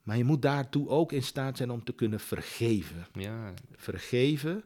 Maar 0.02 0.16
je 0.16 0.24
moet 0.24 0.42
daartoe 0.42 0.88
ook 0.88 1.12
in 1.12 1.22
staat 1.22 1.56
zijn 1.56 1.70
om 1.70 1.84
te 1.84 1.92
kunnen 1.92 2.20
vergeven. 2.20 3.06
Ja, 3.12 3.54
Vergeven. 3.76 4.64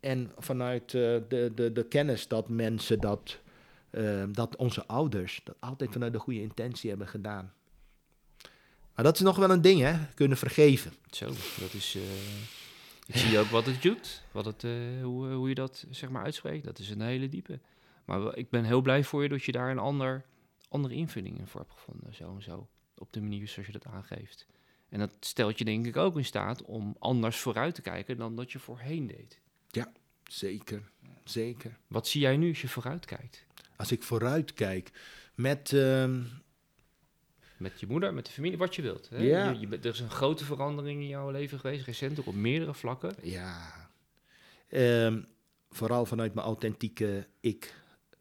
En 0.00 0.32
vanuit 0.38 0.82
eh, 0.94 1.00
de, 1.28 1.52
de, 1.54 1.72
de 1.72 1.84
kennis 1.88 2.28
dat 2.28 2.48
mensen 2.48 3.00
dat, 3.00 3.38
eh, 3.90 4.24
dat 4.30 4.56
onze 4.56 4.86
ouders 4.86 5.40
dat 5.44 5.56
altijd 5.60 5.92
vanuit 5.92 6.12
de 6.12 6.18
goede 6.18 6.40
intentie 6.42 6.90
hebben 6.90 7.08
gedaan. 7.08 7.52
Maar 8.94 9.04
dat 9.04 9.14
is 9.14 9.20
nog 9.20 9.36
wel 9.36 9.50
een 9.50 9.62
ding, 9.62 9.80
hè? 9.80 9.94
Kunnen 10.14 10.36
vergeven. 10.36 10.92
zo. 11.10 11.26
Dat 11.60 11.72
is. 11.72 11.94
eh, 11.94 12.02
ik 13.06 13.16
zie 13.16 13.38
ook 13.38 13.46
wat 13.46 13.66
het 13.66 13.82
doet, 13.82 14.22
wat 14.32 14.44
het, 14.44 14.62
hoe, 15.02 15.28
hoe 15.32 15.48
je 15.48 15.54
dat 15.54 15.84
zeg 15.90 16.10
maar 16.10 16.24
uitspreekt. 16.24 16.64
Dat 16.64 16.78
is 16.78 16.90
een 16.90 17.00
hele 17.00 17.28
diepe. 17.28 17.58
Maar 18.04 18.36
ik 18.36 18.50
ben 18.50 18.64
heel 18.64 18.80
blij 18.80 19.04
voor 19.04 19.22
je 19.22 19.28
dat 19.28 19.42
je 19.42 19.52
daar 19.52 19.70
een 19.70 19.78
ander, 19.78 20.24
andere 20.72 20.94
invulling 20.94 21.38
in 21.38 21.46
voor 21.46 21.60
hebt 21.60 21.72
gevonden. 21.72 22.14
Zo 22.14 22.34
en 22.34 22.42
zo. 22.42 22.68
Op 22.94 23.12
de 23.12 23.20
manier 23.20 23.48
zoals 23.48 23.66
je 23.66 23.72
dat 23.72 23.86
aangeeft. 23.86 24.46
En 24.88 24.98
dat 24.98 25.12
stelt 25.20 25.58
je 25.58 25.64
denk 25.64 25.86
ik 25.86 25.96
ook 25.96 26.16
in 26.16 26.24
staat 26.24 26.62
om 26.62 26.96
anders 26.98 27.36
vooruit 27.38 27.74
te 27.74 27.82
kijken 27.82 28.16
dan 28.16 28.36
dat 28.36 28.52
je 28.52 28.58
voorheen 28.58 29.06
deed. 29.06 29.40
Zeker, 30.24 30.90
zeker. 31.24 31.78
Wat 31.86 32.08
zie 32.08 32.20
jij 32.20 32.36
nu 32.36 32.48
als 32.48 32.60
je 32.60 32.68
vooruit 32.68 33.04
kijkt? 33.04 33.44
Als 33.76 33.92
ik 33.92 34.02
vooruit 34.02 34.52
kijk 34.54 34.90
met... 35.34 35.72
ehm, 35.72 36.20
Met 37.56 37.80
je 37.80 37.86
moeder, 37.86 38.14
met 38.14 38.26
de 38.26 38.32
familie, 38.32 38.58
wat 38.58 38.74
je 38.74 38.82
wilt. 38.82 39.08
Hè? 39.08 39.16
Ja. 39.16 39.50
Je, 39.50 39.68
er 39.68 39.86
is 39.86 40.00
een 40.00 40.10
grote 40.10 40.44
verandering 40.44 41.00
in 41.00 41.08
jouw 41.08 41.30
leven 41.30 41.58
geweest, 41.58 41.86
recent 41.86 42.20
ook 42.20 42.26
op 42.26 42.34
meerdere 42.34 42.74
vlakken. 42.74 43.14
ja, 43.22 43.90
ehm, 44.68 45.22
vooral 45.70 46.06
vanuit 46.06 46.34
mijn 46.34 46.46
authentieke 46.46 47.26
ik. 47.40 47.74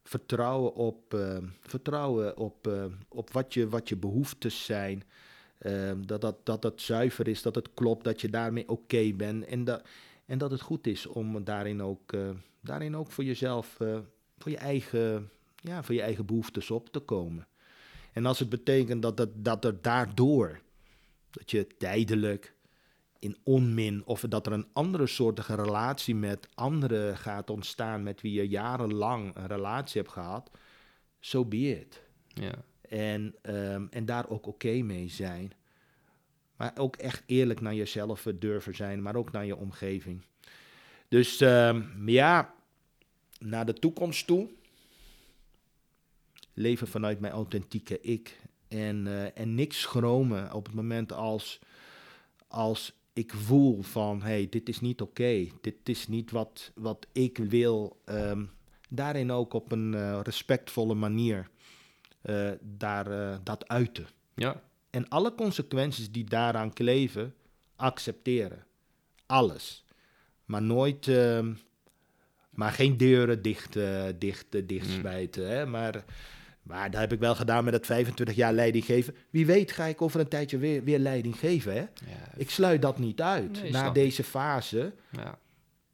Vertrouwen 0.04 0.74
op, 0.74 1.14
ehm, 1.14 1.46
vertrouwen 1.60 2.38
op, 2.38 2.68
ehm, 2.68 2.92
op 3.10 3.32
wat, 3.32 3.54
je, 3.54 3.70
wat 3.70 3.90
je 3.90 3.98
behoeftes 3.98 4.66
zijn. 4.66 5.04
Ehm, 5.58 6.02
dat, 6.02 6.22
dat, 6.22 6.46
dat 6.46 6.64
het 6.64 6.82
zuiver 6.82 7.28
is, 7.28 7.42
dat 7.42 7.56
het 7.56 7.70
klopt, 7.74 8.04
dat 8.04 8.22
je 8.22 8.30
daarmee 8.30 8.70
oké 8.70 9.14
bent. 9.14 9.46
En, 9.46 9.64
dat 9.64 9.84
en 10.26 10.38
dat 10.38 10.52
het 10.52 10.62
goed 10.62 10.88
is 10.88 11.08
om 11.08 11.44
daarin 11.44 11.82
ook, 11.82 12.14
daarin 12.62 12.96
ook 12.96 13.12
voor 13.12 13.24
jezelf, 13.24 13.80
eh, 13.80 14.00
voor, 14.38 14.52
je 14.52 14.58
eigen, 14.58 15.30
ja, 15.56 15.84
voor 15.84 15.96
je 15.96 16.02
eigen 16.02 16.26
behoeftes 16.26 16.72
op 16.72 16.90
te 16.90 17.00
komen. 17.00 17.48
En 18.14 18.26
als 18.26 18.40
het 18.40 18.50
betekent 18.50 19.02
dat, 19.02 19.18
dat, 19.18 19.30
dat 19.34 19.66
er 19.66 19.82
daardoor, 19.82 20.62
dat 21.30 21.52
je 21.52 21.68
tijdelijk 21.78 22.56
in 23.22 23.38
onmin 23.44 24.06
of 24.06 24.22
dat 24.22 24.46
er 24.46 24.52
een 24.52 24.68
andere 24.74 25.08
soortige 25.08 25.56
relatie 25.56 26.16
met 26.16 26.48
anderen 26.54 27.18
gaat 27.18 27.50
ontstaan 27.50 28.04
met 28.04 28.22
wie 28.22 28.34
je 28.34 28.48
jarenlang 28.48 29.36
een 29.36 29.48
relatie 29.48 30.02
hebt 30.02 30.14
gehad, 30.14 30.52
so 31.20 31.46
be 31.46 31.80
it. 31.80 32.02
Ja. 32.28 32.54
En, 32.82 33.36
ehm, 33.42 33.86
en 33.90 34.06
daar 34.06 34.30
ook 34.30 34.48
oké 34.48 34.82
mee 34.82 35.10
zijn. 35.10 35.54
Maar 36.56 36.72
ook 36.76 36.96
echt 36.96 37.24
eerlijk 37.26 37.62
naar 37.62 37.74
jezelf 37.74 38.28
durven 38.36 38.76
zijn, 38.76 39.02
maar 39.02 39.16
ook 39.16 39.32
naar 39.32 39.46
je 39.46 39.56
omgeving. 39.56 40.22
Dus 41.08 41.42
ehm, 41.42 42.10
ja, 42.10 42.54
naar 43.40 43.66
de 43.66 43.74
toekomst 43.74 44.28
toe. 44.28 44.50
Leven 46.54 46.88
vanuit 46.88 47.20
mijn 47.20 47.34
authentieke 47.34 48.02
ik. 48.02 48.40
En, 48.68 49.08
eh, 49.08 49.38
en 49.38 49.56
niks 49.56 49.82
schromen 49.82 50.54
op 50.54 50.66
het 50.66 50.76
moment 50.76 51.12
als, 51.12 51.60
als 52.48 52.94
ik 53.14 53.34
voel 53.34 53.82
van, 53.82 54.22
hey, 54.22 54.48
dit 54.50 54.70
is 54.70 54.82
niet 54.82 55.02
oké. 55.02 55.48
Dit 55.62 55.76
is 55.84 56.08
niet 56.08 56.32
wat, 56.32 56.72
wat 56.76 57.08
ik 57.12 57.38
wil. 57.38 58.02
Ehm, 58.06 58.46
daarin 58.90 59.32
ook 59.32 59.54
op 59.54 59.72
een 59.72 59.94
eh, 59.94 60.20
respectvolle 60.24 60.94
manier 60.94 61.50
eh, 62.22 62.52
daar, 62.62 63.12
eh, 63.12 63.38
dat 63.44 63.68
uiten. 63.68 64.08
Ja, 64.36 64.62
En 64.90 65.08
alle 65.10 65.36
consequenties 65.36 66.12
die 66.12 66.24
daaraan 66.24 66.74
kleven, 66.74 67.34
accepteren. 67.76 68.66
Alles. 69.26 69.86
Maar 70.46 70.62
nooit, 70.62 71.08
ehm, 71.08 71.54
maar 72.50 72.72
geen 72.72 72.98
deuren 72.98 73.42
dicht, 73.42 73.74
dicht, 74.20 74.56
eh, 74.56 74.62
dichtsmijten. 74.68 75.50
Hè? 75.50 75.66
Maar, 75.66 76.06
maar 76.64 76.92
dat 76.92 77.00
heb 77.00 77.12
ik 77.14 77.20
wel 77.20 77.36
gedaan 77.36 77.64
met 77.64 77.74
het 77.74 77.86
25 77.86 78.36
jaar 78.36 78.54
leiding 78.54 78.86
geven. 78.86 79.16
Wie 79.30 79.46
weet 79.46 79.72
ga 79.72 79.86
ik 79.86 80.02
over 80.02 80.20
een 80.20 80.28
tijdje 80.28 80.58
weer, 80.58 80.84
weer 80.84 81.00
leiding 81.00 81.36
geven. 81.40 81.74
Hè? 81.74 81.80
ja, 81.80 81.88
Ik 82.38 82.50
sluit 82.50 82.82
dat 82.82 83.00
niet 83.00 83.22
uit 83.22 83.62
Nee, 83.62 83.72
na 83.72 83.90
deze 83.90 84.24
fase. 84.24 84.94
ja. 85.12 85.38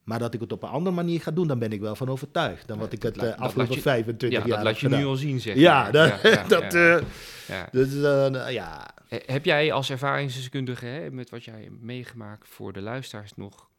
Maar 0.03 0.20
dat 0.20 0.34
ik 0.34 0.39
het 0.39 0.51
op 0.51 0.63
een 0.63 0.70
andere 0.70 0.95
manier 0.95 1.22
ga 1.22 1.32
doen, 1.32 1.47
dan 1.47 1.59
ben 1.59 1.72
ik 1.72 1.80
wel 1.80 1.95
van 1.95 2.09
overtuigd. 2.09 2.68
Dan 2.68 2.78
wat 2.80 2.93
ik 2.93 3.01
dat 3.01 3.15
het 3.15 3.24
eh, 3.24 3.30
dat 3.30 3.39
afgelopen 3.39 3.65
laat 3.68 3.74
je- 3.84 3.89
25 3.89 4.39
ja 4.39 4.45
jaar 4.47 4.55
dat 4.55 4.65
laat 4.65 4.80
je 4.80 4.89
nu 4.89 5.05
al 5.05 5.15
zien, 5.15 5.39
zeg 5.39 5.55
Ja, 5.55 5.82
maar. 5.82 5.91
dat, 5.91 6.22
dat, 6.49 6.72
ja. 6.74 6.97
eh, 6.97 7.03
Ja. 7.47 7.70
dat 7.72 7.88
is, 7.88 7.93
eh, 8.01 8.51
ja, 8.53 8.88
He- 9.07 9.20
Heb 9.26 9.45
jij 9.45 9.72
als 9.72 9.89
ervaringsdeskundige, 9.89 10.86
hè, 10.86 11.11
met 11.11 11.30
wat 11.30 11.43
jij 11.43 11.70
meegemaakt 11.82 12.47
voor 12.47 12.74
de 12.74 12.82
luisteraars 12.82 13.32
nog 13.36 13.70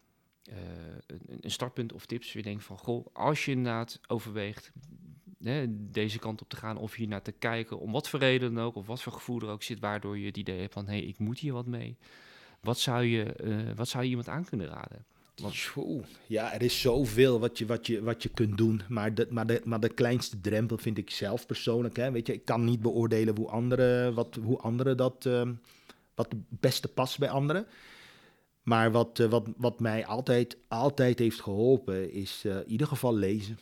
eh, 0.43 0.55
een, 1.07 1.37
een 1.41 1.51
startpunt 1.51 1.93
of 1.93 2.05
tips? 2.05 2.33
Je 2.33 2.41
denkt 2.41 2.63
van, 2.63 2.77
goh, 2.77 3.05
als 3.13 3.45
je 3.45 3.51
inderdaad 3.51 3.99
overweegt 4.07 4.71
hè, 5.43 5.65
deze 5.69 6.19
kant 6.19 6.41
op 6.41 6.49
te 6.49 6.55
gaan 6.55 6.77
of 6.77 6.93
hier 6.93 7.07
naar 7.07 7.21
te 7.21 7.31
kijken, 7.31 7.79
om 7.79 7.91
wat 7.91 8.09
voor 8.09 8.19
reden 8.19 8.53
dan 8.53 8.63
ook, 8.63 8.75
of 8.75 8.87
wat 8.87 9.01
voor 9.01 9.13
gevoel 9.13 9.41
er 9.41 9.49
ook 9.49 9.63
zit, 9.63 9.79
waardoor 9.79 10.17
je 10.17 10.25
het 10.25 10.37
idee 10.37 10.59
hebt 10.59 10.73
van, 10.73 10.85
hé, 10.85 10.97
hey, 10.97 11.01
ik 11.01 11.19
moet 11.19 11.39
hier 11.39 11.53
wat 11.53 11.65
mee. 11.65 11.97
Wat 12.61 12.79
zou 12.79 13.03
je, 13.03 13.23
eh, 13.23 13.55
wat 13.75 13.87
zou 13.87 14.03
je 14.03 14.09
iemand 14.09 14.29
aan 14.29 14.45
kunnen 14.45 14.67
raden? 14.67 15.05
Want-. 15.35 15.55
Ja, 16.27 16.53
er 16.53 16.61
is 16.61 16.81
zoveel 16.81 17.39
wat 17.39 17.57
je, 17.57 17.65
wat 17.65 17.87
je, 17.87 18.01
wat 18.01 18.23
je 18.23 18.29
kunt 18.29 18.57
doen. 18.57 18.81
Maar 18.87 19.13
de, 19.13 19.27
maar, 19.29 19.47
de, 19.47 19.61
maar 19.63 19.79
de 19.79 19.93
kleinste 19.93 20.41
drempel 20.41 20.77
vind 20.77 20.97
ik 20.97 21.09
zelf 21.09 21.45
persoonlijk. 21.45 21.95
Hè. 21.95 22.11
Weet 22.11 22.27
je, 22.27 22.33
ik 22.33 22.45
kan 22.45 22.63
niet 22.63 22.81
beoordelen 22.81 23.35
hoe 23.35 23.47
anderen, 23.47 24.13
wat, 24.13 24.39
hoe 24.41 24.57
anderen 24.57 24.97
dat. 24.97 25.25
ehm, 25.25 25.53
wat 26.19 26.31
het 26.31 26.59
beste 26.59 26.87
past 26.87 27.19
bij 27.19 27.29
anderen. 27.29 27.65
Maar 28.63 28.91
wat, 28.91 29.19
eh, 29.19 29.27
wat, 29.27 29.47
wat 29.57 29.79
mij 29.79 30.05
altijd, 30.05 30.57
altijd 30.67 31.19
heeft 31.19 31.41
geholpen, 31.41 32.11
is 32.11 32.41
eh, 32.45 32.55
in 32.55 32.69
ieder 32.69 32.87
geval 32.87 33.15
lezen. 33.15 33.59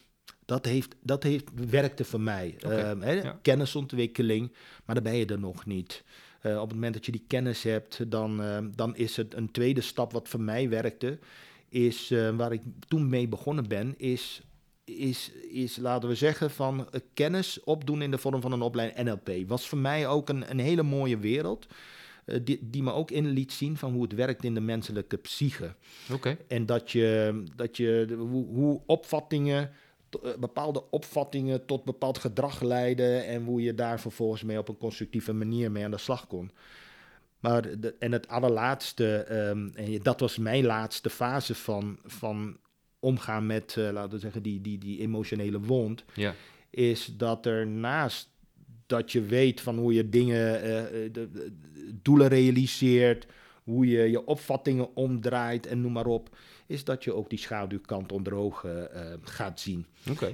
Dat, 0.47 0.65
heeft, 0.65 0.95
dat 1.01 1.23
heeft, 1.23 1.49
werkte 1.69 2.03
voor 2.03 2.21
mij. 2.21 2.55
Ehm, 2.59 3.09
ja. 3.09 3.39
Kennisontwikkeling, 3.41 4.51
maar 4.85 4.95
dan 4.95 5.03
ben 5.03 5.15
je 5.15 5.25
er 5.25 5.39
nog 5.39 5.65
niet. 5.65 6.03
Eh, 6.41 6.61
op 6.61 6.67
het 6.67 6.73
moment 6.73 6.93
dat 6.93 7.05
je 7.05 7.11
die 7.11 7.23
kennis 7.27 7.63
hebt, 7.63 8.11
dan, 8.11 8.43
ehm, 8.43 8.69
dan 8.75 8.95
is 8.95 9.17
het 9.17 9.33
een 9.33 9.51
tweede 9.51 9.81
stap 9.81 10.11
wat 10.11 10.29
voor 10.29 10.41
mij 10.41 10.69
werkte. 10.69 11.19
Is 11.69 12.11
eh, 12.11 12.35
waar 12.35 12.51
ik 12.51 12.61
toen 12.87 13.09
mee 13.09 13.27
begonnen 13.27 13.67
ben, 13.67 13.93
is, 13.97 14.41
is, 14.83 15.31
is 15.49 15.77
laten 15.77 16.09
we 16.09 16.15
zeggen, 16.15 16.51
van 16.51 16.91
eh, 16.91 16.99
kennis 17.13 17.63
opdoen 17.63 18.01
in 18.01 18.11
de 18.11 18.17
vorm 18.17 18.41
van 18.41 18.51
een 18.51 18.61
opleiding 18.61 19.07
NLP. 19.07 19.47
Was 19.47 19.67
voor 19.67 19.77
mij 19.77 20.07
ook 20.07 20.29
een, 20.29 20.51
een 20.51 20.59
hele 20.59 20.83
mooie 20.83 21.17
wereld. 21.17 21.67
die, 22.43 22.59
die 22.61 22.83
me 22.83 22.91
ook 22.91 23.11
in 23.11 23.27
liet 23.27 23.53
zien 23.53 23.77
van 23.77 23.93
hoe 23.93 24.03
het 24.03 24.13
werkt 24.13 24.43
in 24.43 24.53
de 24.53 24.61
menselijke 24.61 25.17
psyche. 25.17 25.75
Oké, 26.13 26.37
En 26.47 26.65
dat 26.65 26.91
je, 26.91 27.43
dat 27.55 27.77
je 27.77 28.15
hoe, 28.17 28.45
hoe 28.45 28.81
opvattingen, 28.85 29.71
bepaalde 30.39 30.83
opvattingen 30.89 31.65
tot 31.65 31.83
bepaald 31.83 32.17
gedrag 32.17 32.61
leiden 32.61 33.25
en 33.25 33.43
hoe 33.43 33.61
je 33.61 33.75
daar 33.75 33.99
vervolgens 33.99 34.43
mee 34.43 34.57
op 34.57 34.69
een 34.69 34.77
constructieve 34.77 35.33
manier 35.33 35.71
mee 35.71 35.83
aan 35.83 35.91
de 35.91 35.97
slag 35.97 36.27
kon. 36.27 36.51
Maar 37.39 37.79
de, 37.79 37.95
en 37.99 38.11
het 38.11 38.27
allerlaatste, 38.27 39.17
ehm, 39.17 39.67
en 39.73 39.99
dat 40.01 40.19
was 40.19 40.37
mijn 40.37 40.65
laatste 40.65 41.09
fase 41.09 41.55
van, 41.55 41.99
van 42.05 42.57
omgaan 42.99 43.45
met, 43.45 43.75
eh, 43.77 43.89
laten 43.91 44.11
we 44.11 44.19
zeggen, 44.19 44.41
die, 44.43 44.61
die, 44.61 44.77
die 44.77 44.99
emotionele 44.99 45.59
wond, 45.59 46.03
ja, 46.13 46.33
is 46.69 47.05
dat 47.17 47.45
er 47.45 47.67
naast 47.67 48.29
dat 48.85 49.11
je 49.11 49.21
weet 49.21 49.61
van 49.61 49.77
hoe 49.77 49.93
je 49.93 50.09
dingen, 50.09 50.61
eh, 50.61 50.79
eh, 51.05 51.13
de, 51.13 51.31
de- 51.31 51.51
doelen 52.01 52.27
realiseert, 52.27 53.27
hoe 53.63 53.87
je 53.87 54.09
je 54.09 54.25
opvattingen 54.25 54.95
omdraait 54.95 55.65
en 55.65 55.81
noem 55.81 55.91
maar 55.91 56.05
op, 56.05 56.37
is 56.67 56.83
dat 56.83 57.03
je 57.03 57.13
ook 57.13 57.29
die 57.29 57.39
schaduwkant 57.39 58.11
onder 58.11 58.33
ogen 58.33 58.93
eh, 58.93 59.13
gaat 59.23 59.59
zien. 59.59 59.85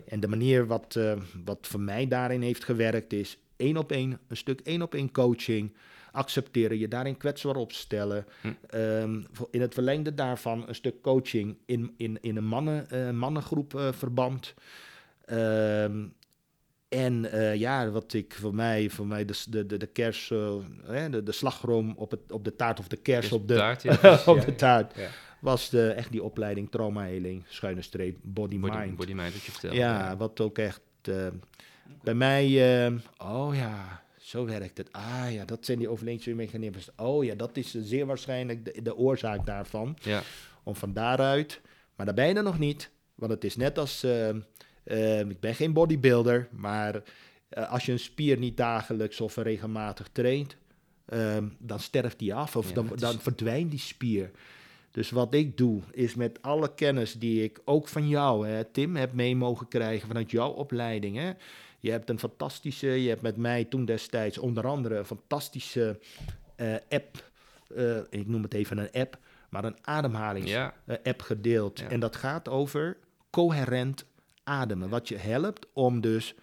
En 0.08 0.20
de 0.20 0.28
manier 0.28 0.68
wat, 0.68 0.96
eh, 0.96 1.14
wat 1.46 1.58
voor 1.62 1.80
mij 1.80 2.08
daarin 2.08 2.42
heeft 2.42 2.64
gewerkt 2.64 3.14
is 3.14 3.38
één 3.56 3.78
op 3.78 3.92
één, 3.92 4.20
een 4.28 4.38
stuk 4.38 4.60
één 4.60 4.82
op 4.82 4.94
één 4.94 5.12
coaching, 5.12 5.74
accepteren, 6.12 6.78
je 6.78 6.88
daarin 6.88 7.18
kwetsbaar 7.18 7.56
opstellen. 7.56 8.26
Hm. 8.42 8.48
Ehm, 8.70 9.22
in 9.52 9.62
het 9.62 9.74
verlengde 9.74 10.14
daarvan 10.14 10.68
een 10.68 10.76
stuk 10.76 11.02
coaching 11.02 11.58
in, 11.66 11.94
in, 11.98 12.18
in 12.22 12.38
een 12.38 12.46
mannen, 12.46 12.90
eh, 12.90 13.10
mannengroep 13.10 13.92
verband. 13.92 14.54
Ehm, 15.26 16.06
en 16.90 17.28
ja, 17.58 17.90
wat 17.90 18.14
ik 18.14 18.34
voor 18.34 18.56
mij, 18.56 18.90
voor 18.90 19.08
mij 19.08 19.26
de, 19.26 19.44
de, 19.50 19.66
de, 19.66 19.78
de 19.78 19.88
kers, 19.88 20.30
hè, 20.84 21.10
de, 21.10 21.24
de 21.24 21.32
slagroom 21.32 21.94
op, 21.96 22.12
het, 22.12 22.32
op 22.32 22.44
de 22.44 22.56
taart 22.56 22.80
of 22.80 22.88
de 22.88 22.98
kers 22.98 23.32
op 23.32 23.48
de, 23.48 23.56
Taart, 23.56 23.82
ja, 23.84 23.92
op 24.26 24.40
de 24.42 24.52
ja. 24.52 24.58
taart, 24.58 24.96
Ja. 24.96 25.10
Was 25.44 25.70
de, 25.70 25.88
echt 25.90 26.12
die 26.12 26.24
opleiding 26.24 26.72
traumaheling, 26.72 27.44
schuine 27.48 27.82
streep, 27.82 28.18
body, 28.22 28.60
Body, 28.60 28.78
mind. 28.78 28.96
body 28.96 29.14
mind, 29.14 29.34
wat 29.34 29.62
je. 29.62 29.78
Ja, 29.78 30.18
wat 30.18 30.40
ook 30.42 30.58
echt 30.58 30.82
eh, 31.02 31.28
bij 32.04 32.14
mij. 32.14 32.86
eh, 32.86 32.94
oh 33.18 33.56
ja, 33.56 34.04
zo 34.18 34.46
werkt 34.46 34.78
het. 34.78 34.92
Ah 34.92 35.26
ja, 35.32 35.46
dat 35.46 35.66
zijn 35.66 35.78
die 35.80 35.90
overlevingsmechanismes. 35.90 36.90
Oh 36.96 37.24
ja, 37.24 37.36
dat 37.36 37.58
is 37.58 37.74
zeer 37.74 38.06
waarschijnlijk 38.06 38.66
de, 38.66 38.82
de 38.82 38.96
oorzaak 38.96 39.46
daarvan. 39.46 39.98
ja, 40.02 40.22
Om 40.64 40.76
van 40.76 40.94
daaruit, 40.94 41.62
maar 41.96 42.06
daar 42.06 42.16
ben 42.16 42.28
je 42.28 42.34
er 42.34 42.44
nog 42.44 42.60
niet. 42.60 42.90
Want 43.16 43.32
het 43.32 43.44
is 43.44 43.56
net 43.56 43.78
als. 43.80 44.04
eh, 44.04 44.30
ik 45.20 45.40
ben 45.40 45.56
geen 45.56 45.74
bodybuilder, 45.74 46.48
maar 46.52 47.02
als 47.50 47.86
je 47.86 47.92
een 47.92 48.00
spier 48.00 48.38
niet 48.38 48.58
dagelijks 48.58 49.22
of 49.22 49.36
regelmatig 49.36 50.08
traint, 50.12 50.56
dan 51.60 51.80
sterft 51.80 52.20
die 52.20 52.34
af 52.34 52.56
of 52.56 52.68
Ja, 52.68 52.74
dan, 52.74 52.94
is- 52.94 53.00
dan 53.00 53.20
verdwijnt 53.20 53.72
die 53.72 53.80
spier. 53.80 54.32
Dus 54.94 55.10
wat 55.10 55.34
ik 55.34 55.58
doe, 55.58 55.82
is 55.92 56.16
met 56.16 56.42
alle 56.42 56.74
kennis 56.74 57.14
die 57.14 57.44
ik 57.44 57.60
ook 57.66 57.88
van 57.88 58.08
jou, 58.08 58.48
hè, 58.48 58.64
Tim, 58.64 58.96
heb 58.96 59.14
mee 59.14 59.36
mogen 59.36 59.68
krijgen 59.68 60.08
vanuit 60.08 60.32
jouw 60.32 60.50
opleiding. 60.50 61.18
Hè. 61.18 61.32
Je 61.80 61.92
hebt 61.92 62.10
een 62.10 62.20
fantastische, 62.20 62.88
je 62.88 63.10
hebt 63.10 63.22
met 63.22 63.38
mij 63.38 63.64
toen 63.64 63.86
destijds 63.86 64.38
onder 64.38 64.68
andere 64.68 64.98
een 64.98 65.06
fantastische 65.06 66.00
eh, 66.56 66.74
app, 66.90 67.30
eh, 67.76 67.98
ik 68.10 68.28
noem 68.28 68.44
het 68.44 68.54
even 68.54 68.78
een 68.78 68.92
app, 68.92 69.18
maar 69.50 69.64
een 69.64 69.78
ademhalingsapp 69.82 70.76
ja, 70.86 71.14
gedeeld. 71.18 71.80
Ja. 71.80 71.90
En 71.90 72.00
dat 72.00 72.16
gaat 72.16 72.50
over 72.50 72.98
coherent 73.30 74.06
ademen. 74.44 74.90
Wat 74.90 75.08
je 75.08 75.18
helpt 75.18 75.68
om 75.74 76.02
dus 76.02 76.36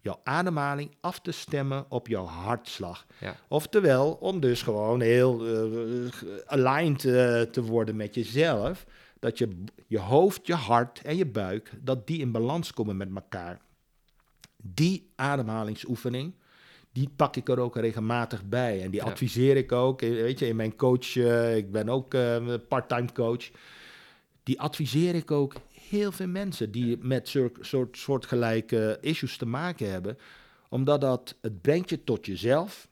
jouw 0.00 0.20
ademhaling 0.24 0.94
af 1.00 1.20
te 1.20 1.32
stemmen 1.32 1.84
op 1.88 2.08
jouw 2.08 2.24
hartslag. 2.24 3.06
ja. 3.20 3.36
Oftewel, 3.48 4.12
om 4.12 4.40
dus 4.40 4.62
gewoon 4.62 5.00
heel 5.00 5.46
eh, 5.46 6.12
aligned 6.46 7.04
eh, 7.04 7.40
te 7.40 7.62
worden 7.62 7.96
met 7.96 8.14
jezelf. 8.14 8.86
Dat 9.20 9.38
je, 9.38 9.64
je 9.86 9.98
hoofd, 9.98 10.46
je 10.46 10.54
hart 10.54 11.00
en 11.02 11.16
je 11.16 11.26
buik, 11.26 11.70
dat 11.80 12.06
die 12.06 12.18
in 12.20 12.32
balans 12.32 12.72
komen 12.72 12.96
met 12.96 13.08
elkaar. 13.14 13.60
Die 14.62 15.10
ademhalingsoefening, 15.16 16.34
die 16.92 17.08
pak 17.16 17.36
ik 17.36 17.48
er 17.48 17.58
ook 17.60 17.76
regelmatig 17.76 18.44
bij. 18.44 18.82
En 18.82 18.90
die 18.90 19.00
Ja. 19.00 19.06
adviseer 19.06 19.56
ik 19.56 19.72
ook. 19.72 20.02
eh, 20.02 20.10
Weet 20.10 20.38
je, 20.38 20.46
in 20.46 20.56
mijn 20.56 20.76
coach, 20.76 21.16
eh, 21.16 21.56
ik 21.56 21.72
ben 21.72 21.88
ook 21.88 22.14
eh, 22.14 22.36
part-time 22.68 23.12
coach. 23.12 23.48
Die 24.42 24.60
adviseer 24.60 25.14
ik 25.14 25.30
ook 25.30 25.54
heel 25.88 26.12
veel 26.12 26.26
mensen 26.26 26.70
die 26.70 26.98
met 27.00 27.28
soort, 27.28 27.56
soort, 27.60 27.98
soortgelijke 27.98 28.98
issues 29.00 29.36
te 29.36 29.46
maken 29.46 29.90
hebben. 29.90 30.18
Omdat 30.68 31.00
dat, 31.00 31.36
het 31.40 31.60
brengt 31.60 31.90
je 31.90 32.04
tot 32.04 32.26
jezelf. 32.26 32.88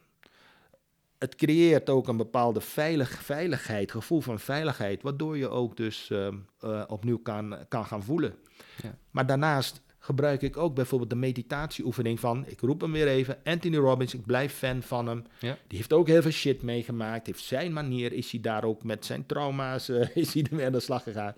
Het 1.18 1.34
creëert 1.34 1.90
ook 1.90 2.08
een 2.08 2.16
bepaalde 2.16 2.60
veilig, 2.60 3.10
veiligheid, 3.10 3.90
gevoel 3.90 4.20
van 4.20 4.40
veiligheid, 4.40 5.02
waardoor 5.02 5.36
je 5.36 5.48
ook 5.48 5.76
dus 5.76 6.10
ehm, 6.10 6.36
eh, 6.60 6.82
opnieuw 6.86 7.18
kan, 7.18 7.56
kan 7.68 7.84
gaan 7.84 8.02
voelen. 8.02 8.34
Ja. 8.82 8.98
Maar 9.10 9.26
daarnaast 9.26 9.82
gebruik 10.06 10.42
ik 10.42 10.56
ook 10.56 10.74
bijvoorbeeld 10.74 11.10
de 11.10 11.16
meditatieoefening 11.16 12.20
van, 12.20 12.44
ik 12.46 12.60
roep 12.60 12.80
hem 12.80 12.92
weer 12.92 13.08
even, 13.08 13.38
Anthony 13.44 13.76
Robbins, 13.76 14.14
ik 14.14 14.26
blijf 14.26 14.52
fan 14.52 14.82
van 14.82 15.06
hem. 15.06 15.24
Ja. 15.38 15.58
Die 15.66 15.78
heeft 15.78 15.92
ook 15.92 16.06
heel 16.06 16.22
veel 16.22 16.30
shit 16.30 16.62
meegemaakt, 16.62 17.26
heeft 17.26 17.44
zijn 17.44 17.72
manier, 17.72 18.12
is 18.12 18.30
hij 18.30 18.40
daar 18.40 18.64
ook 18.64 18.84
met 18.84 19.04
zijn 19.04 19.26
trauma's, 19.26 19.88
eh, 19.88 20.16
is 20.22 20.34
hij 20.34 20.46
ermee 20.50 20.66
aan 20.66 20.72
de 20.72 20.80
slag 20.80 21.02
gegaan. 21.02 21.34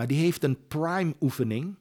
Maar 0.00 0.08
die 0.08 0.20
heeft 0.20 0.44
een 0.44 0.66
prime 0.68 1.14
oefening, 1.20 1.76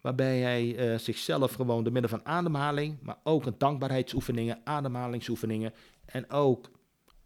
waarbij 0.00 0.38
hij 0.38 0.76
eh, 0.76 0.98
zichzelf 0.98 1.52
gewoon 1.52 1.84
door 1.84 1.92
middel 1.92 2.10
van 2.10 2.26
ademhaling, 2.26 2.96
maar 3.02 3.16
ook 3.24 3.46
een 3.46 3.54
dankbaarheidsoefeningen, 3.58 4.60
ademhalingsoefeningen 4.64 5.72
en 6.04 6.30
ook 6.30 6.70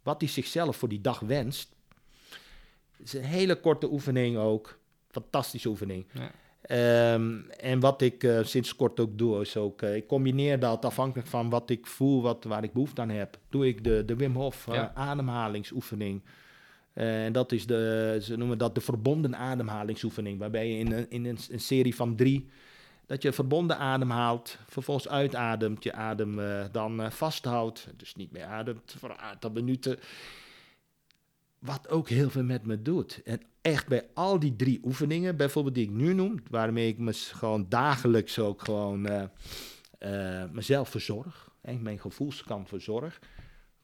wat 0.02 0.20
hij 0.20 0.30
zichzelf 0.30 0.76
voor 0.76 0.88
die 0.88 1.00
dag 1.00 1.18
wenst. 1.20 1.74
Het 2.96 3.06
is 3.06 3.12
een 3.12 3.24
hele 3.24 3.60
korte 3.60 3.92
oefening 3.92 4.36
ook, 4.36 4.78
fantastische 5.08 5.68
oefening. 5.68 6.06
Ja. 6.12 6.30
Ehm, 6.62 7.40
en 7.50 7.80
wat 7.80 8.02
ik 8.02 8.24
eh, 8.24 8.44
sinds 8.44 8.76
kort 8.76 9.00
ook 9.00 9.18
doe, 9.18 9.40
is 9.40 9.56
ook, 9.56 9.82
eh, 9.82 9.96
ik 9.96 10.06
combineer 10.06 10.58
dat 10.58 10.84
afhankelijk 10.84 11.28
van 11.28 11.50
wat 11.50 11.70
ik 11.70 11.86
voel, 11.86 12.22
wat, 12.22 12.44
waar 12.44 12.64
ik 12.64 12.72
behoefte 12.72 13.00
aan 13.00 13.08
heb. 13.10 13.38
Doe 13.48 13.66
ik 13.66 13.84
de, 13.84 14.04
de 14.04 14.16
Wim 14.16 14.34
Hof 14.34 14.66
Ja. 14.66 14.92
ademhalingsoefening. 14.94 16.22
Eh, 16.92 17.24
en 17.24 17.32
dat 17.32 17.52
is 17.52 17.66
de, 17.66 18.18
ze 18.22 18.36
noemen 18.36 18.58
dat 18.58 18.74
de 18.74 18.80
verbonden 18.80 19.36
ademhalingsoefening, 19.36 20.38
waarbij 20.38 20.68
je 20.68 20.78
in 20.78 20.92
een, 20.92 21.10
in 21.10 21.24
een, 21.24 21.60
serie 21.60 21.94
van 21.94 22.16
drie, 22.16 22.48
dat 23.06 23.22
je 23.22 23.32
verbonden 23.32 23.78
ademhaalt, 23.78 24.58
vervolgens 24.66 25.08
uitademt, 25.08 25.82
je 25.82 25.92
adem 25.92 26.38
eh, 26.38 26.64
dan 26.72 27.02
eh, 27.02 27.10
vasthoudt, 27.10 27.88
dus 27.96 28.14
niet 28.14 28.32
meer 28.32 28.44
ademt 28.44 28.94
voor 28.98 29.10
een 29.10 29.18
aantal 29.18 29.50
minuten. 29.50 29.98
Wat 31.58 31.88
ook 31.88 32.08
heel 32.08 32.30
veel 32.30 32.44
met 32.44 32.66
me 32.66 32.82
doet. 32.82 33.20
En 33.24 33.40
echt 33.60 33.88
bij 33.88 34.06
al 34.14 34.38
die 34.38 34.56
drie 34.56 34.80
oefeningen, 34.84 35.36
bijvoorbeeld 35.36 35.74
die 35.74 35.84
ik 35.84 35.90
nu 35.90 36.14
noem, 36.14 36.42
waarmee 36.50 36.88
ik 36.88 36.98
me 36.98 37.12
gewoon 37.12 37.66
dagelijks 37.68 38.38
ook 38.38 38.64
gewoon 38.64 39.30
mezelf 40.52 40.88
verzorg, 40.88 41.50
en 41.60 41.82
mijn 41.82 41.98
gevoelskant 41.98 42.68
verzorg, 42.68 43.18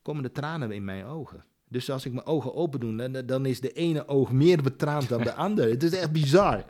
komen 0.01 0.23
de 0.23 0.31
tranen 0.31 0.71
in 0.71 0.83
mijn 0.83 1.05
ogen. 1.05 1.43
Dus 1.69 1.89
als 1.89 2.05
ik 2.05 2.13
mijn 2.13 2.25
ogen 2.25 2.55
open 2.55 2.79
doe, 2.79 3.25
dan, 3.25 3.45
is 3.45 3.59
de 3.59 3.71
ene 3.71 4.07
oog 4.07 4.31
meer 4.31 4.61
betraand 4.61 5.09
dan 5.09 5.21
de 5.21 5.33
andere. 5.33 5.69
Het 5.69 5.83
is 5.83 5.93
echt 5.93 6.11
bizar. 6.11 6.65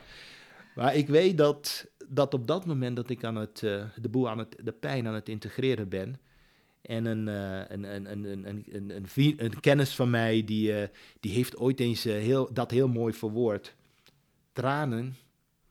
Maar 0.76 0.96
ik 0.96 1.08
weet 1.08 1.38
dat, 1.38 1.88
dat 2.08 2.34
op 2.34 2.48
dat 2.48 2.66
moment 2.66 2.96
dat 2.96 3.10
ik 3.10 3.24
aan 3.24 3.36
het, 3.36 3.64
eh, 3.64 3.84
de 3.96 4.10
boel 4.10 4.30
aan 4.30 4.38
het, 4.38 4.56
de 4.64 4.72
pijn 4.72 5.08
aan 5.08 5.14
het 5.14 5.30
integreren 5.30 5.90
ben. 5.90 6.20
En 6.82 7.06
een, 7.06 7.28
eh, 7.28 7.62
een, 7.68 7.84
een, 7.84 8.12
een, 8.12 8.24
een, 8.24 8.48
een, 8.48 8.66
een, 8.96 9.44
een, 9.44 9.60
kennis 9.60 9.96
van 9.96 10.10
mij, 10.10 10.44
die, 10.44 10.74
eh, 10.74 10.88
die 11.20 11.32
heeft 11.32 11.58
ooit 11.58 11.80
eens 11.80 12.04
heel, 12.04 12.54
dat 12.54 12.72
heel 12.72 12.88
mooi 12.88 13.14
verwoord. 13.14 13.76
Tranen, 14.54 15.16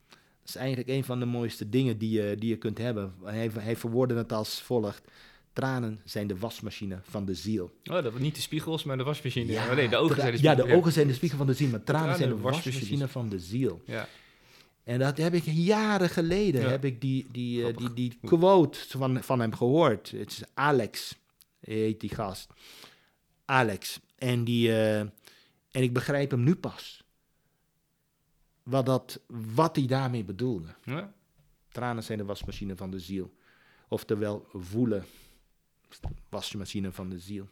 dat 0.09 0.49
is 0.49 0.57
eigenlijk 0.57 0.89
een 0.89 1.05
van 1.05 1.19
de 1.19 1.27
mooiste 1.27 1.69
dingen 1.69 1.99
die 1.99 2.11
je, 2.11 2.37
die 2.39 2.49
je 2.49 2.57
kunt 2.57 2.79
hebben. 2.79 3.15
Hij, 3.25 3.51
hij 3.59 3.77
verwoordde 3.77 4.15
het 4.15 4.33
als 4.33 4.63
volgt. 4.63 5.11
Tranen 5.59 6.01
zijn 6.05 6.27
de 6.27 6.39
wasmachine 6.39 6.99
van 7.03 7.25
de 7.25 7.35
ziel. 7.35 7.71
Oh, 7.85 8.03
dat 8.03 8.19
niet 8.19 8.35
de 8.35 8.41
spiegels, 8.41 8.85
maar 8.85 8.97
de 8.97 9.03
wasmachine. 9.03 9.53
Ja, 9.53 9.69
oh, 9.69 9.75
nee, 9.75 9.89
de 9.89 9.97
ogen 9.97 10.17
zijn 10.17 10.33
de 10.37 10.43
Ja, 10.43 10.53
spiegels. 10.53 10.71
de 10.71 10.77
ogen 10.77 10.93
zijn 10.93 11.07
de 11.07 11.15
spiegel 11.15 11.39
van 11.39 11.47
de 11.47 11.55
ziel, 11.55 11.69
maar 11.69 11.83
tranen, 11.83 12.03
Tranen 12.03 12.19
zijn 12.19 12.37
de 12.37 12.43
wasmachine 12.43 13.09
van 13.09 13.29
de 13.29 13.39
ziel. 13.39 13.83
Ja. 13.85 14.09
En 14.85 14.99
dat 14.99 15.17
heb 15.17 15.35
ik 15.35 15.43
jaren 15.45 16.09
geleden, 16.09 16.61
Ja. 16.61 16.69
heb 16.69 16.85
ik 16.85 17.01
die, 17.01 17.27
die, 17.33 17.67
eh, 17.67 17.77
die, 17.77 17.93
die 17.95 18.19
quote 18.25 18.79
van, 18.89 19.23
van 19.23 19.41
hem 19.41 19.55
gehoord. 19.55 20.11
Het 20.11 20.31
is 20.31 20.43
Alex, 20.55 21.15
heet 21.61 22.01
die 22.01 22.15
gast. 22.15 22.51
Alex. 23.45 24.01
En, 24.17 24.45
die, 24.45 24.69
eh, 24.73 24.99
en 24.99 25.13
ik 25.71 25.93
begrijp 25.93 26.31
hem 26.31 26.43
nu 26.45 26.55
pas. 26.55 27.03
Wat, 28.63 28.87
dat, 28.87 29.21
wat 29.55 29.77
hij 29.77 29.87
daarmee 29.87 30.25
bedoelde. 30.25 30.69
Ja. 30.85 31.13
Tranen 31.69 32.03
zijn 32.05 32.19
de 32.19 32.25
wasmachine 32.25 32.77
van 32.77 32.91
de 32.91 32.99
ziel. 32.99 33.33
Oftewel 33.89 34.47
voelen, 34.53 35.05
wasmachine 36.29 36.93
van 36.93 37.09
de 37.09 37.19
ziel. 37.19 37.49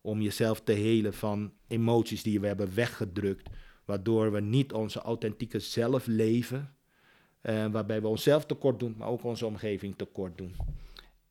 Om 0.00 0.20
jezelf 0.20 0.60
te 0.60 0.72
helen 0.72 1.14
van 1.14 1.52
emoties 1.68 2.22
die 2.22 2.40
we 2.40 2.46
hebben 2.46 2.74
weggedrukt. 2.74 3.48
Waardoor 3.84 4.32
we 4.32 4.40
niet 4.40 4.72
onze 4.72 5.00
authentieke 5.00 5.58
zelf 5.58 6.06
leven. 6.06 6.74
eh, 7.40 7.66
waarbij 7.66 8.00
we 8.00 8.08
onszelf 8.08 8.46
tekort 8.46 8.78
doen, 8.78 8.94
maar 8.96 9.08
ook 9.08 9.24
onze 9.24 9.46
omgeving 9.46 9.96
tekort 9.96 10.38
doen. 10.38 10.56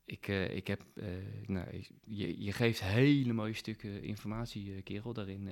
Ik, 0.04 0.28
eh, 0.28 0.56
ik 0.56 0.66
heb, 0.66 0.84
eh, 0.94 1.06
nou, 1.46 1.66
je, 2.04 2.42
je 2.44 2.52
geeft 2.52 2.82
hele 2.82 3.32
mooie 3.32 3.54
stukken 3.54 4.02
informatie, 4.02 4.82
kerel, 4.82 5.12
daarin. 5.12 5.48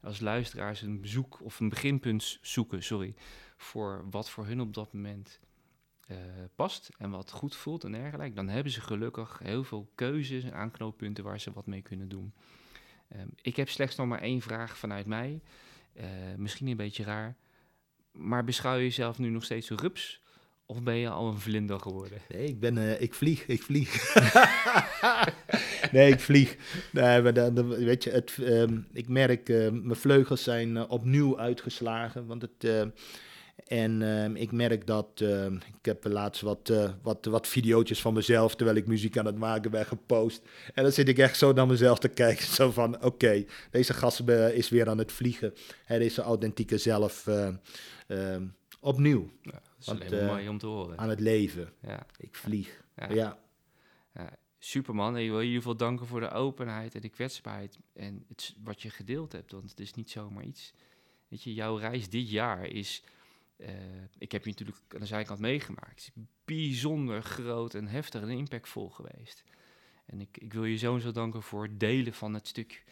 als 0.00 0.20
luisteraars 0.20 0.82
een 0.82 1.00
bezoek 1.00 1.40
of 1.42 1.60
een 1.60 1.68
beginpunt 1.68 2.38
zoeken, 2.42 2.82
sorry, 2.82 3.14
voor 3.56 4.04
wat 4.10 4.30
voor 4.30 4.46
hun 4.46 4.60
op 4.60 4.74
dat 4.74 4.92
moment 4.92 5.40
eh, 6.08 6.16
past 6.54 6.90
en 6.98 7.10
wat 7.10 7.30
goed 7.30 7.56
voelt 7.56 7.84
en 7.84 7.92
dergelijke, 7.92 8.34
dan 8.34 8.48
hebben 8.48 8.72
ze 8.72 8.80
gelukkig 8.80 9.40
heel 9.42 9.64
veel 9.64 9.90
keuzes 9.94 10.44
en 10.44 10.54
aanknooppunten 10.54 11.24
waar 11.24 11.40
ze 11.40 11.52
wat 11.52 11.66
mee 11.66 11.82
kunnen 11.82 12.08
doen. 12.08 12.32
Ehm, 13.08 13.26
ik 13.42 13.56
heb 13.56 13.68
slechts 13.68 13.96
nog 13.96 14.06
maar 14.06 14.20
één 14.20 14.40
vraag 14.40 14.78
vanuit 14.78 15.06
mij, 15.06 15.40
eh, 15.92 16.06
misschien 16.36 16.66
een 16.66 16.76
beetje 16.76 17.04
raar, 17.04 17.36
maar 18.12 18.44
beschouw 18.44 18.74
je 18.76 18.82
jezelf 18.82 19.18
nu 19.18 19.28
nog 19.28 19.44
steeds 19.44 19.70
een 19.70 19.78
rups 19.78 20.22
of 20.66 20.82
ben 20.82 20.96
je 20.96 21.08
al 21.08 21.28
een 21.28 21.38
vlinder 21.38 21.80
geworden? 21.80 22.18
Nee, 22.28 22.46
ik 22.46 22.60
ben, 22.60 22.78
eh, 22.78 23.00
ik 23.00 23.14
vlieg, 23.14 23.46
ik 23.46 23.62
vlieg. 23.62 24.14
nee, 25.92 26.12
ik 26.12 26.20
vlieg. 26.20 26.56
Nee, 26.92 27.22
maar 27.22 27.34
dan, 27.34 27.68
weet 27.68 28.04
je, 28.04 28.10
het, 28.10 28.38
ehm, 28.38 28.80
ik 28.92 29.08
merk, 29.08 29.48
mijn 29.48 29.96
vleugels 29.96 30.42
zijn 30.42 30.88
opnieuw 30.88 31.38
uitgeslagen. 31.38 32.26
Want 32.26 32.42
het, 32.42 32.92
en 33.66 34.02
ehm, 34.02 34.36
ik 34.36 34.52
merk 34.52 34.86
dat, 34.86 35.20
ehm, 35.20 35.54
ik 35.54 35.84
heb 35.84 36.04
laatst 36.04 36.42
wat, 36.42 36.70
eh, 36.70 36.90
wat, 37.02 37.24
wat 37.24 37.46
videootjes 37.46 38.00
van 38.00 38.14
mezelf, 38.14 38.54
terwijl 38.54 38.76
ik 38.76 38.86
muziek 38.86 39.18
aan 39.18 39.26
het 39.26 39.38
maken 39.38 39.70
ben, 39.70 39.86
gepost. 39.86 40.42
En 40.74 40.82
dan 40.82 40.92
zit 40.92 41.08
ik 41.08 41.18
echt 41.18 41.38
zo 41.38 41.52
naar 41.52 41.66
mezelf 41.66 41.98
te 41.98 42.08
kijken, 42.08 42.46
zo 42.60 42.70
van, 42.70 43.02
oké, 43.04 43.44
deze 43.70 43.94
gast 43.94 44.20
is 44.52 44.68
weer 44.68 44.88
aan 44.88 44.98
het 44.98 45.12
vliegen. 45.12 45.54
Hij 45.84 45.98
is 45.98 46.14
zijn 46.14 46.26
authentieke 46.26 46.78
zelf 46.78 47.26
eh, 47.26 47.54
ehm, 48.06 48.46
opnieuw 48.80 49.30
Ja, 49.42 49.50
dat 49.50 49.62
is 49.78 49.86
Want, 49.86 50.00
alleen 50.00 50.12
maar 50.12 50.28
eh, 50.28 50.34
mooi 50.34 50.48
om 50.48 50.58
te 50.58 50.66
horen. 50.66 50.98
aan 50.98 51.08
het 51.08 51.20
leven. 51.20 51.72
Ja, 51.82 52.06
Ik 52.18 52.34
vlieg. 52.36 52.84
ja. 52.94 53.14
ja. 53.14 53.38
Superman. 54.58 55.22
Je 55.22 55.30
wil 55.30 55.40
in 55.40 55.46
ieder 55.46 55.62
geval 55.62 55.76
danken 55.76 56.06
voor 56.06 56.20
de 56.20 56.30
openheid 56.30 56.94
en 56.94 57.00
de 57.00 57.08
kwetsbaarheid. 57.08 57.78
En 57.94 58.24
het, 58.28 58.54
wat 58.62 58.82
je 58.82 58.90
gedeeld 58.90 59.32
hebt, 59.32 59.52
want 59.52 59.70
het 59.70 59.80
is 59.80 59.94
niet 59.94 60.10
zomaar 60.10 60.44
iets. 60.44 60.72
Weet 61.28 61.42
je, 61.42 61.54
jouw 61.54 61.76
reis 61.76 62.08
dit 62.08 62.30
jaar 62.30 62.66
is... 62.66 63.02
eh, 63.58 63.74
ik 64.18 64.32
heb 64.32 64.44
je 64.44 64.50
natuurlijk 64.50 64.78
aan 64.88 65.00
de 65.00 65.06
zijkant 65.06 65.40
meegemaakt. 65.40 66.04
Het 66.04 66.16
is 66.16 66.22
bijzonder 66.44 67.22
groot 67.22 67.74
en 67.74 67.86
heftig 67.86 68.22
en 68.22 68.28
impactvol 68.28 68.90
geweest. 68.90 69.44
En 70.06 70.20
ik, 70.20 70.38
ik 70.38 70.52
wil 70.52 70.64
je 70.64 70.76
zo 70.76 70.94
en 70.94 71.00
zo 71.00 71.10
danken 71.10 71.42
voor 71.42 71.62
het 71.62 71.80
delen 71.80 72.12
van 72.12 72.34
het 72.34 72.46
stuk 72.46 72.84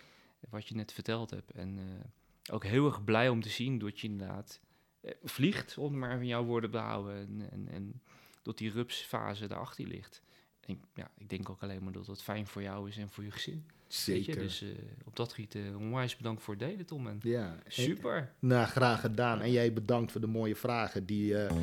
wat 0.51 0.69
je 0.69 0.75
net 0.75 0.93
verteld 0.93 1.31
hebt. 1.31 1.51
En 1.51 1.79
eh, 1.79 2.55
ook 2.55 2.65
heel 2.65 2.87
erg 2.87 3.05
blij 3.05 3.29
om 3.29 3.41
te 3.41 3.49
zien 3.49 3.79
dat 3.79 4.01
je 4.01 4.09
inderdaad 4.09 4.61
eh, 5.01 5.13
vliegt, 5.23 5.79
om 5.79 5.99
maar 5.99 6.21
in 6.21 6.27
jouw 6.27 6.45
woorden 6.45 6.71
te 6.71 6.79
houden. 6.79 7.17
En, 7.17 7.51
en, 7.51 7.69
en 7.69 8.03
dat 8.43 8.59
die 8.59 8.71
rupsfase 8.71 9.47
daarachter 9.47 9.87
ligt. 9.87 10.23
Ik- 10.67 10.79
ja, 10.95 11.09
ik 11.19 11.29
denk 11.29 11.51
ook 11.51 11.63
alleen 11.63 11.83
maar 11.85 11.93
dat 11.93 12.07
dat 12.07 12.23
fijn 12.23 12.47
voor 12.47 12.63
jou 12.63 12.89
is 12.89 12.97
en 12.97 13.09
voor 13.09 13.25
je 13.25 13.31
gezin. 13.31 13.65
Je? 13.67 13.75
Zeker. 13.95 14.39
Dus 14.39 14.63
eh, 14.63 14.69
op 15.05 15.17
dat 15.17 15.33
gebied 15.33 15.55
eh, 15.55 15.63
onwijs 15.79 16.17
bedankt 16.17 16.43
voor 16.43 16.55
het 16.55 16.63
delen, 16.63 16.87
Tom. 16.87 17.07
En 17.07 17.19
ja. 17.23 17.57
super. 17.67 18.31
Nou, 18.39 18.67
graag 18.67 19.01
gedaan. 19.01 19.41
En 19.41 19.51
jij 19.53 19.73
bedankt 19.73 20.13
voor 20.13 20.21
de 20.21 20.27
mooie 20.27 20.57
vragen 20.57 21.07
die, 21.07 21.39
eh, 21.45 21.57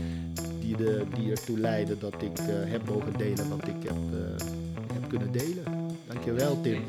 die, 0.59 0.77
de, 0.77 1.05
die 1.15 1.31
ertoe 1.31 1.59
leiden 1.59 1.99
dat 1.99 2.21
ik 2.21 2.37
eh, 2.37 2.45
heb 2.47 2.85
mogen 2.89 3.17
delen 3.17 3.49
wat 3.49 3.67
ik 3.67 3.83
heb, 3.83 4.13
eh, 4.13 4.47
heb 4.93 5.09
kunnen 5.09 5.31
delen. 5.31 5.63
Dankjewel, 6.07 6.61
Tim. 6.61 6.83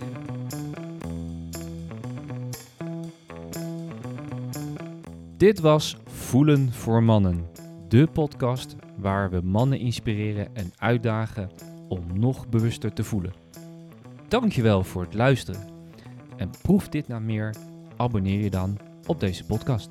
Dit 5.37 5.61
was 5.61 5.97
Voelen 6.07 6.73
voor 6.73 7.03
Mannen. 7.03 7.47
De 7.89 8.07
podcast 8.13 8.77
waar 8.97 9.31
we 9.31 9.41
mannen 9.41 9.79
inspireren 9.79 10.55
en 10.55 10.73
uitdagen 10.77 11.51
om 11.95 12.19
nog 12.19 12.49
bewuster 12.49 12.93
te 12.93 13.05
voelen. 13.05 13.33
Dankjewel 14.29 14.85
voor 14.85 15.03
het 15.03 15.15
luisteren. 15.15 15.69
En 16.37 16.51
proef 16.63 16.89
dit 16.89 17.09
nou 17.09 17.23
meer, 17.23 17.55
abonneer 17.97 18.41
je 18.41 18.51
dan 18.51 18.79
op 19.07 19.21
deze 19.21 19.45
podcast. 19.45 19.89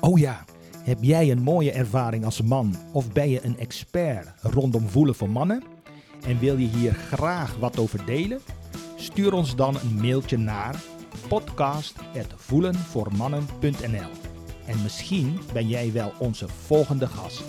Oh 0.00 0.18
ja, 0.18 0.44
heb 0.84 0.98
jij 1.00 1.30
een 1.30 1.42
mooie 1.42 1.72
ervaring 1.72 2.24
als 2.24 2.42
man 2.42 2.74
of 2.92 3.12
ben 3.12 3.30
je 3.30 3.44
een 3.44 3.58
expert 3.58 4.32
rondom 4.42 4.88
voelen 4.88 5.14
voor 5.14 5.30
mannen? 5.30 5.62
En 6.26 6.38
wil 6.38 6.56
je 6.56 6.66
hier 6.66 6.94
graag 6.94 7.56
wat 7.56 7.78
over 7.78 8.04
delen? 8.04 8.40
Stuur 8.96 9.32
ons 9.32 9.56
dan 9.56 9.76
een 9.76 10.00
mailtje 10.00 10.36
naar 10.36 10.82
podcast.voelenvoormannen.nl 11.28 14.10
En 14.66 14.82
misschien 14.82 15.38
ben 15.52 15.68
jij 15.68 15.92
wel 15.92 16.12
onze 16.18 16.48
volgende 16.48 17.06
gast. 17.06 17.44